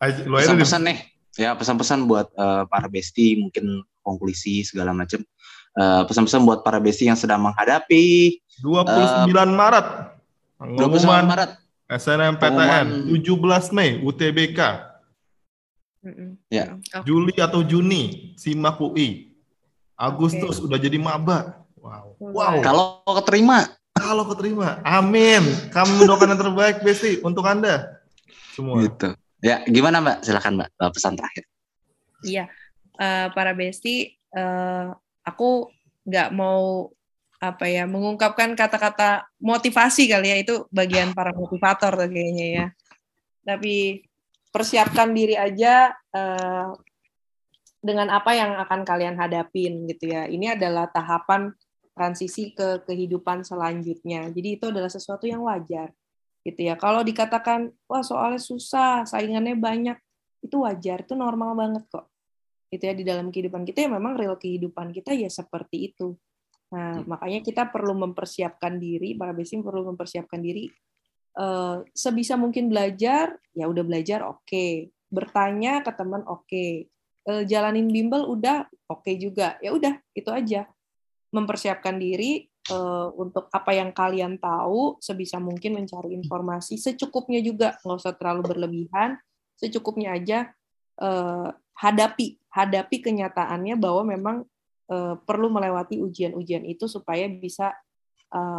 Pesan-pesan 0.00 0.82
nih. 0.88 0.98
Ya, 1.38 1.54
pesan-pesan 1.54 2.10
buat 2.10 2.32
uh, 2.34 2.66
para 2.66 2.90
bestie, 2.90 3.38
mungkin 3.38 3.86
konklusi 4.02 4.66
segala 4.66 4.90
macam 4.90 5.22
uh, 5.76 6.02
pesan-pesan 6.08 6.42
buat 6.42 6.64
para 6.64 6.82
besi 6.82 7.06
yang 7.06 7.14
sedang 7.14 7.44
menghadapi 7.44 8.40
29 8.64 9.30
uh, 9.30 9.46
Maret. 9.52 9.86
29 10.58 11.06
Maret. 11.28 11.50
SNMPTN 11.88 13.14
17 13.14 13.76
Mei 13.76 14.00
UTBK. 14.00 14.87
Ya. 16.48 16.78
Juli 17.02 17.34
atau 17.38 17.60
Juni 17.66 18.34
SIMAK 18.38 18.78
UI. 18.80 19.34
Agustus 19.98 20.62
okay. 20.62 20.66
udah 20.70 20.78
jadi 20.78 20.98
maba. 20.98 21.66
Wow. 21.78 22.14
Wow. 22.22 22.54
Kalau 22.62 23.02
keterima. 23.22 23.66
Kalau 23.98 24.24
keterima. 24.30 24.78
Amin. 24.86 25.42
Kami 25.74 25.90
mendoakan 25.98 26.34
yang 26.34 26.40
terbaik 26.40 26.76
Besti 26.86 27.18
untuk 27.26 27.42
Anda. 27.42 27.98
Semua. 28.54 28.78
Gitu. 28.78 29.10
Ya, 29.42 29.62
gimana 29.66 29.98
Mbak? 29.98 30.18
Silakan 30.22 30.54
Mbak 30.62 30.68
pesan 30.94 31.18
terakhir. 31.18 31.44
Iya. 32.22 32.44
Uh, 32.98 33.26
para 33.34 33.54
Besti 33.54 34.18
uh, 34.34 34.94
aku 35.22 35.70
nggak 36.06 36.30
mau 36.34 36.90
apa 37.38 37.70
ya 37.70 37.86
mengungkapkan 37.86 38.58
kata-kata 38.58 39.30
motivasi 39.38 40.10
kali 40.10 40.26
ya 40.26 40.36
itu 40.42 40.66
bagian 40.74 41.14
para 41.14 41.30
motivator 41.30 41.94
kayaknya 42.10 42.46
ya 42.50 42.66
tapi 43.46 44.02
persiapkan 44.58 45.14
diri 45.14 45.38
aja 45.38 45.94
uh, 45.94 46.74
dengan 47.78 48.10
apa 48.10 48.34
yang 48.34 48.58
akan 48.58 48.82
kalian 48.82 49.14
hadapin 49.14 49.86
gitu 49.86 50.10
ya 50.10 50.26
ini 50.26 50.50
adalah 50.50 50.90
tahapan 50.90 51.54
transisi 51.94 52.50
ke 52.50 52.82
kehidupan 52.82 53.46
selanjutnya 53.46 54.34
jadi 54.34 54.58
itu 54.58 54.64
adalah 54.74 54.90
sesuatu 54.90 55.30
yang 55.30 55.46
wajar 55.46 55.94
gitu 56.42 56.66
ya 56.66 56.74
kalau 56.74 57.06
dikatakan 57.06 57.70
wah 57.86 58.02
soalnya 58.02 58.42
susah 58.42 59.06
saingannya 59.06 59.54
banyak 59.54 59.98
itu 60.42 60.58
wajar 60.58 61.06
itu 61.06 61.14
normal 61.14 61.54
banget 61.54 61.86
kok 61.86 62.10
itu 62.68 62.82
ya 62.84 62.94
di 62.94 63.04
dalam 63.04 63.32
kehidupan 63.32 63.64
kita 63.64 63.88
ya 63.88 63.90
memang 63.90 64.16
real 64.20 64.36
kehidupan 64.36 64.92
kita 64.92 65.16
ya 65.16 65.32
seperti 65.32 65.92
itu. 65.92 66.12
Nah, 66.68 67.00
hmm. 67.00 67.08
makanya 67.08 67.40
kita 67.40 67.72
perlu 67.72 67.96
mempersiapkan 67.96 68.76
diri, 68.76 69.16
para 69.16 69.32
besim 69.32 69.64
perlu 69.64 69.88
mempersiapkan 69.88 70.36
diri 70.36 70.68
uh, 71.36 71.84
sebisa 71.92 72.38
mungkin 72.40 72.72
belajar, 72.72 73.36
ya 73.52 73.68
udah 73.68 73.84
belajar 73.84 74.24
oke. 74.24 74.46
Okay. 74.48 74.88
Bertanya 75.08 75.80
ke 75.84 75.92
teman 75.92 76.24
oke. 76.24 76.48
Okay. 76.48 76.88
uh, 77.28 77.44
jalanin 77.44 77.92
bimbel 77.92 78.24
udah 78.24 78.64
oke 78.88 79.04
okay 79.04 79.20
juga 79.20 79.60
ya 79.60 79.76
udah 79.76 80.00
itu 80.16 80.32
aja 80.32 80.64
mempersiapkan 81.28 82.00
diri 82.00 82.48
uh, 82.72 83.12
untuk 83.12 83.52
apa 83.52 83.76
yang 83.76 83.92
kalian 83.92 84.40
tahu 84.40 84.96
sebisa 84.96 85.36
mungkin 85.36 85.76
mencari 85.76 86.16
informasi 86.16 86.80
secukupnya 86.80 87.44
juga 87.44 87.76
nggak 87.84 87.98
usah 88.00 88.16
terlalu 88.16 88.42
berlebihan 88.48 89.20
secukupnya 89.60 90.16
aja 90.16 90.38
hadapi 91.78 92.42
hadapi 92.50 92.96
kenyataannya 92.98 93.78
bahwa 93.78 94.02
memang 94.02 94.36
perlu 95.22 95.46
melewati 95.46 96.02
ujian-ujian 96.02 96.66
itu 96.66 96.90
supaya 96.90 97.30
bisa 97.30 97.70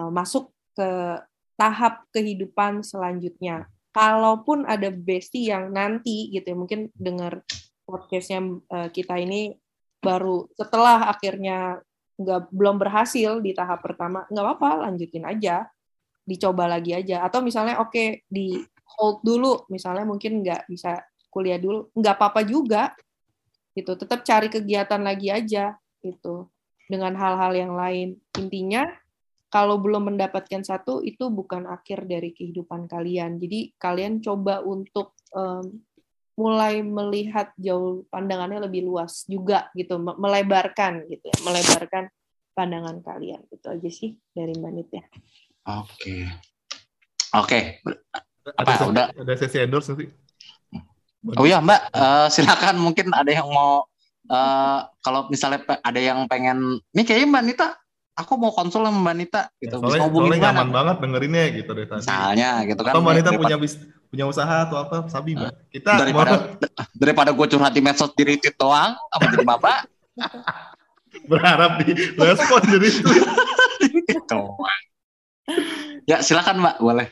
masuk 0.08 0.48
ke 0.72 1.20
tahap 1.60 2.08
kehidupan 2.16 2.88
selanjutnya. 2.88 3.68
Kalaupun 3.92 4.64
ada 4.64 4.88
bestie 4.88 5.52
yang 5.52 5.76
nanti 5.76 6.32
gitu 6.32 6.56
ya 6.56 6.58
mungkin 6.58 6.88
dengar 6.96 7.44
podcastnya 7.84 8.40
uh, 8.72 8.88
kita 8.88 9.20
ini 9.20 9.60
baru 10.00 10.48
setelah 10.56 11.12
akhirnya 11.12 11.84
nggak 12.16 12.54
belum 12.56 12.80
berhasil 12.80 13.44
di 13.44 13.52
tahap 13.52 13.84
pertama 13.84 14.24
nggak 14.32 14.46
apa-apa 14.46 14.88
lanjutin 14.88 15.28
aja. 15.28 15.68
Dicoba 16.24 16.70
lagi 16.70 16.96
aja. 16.96 17.26
Atau 17.28 17.44
misalnya 17.44 17.84
oke 17.84 17.92
okay, 17.92 18.08
di 18.32 18.56
hold 18.96 19.20
dulu. 19.26 19.68
Misalnya 19.68 20.08
mungkin 20.08 20.46
nggak 20.46 20.70
bisa 20.72 21.04
kuliah 21.28 21.60
dulu. 21.60 21.92
Nggak 21.92 22.16
apa-apa 22.16 22.42
juga. 22.48 22.96
Gitu. 23.76 23.98
Tetap 24.00 24.24
cari 24.24 24.48
kegiatan 24.48 25.02
lagi 25.02 25.28
aja 25.34 25.76
itu 26.06 26.48
dengan 26.88 27.18
hal-hal 27.18 27.52
yang 27.58 27.74
lain. 27.74 28.22
Intinya 28.38 28.86
kalau 29.50 29.82
belum 29.82 30.14
mendapatkan 30.14 30.62
satu 30.62 31.02
itu 31.02 31.28
bukan 31.34 31.66
akhir 31.66 32.06
dari 32.06 32.32
kehidupan 32.38 32.86
kalian. 32.86 33.42
Jadi 33.42 33.74
kalian 33.82 34.22
coba 34.22 34.62
untuk 34.62 35.18
um, 35.34 35.66
mulai 36.38 36.80
melihat 36.86 37.52
jauh 37.60 38.08
pandangannya 38.08 38.64
lebih 38.64 38.88
luas 38.88 39.28
juga 39.28 39.68
gitu, 39.76 40.00
melebarkan 40.00 41.04
gitu 41.10 41.28
ya, 41.28 41.38
melebarkan 41.44 42.08
pandangan 42.54 43.02
kalian. 43.04 43.42
Itu 43.50 43.74
aja 43.74 43.90
sih 43.90 44.16
dari 44.32 44.56
Mbak 44.56 44.72
Nit 44.72 44.90
ya. 44.94 45.04
Oke. 45.68 46.30
Oke. 47.36 47.60
Apa 48.56 48.70
ada, 48.80 48.86
udah 48.88 49.06
ada 49.12 49.34
sesi 49.36 49.58
endorse 49.60 49.92
nanti? 49.92 50.08
Oh 51.36 51.44
iya 51.44 51.60
Mbak, 51.60 51.82
uh, 51.92 52.28
silakan 52.32 52.80
mungkin 52.80 53.12
ada 53.12 53.28
yang 53.28 53.50
mau 53.52 53.84
uh, 54.32 54.80
kalau 55.04 55.28
misalnya 55.28 55.66
ada 55.84 56.00
yang 56.00 56.24
pengen, 56.32 56.80
nih 56.96 57.04
kayaknya 57.04 57.28
Mbak 57.34 57.44
Nita 57.50 57.68
aku 58.20 58.36
mau 58.36 58.52
konsul 58.52 58.84
sama 58.84 59.00
Mbak 59.00 59.16
Nita 59.16 59.42
gitu. 59.64 59.80
Ya, 59.80 59.96
soalnya, 59.96 60.12
soalnya 60.12 60.40
nyaman 60.52 60.70
banget 60.76 60.96
dengerinnya 61.00 61.44
gitu 61.56 61.72
deh 61.72 61.86
tadi. 61.88 62.02
Misalnya 62.04 62.50
gitu 62.68 62.82
kan. 62.84 62.92
Atau 62.92 63.02
Mbak 63.02 63.14
Nita 63.16 63.32
punya 63.40 63.56
bis, 63.56 63.74
punya 64.12 64.26
usaha 64.28 64.56
atau 64.68 64.78
apa, 64.84 65.08
sabi 65.08 65.40
Mbak. 65.40 65.54
Kita 65.72 65.92
daripada 65.96 66.36
mau... 66.36 66.60
daripada 67.00 67.32
gue 67.32 67.48
curhat 67.48 67.72
di 67.72 67.82
medsos 67.82 68.12
diri 68.20 68.36
itu 68.36 68.52
doang, 68.60 69.00
apa 69.00 69.24
jadi 69.32 69.46
Bapak? 69.48 69.78
Berharap 71.32 71.72
di 71.82 71.96
respon 72.20 72.62
jadi 72.68 72.88
itu. 72.92 73.12
ya 76.04 76.20
silakan 76.20 76.60
Mbak, 76.60 76.76
boleh. 76.84 77.08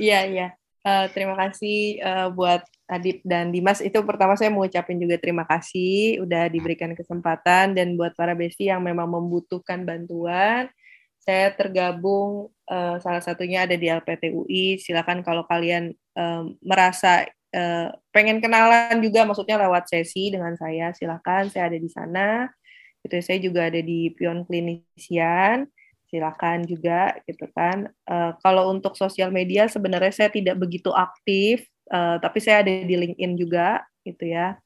Iya 0.00 0.20
iya. 0.24 0.48
Uh, 0.86 1.10
terima 1.10 1.34
kasih 1.34 1.98
uh, 1.98 2.28
buat 2.30 2.62
Adit 2.86 3.18
dan 3.26 3.50
Dimas 3.50 3.82
itu 3.82 3.98
pertama 4.06 4.38
saya 4.38 4.46
mau 4.54 4.62
ucapin 4.62 4.98
juga 5.02 5.18
terima 5.18 5.42
kasih 5.42 6.22
udah 6.22 6.46
diberikan 6.46 6.94
kesempatan 6.94 7.74
dan 7.74 7.98
buat 7.98 8.14
para 8.14 8.38
besti 8.38 8.70
yang 8.70 8.78
memang 8.78 9.10
membutuhkan 9.10 9.82
bantuan 9.82 10.70
saya 11.26 11.50
tergabung 11.58 12.54
uh, 12.70 13.02
salah 13.02 13.18
satunya 13.18 13.66
ada 13.66 13.74
di 13.74 13.90
LPT 13.90 14.30
UI 14.30 14.78
silakan 14.78 15.26
kalau 15.26 15.42
kalian 15.50 15.90
uh, 16.14 16.46
merasa 16.62 17.26
uh, 17.50 17.90
pengen 18.14 18.38
kenalan 18.38 19.02
juga 19.02 19.26
maksudnya 19.26 19.58
lewat 19.58 19.90
sesi 19.90 20.30
dengan 20.30 20.54
saya 20.54 20.94
silakan. 20.94 21.50
Saya 21.50 21.66
ada 21.66 21.78
di 21.82 21.90
sana. 21.90 22.46
Itu 23.02 23.18
saya 23.18 23.42
juga 23.42 23.66
ada 23.66 23.82
di 23.82 24.14
Pion 24.14 24.46
Klinisian 24.46 25.66
silakan 26.06 26.62
juga 26.62 27.18
gitu 27.26 27.50
kan. 27.50 27.90
Uh, 28.06 28.30
kalau 28.38 28.70
untuk 28.70 28.94
sosial 28.94 29.34
media 29.34 29.66
sebenarnya 29.66 30.14
saya 30.14 30.30
tidak 30.30 30.54
begitu 30.62 30.94
aktif 30.94 31.66
uh, 31.92 32.16
tapi 32.18 32.38
saya 32.42 32.62
ada 32.62 32.72
di 32.72 32.94
LinkedIn 32.94 33.32
juga 33.38 33.82
gitu 34.02 34.30
ya 34.30 34.58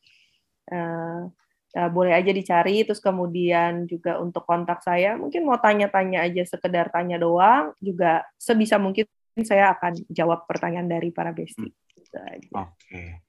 uh, 0.73 1.29
uh, 1.77 1.91
boleh 1.91 2.13
aja 2.15 2.31
dicari 2.31 2.83
terus 2.83 3.01
kemudian 3.03 3.87
juga 3.87 4.19
untuk 4.19 4.45
kontak 4.45 4.83
saya 4.85 5.17
mungkin 5.17 5.47
mau 5.47 5.59
tanya-tanya 5.61 6.27
aja 6.27 6.43
sekedar 6.45 6.91
tanya 6.91 7.21
doang 7.21 7.73
juga 7.81 8.25
sebisa 8.37 8.77
mungkin 8.81 9.07
saya 9.41 9.73
akan 9.73 10.05
jawab 10.11 10.45
pertanyaan 10.45 10.91
dari 10.91 11.09
para 11.15 11.33
besti 11.33 11.71
hmm. 11.71 11.97
gitu 11.97 12.19
oke 12.53 12.77
okay. 12.77 13.23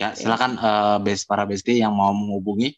ya 0.00 0.16
silakan 0.16 0.56
uh, 0.56 0.96
best 1.02 1.28
para 1.28 1.44
besti 1.44 1.82
yang 1.82 1.92
mau 1.92 2.14
menghubungi 2.14 2.72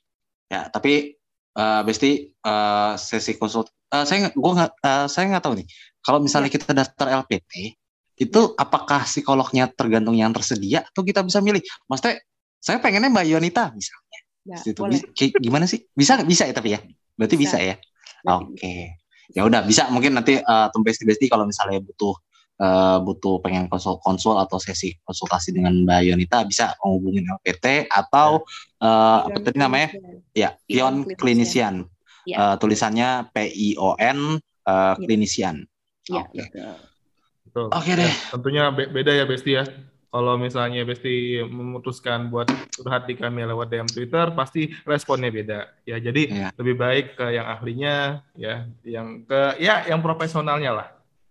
ya 0.50 0.66
tapi 0.72 1.14
uh, 1.56 1.80
besti 1.86 2.32
uh, 2.42 2.98
sesi 2.98 3.38
konsult 3.38 3.70
uh, 3.92 4.04
saya 4.04 4.32
gua 4.34 4.52
nggak 4.58 4.72
uh, 4.82 5.06
saya 5.06 5.30
nggak 5.30 5.44
tahu 5.44 5.54
nih 5.62 5.68
kalau 6.02 6.18
misalnya 6.18 6.50
ya. 6.50 6.54
kita 6.58 6.74
daftar 6.74 7.06
LPT 7.22 7.78
itu 8.16 8.40
apakah 8.54 9.04
psikolognya 9.08 9.70
tergantung 9.72 10.16
yang 10.16 10.30
tersedia 10.30 10.84
atau 10.84 11.02
kita 11.02 11.24
bisa 11.24 11.40
milih? 11.40 11.64
Maksudnya 11.88 12.20
saya 12.62 12.78
pengennya 12.78 13.10
Mbak 13.10 13.26
Yonita 13.26 13.64
misalnya. 13.74 14.20
Ya, 14.42 14.58
itu 14.58 14.82
gimana 15.38 15.70
sih? 15.70 15.86
Bisa 15.94 16.18
bisa 16.22 16.46
ya 16.46 16.54
tapi 16.54 16.74
ya. 16.74 16.80
Berarti 17.14 17.36
bisa, 17.38 17.58
bisa 17.58 17.68
ya. 17.72 17.74
Oke. 18.26 18.58
Okay. 18.58 18.82
Ya 19.32 19.48
udah 19.48 19.64
bisa 19.64 19.88
mungkin 19.88 20.12
nanti 20.18 20.36
uh, 20.42 20.68
besti 20.82 21.26
kalau 21.30 21.48
misalnya 21.48 21.80
butuh 21.80 22.12
uh, 22.60 22.98
butuh 23.00 23.40
pengen 23.40 23.70
konsul 23.70 23.96
konsul 24.02 24.36
atau 24.36 24.60
sesi 24.60 24.92
konsultasi 25.06 25.56
dengan 25.56 25.72
Mbak 25.86 26.00
Yonita 26.12 26.38
bisa 26.44 26.76
menghubungi 26.82 27.24
LPT 27.24 27.88
atau 27.88 28.44
ya. 28.44 28.84
uh, 28.84 29.18
apa 29.30 29.38
tadi 29.40 29.58
namanya? 29.58 29.88
Ya, 30.36 30.58
Pion 30.68 31.08
Klinisian. 31.16 31.88
Ya. 32.28 32.36
Uh, 32.38 32.54
tulisannya 32.60 33.32
P 33.34 33.50
I 33.50 33.68
O 33.80 33.96
N 33.98 34.38
uh, 34.68 34.94
Klinisian. 35.00 35.64
Ya, 36.10 36.26
okay. 36.26 36.50
Oke 37.52 37.68
okay 37.68 37.94
deh. 38.00 38.08
Ya, 38.08 38.30
tentunya 38.32 38.62
be 38.72 38.88
beda 38.88 39.12
ya 39.12 39.24
Besti 39.28 39.52
ya. 39.60 39.64
Kalau 40.12 40.36
misalnya 40.36 40.84
Besti 40.84 41.40
memutuskan 41.40 42.28
buat 42.28 42.48
curhat 42.76 43.08
di 43.08 43.16
kami 43.16 43.48
lewat 43.48 43.72
DM 43.72 43.88
Twitter, 43.88 44.28
pasti 44.36 44.72
responnya 44.84 45.32
beda. 45.32 45.72
Ya, 45.88 45.96
jadi 45.96 46.22
ya. 46.28 46.48
lebih 46.60 46.76
baik 46.76 47.06
ke 47.16 47.32
yang 47.32 47.48
ahlinya, 47.48 48.20
ya, 48.36 48.68
yang 48.84 49.24
ke 49.24 49.56
ya 49.60 49.88
yang 49.88 50.04
profesionalnya 50.04 50.72
lah. 50.72 50.88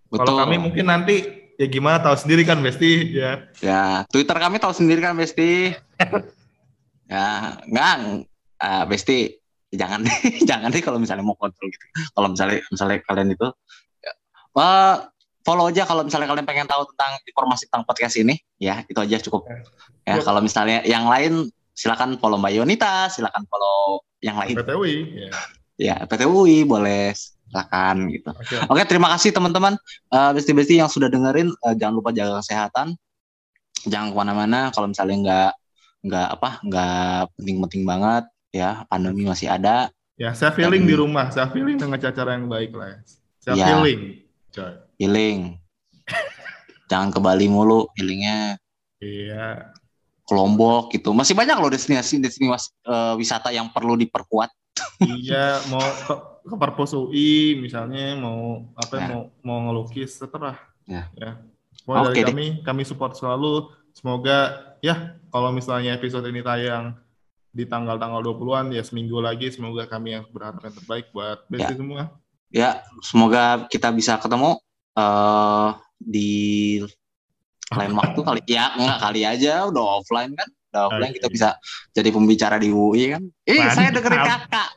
Kalau 0.10 0.34
kami 0.42 0.58
mungkin 0.58 0.90
nanti 0.90 1.26
ya 1.62 1.70
gimana 1.70 2.02
tahu 2.02 2.18
sendiri 2.18 2.42
kan 2.42 2.58
Besti 2.62 3.14
ya. 3.14 3.46
Ya, 3.62 4.06
Twitter 4.10 4.34
kami 4.34 4.58
tahu 4.58 4.74
sendiri 4.74 5.02
kan 5.02 5.14
Besti. 5.14 5.78
ya, 7.12 7.58
enggak 7.66 8.26
uh, 8.62 8.84
Besti 8.90 9.42
jangan 9.72 10.04
jangan 10.50 10.74
deh 10.74 10.84
kalau 10.84 10.98
misalnya 10.98 11.26
mau 11.26 11.38
kontrol 11.38 11.70
gitu. 11.70 11.86
Kalau 12.18 12.28
misalnya 12.34 12.66
misalnya 12.70 12.98
kalian 13.06 13.30
itu 13.34 13.48
ya, 14.02 14.12
uh, 14.58 14.96
follow 15.42 15.70
aja 15.70 15.84
kalau 15.90 16.06
misalnya 16.06 16.30
kalian 16.30 16.48
pengen 16.48 16.68
tahu 16.70 16.86
tentang 16.94 17.18
informasi 17.26 17.68
tentang 17.68 17.84
podcast 17.86 18.16
ini. 18.18 18.38
Ya 18.62 18.86
itu 18.86 18.98
aja 18.98 19.18
cukup. 19.22 19.50
Ya 20.06 20.22
kalau 20.22 20.42
misalnya 20.42 20.86
yang 20.86 21.10
lain 21.10 21.50
silakan 21.74 22.18
follow 22.22 22.38
Mbak 22.38 22.54
Yonita 22.62 23.10
silakan 23.10 23.44
follow 23.50 24.06
yang 24.22 24.38
lain. 24.38 24.54
PTUI 24.54 24.96
ya, 25.28 25.32
ya 25.78 25.96
PTUI 26.06 26.64
boleh 26.66 27.14
silakan 27.18 28.08
gitu. 28.14 28.30
Okay. 28.32 28.60
oke 28.70 28.82
terima 28.86 29.10
kasih 29.18 29.34
teman-teman. 29.34 29.76
Uh, 30.14 30.32
besti-besti 30.38 30.78
yang 30.78 30.90
sudah 30.92 31.10
dengerin 31.10 31.50
uh, 31.66 31.76
jangan 31.76 31.98
lupa 31.98 32.14
jaga 32.14 32.40
kesehatan. 32.40 32.94
Jangan 33.90 34.14
ke 34.14 34.18
mana-mana 34.18 34.70
kalau 34.70 34.94
misalnya 34.94 35.18
nggak 35.26 35.52
nggak 36.02 36.28
apa 36.38 36.50
nggak 36.66 37.22
penting-penting 37.38 37.84
banget 37.86 38.24
ya 38.54 38.86
pandemi 38.86 39.26
masih 39.26 39.50
ada. 39.50 39.90
Ya 40.22 40.38
saya 40.38 40.54
feeling 40.54 40.86
Dan, 40.86 40.92
di 40.94 40.96
rumah 40.98 41.34
saya 41.34 41.50
feeling 41.50 41.82
dengan 41.82 41.98
cara 41.98 42.38
yang 42.38 42.46
baik 42.46 42.78
lah 42.78 42.94
ya. 42.94 43.00
Saya 43.42 43.56
ya. 43.58 43.66
feeling 43.74 44.22
coy 44.54 44.91
healing. 45.02 45.58
Jangan 46.86 47.10
ke 47.10 47.18
Bali 47.18 47.50
mulu 47.50 47.90
healingnya. 47.98 48.62
Iya. 49.02 49.74
Ke 50.22 50.32
Lombok 50.38 50.94
gitu. 50.94 51.10
Masih 51.18 51.34
banyak 51.34 51.58
loh 51.58 51.74
destinasi 51.74 52.22
destinasi 52.22 52.70
uh, 52.86 53.18
wisata 53.18 53.50
yang 53.50 53.74
perlu 53.74 53.98
diperkuat. 53.98 54.54
Iya 55.02 55.60
mau 55.68 55.82
ke, 55.82 56.14
ke 56.46 56.56
Perpus 56.56 56.94
UI 56.94 57.60
misalnya 57.60 58.16
mau 58.16 58.70
apa 58.78 58.96
ya. 58.98 59.08
mau 59.10 59.22
mau 59.44 59.58
ngelukis 59.68 60.16
setelah 60.22 60.56
ya, 60.86 61.10
ya. 61.18 61.42
Mau 61.90 62.08
dari 62.08 62.22
kami 62.22 62.46
kami 62.62 62.82
support 62.86 63.18
selalu. 63.18 63.74
Semoga 63.92 64.72
ya 64.80 65.18
kalau 65.34 65.52
misalnya 65.52 65.98
episode 65.98 66.24
ini 66.30 66.40
tayang 66.40 66.96
di 67.52 67.68
tanggal-tanggal 67.68 68.24
20-an 68.24 68.72
ya 68.72 68.80
seminggu 68.80 69.20
lagi 69.20 69.52
semoga 69.52 69.84
kami 69.84 70.16
yang 70.16 70.24
berharap 70.32 70.64
yang 70.64 70.72
terbaik 70.72 71.12
buat 71.12 71.44
Besti 71.52 71.76
ya. 71.76 71.80
semua. 71.80 72.02
Ya, 72.52 72.70
semoga 73.04 73.68
kita 73.72 73.92
bisa 73.96 74.20
ketemu 74.20 74.60
uh, 74.98 75.78
di 76.02 76.82
lain 77.72 77.94
waktu 77.96 78.20
kali 78.20 78.42
ya 78.50 78.76
enggak 78.76 79.00
kali 79.00 79.22
aja 79.24 79.68
udah 79.72 80.02
offline 80.02 80.36
kan? 80.36 80.50
Udah 80.72 80.82
offline 80.92 81.14
kita 81.16 81.28
bisa 81.32 81.50
jadi 81.96 82.10
pembicara 82.12 82.60
di 82.60 82.72
UI 82.72 83.16
kan? 83.16 83.24
Ih 83.48 83.64
saya 83.72 83.92
dengerin 83.92 84.22
kakak. 84.24 84.70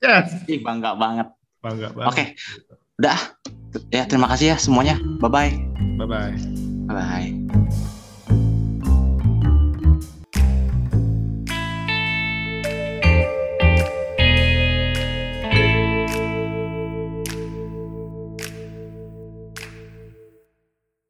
Yes. 0.00 0.32
ih 0.48 0.64
bangga 0.64 0.96
banget. 0.96 1.28
Bangga 1.60 1.92
banget. 1.92 2.08
Oke 2.08 2.16
okay. 2.16 2.26
udah. 2.98 3.18
Ya 3.94 4.02
terima 4.02 4.26
kasih 4.26 4.54
ya 4.54 4.56
semuanya. 4.58 4.98
Bye 5.22 5.30
bye 5.30 5.52
bye 6.00 6.08
bye 6.08 6.34
bye 6.88 6.96
bye 6.96 7.90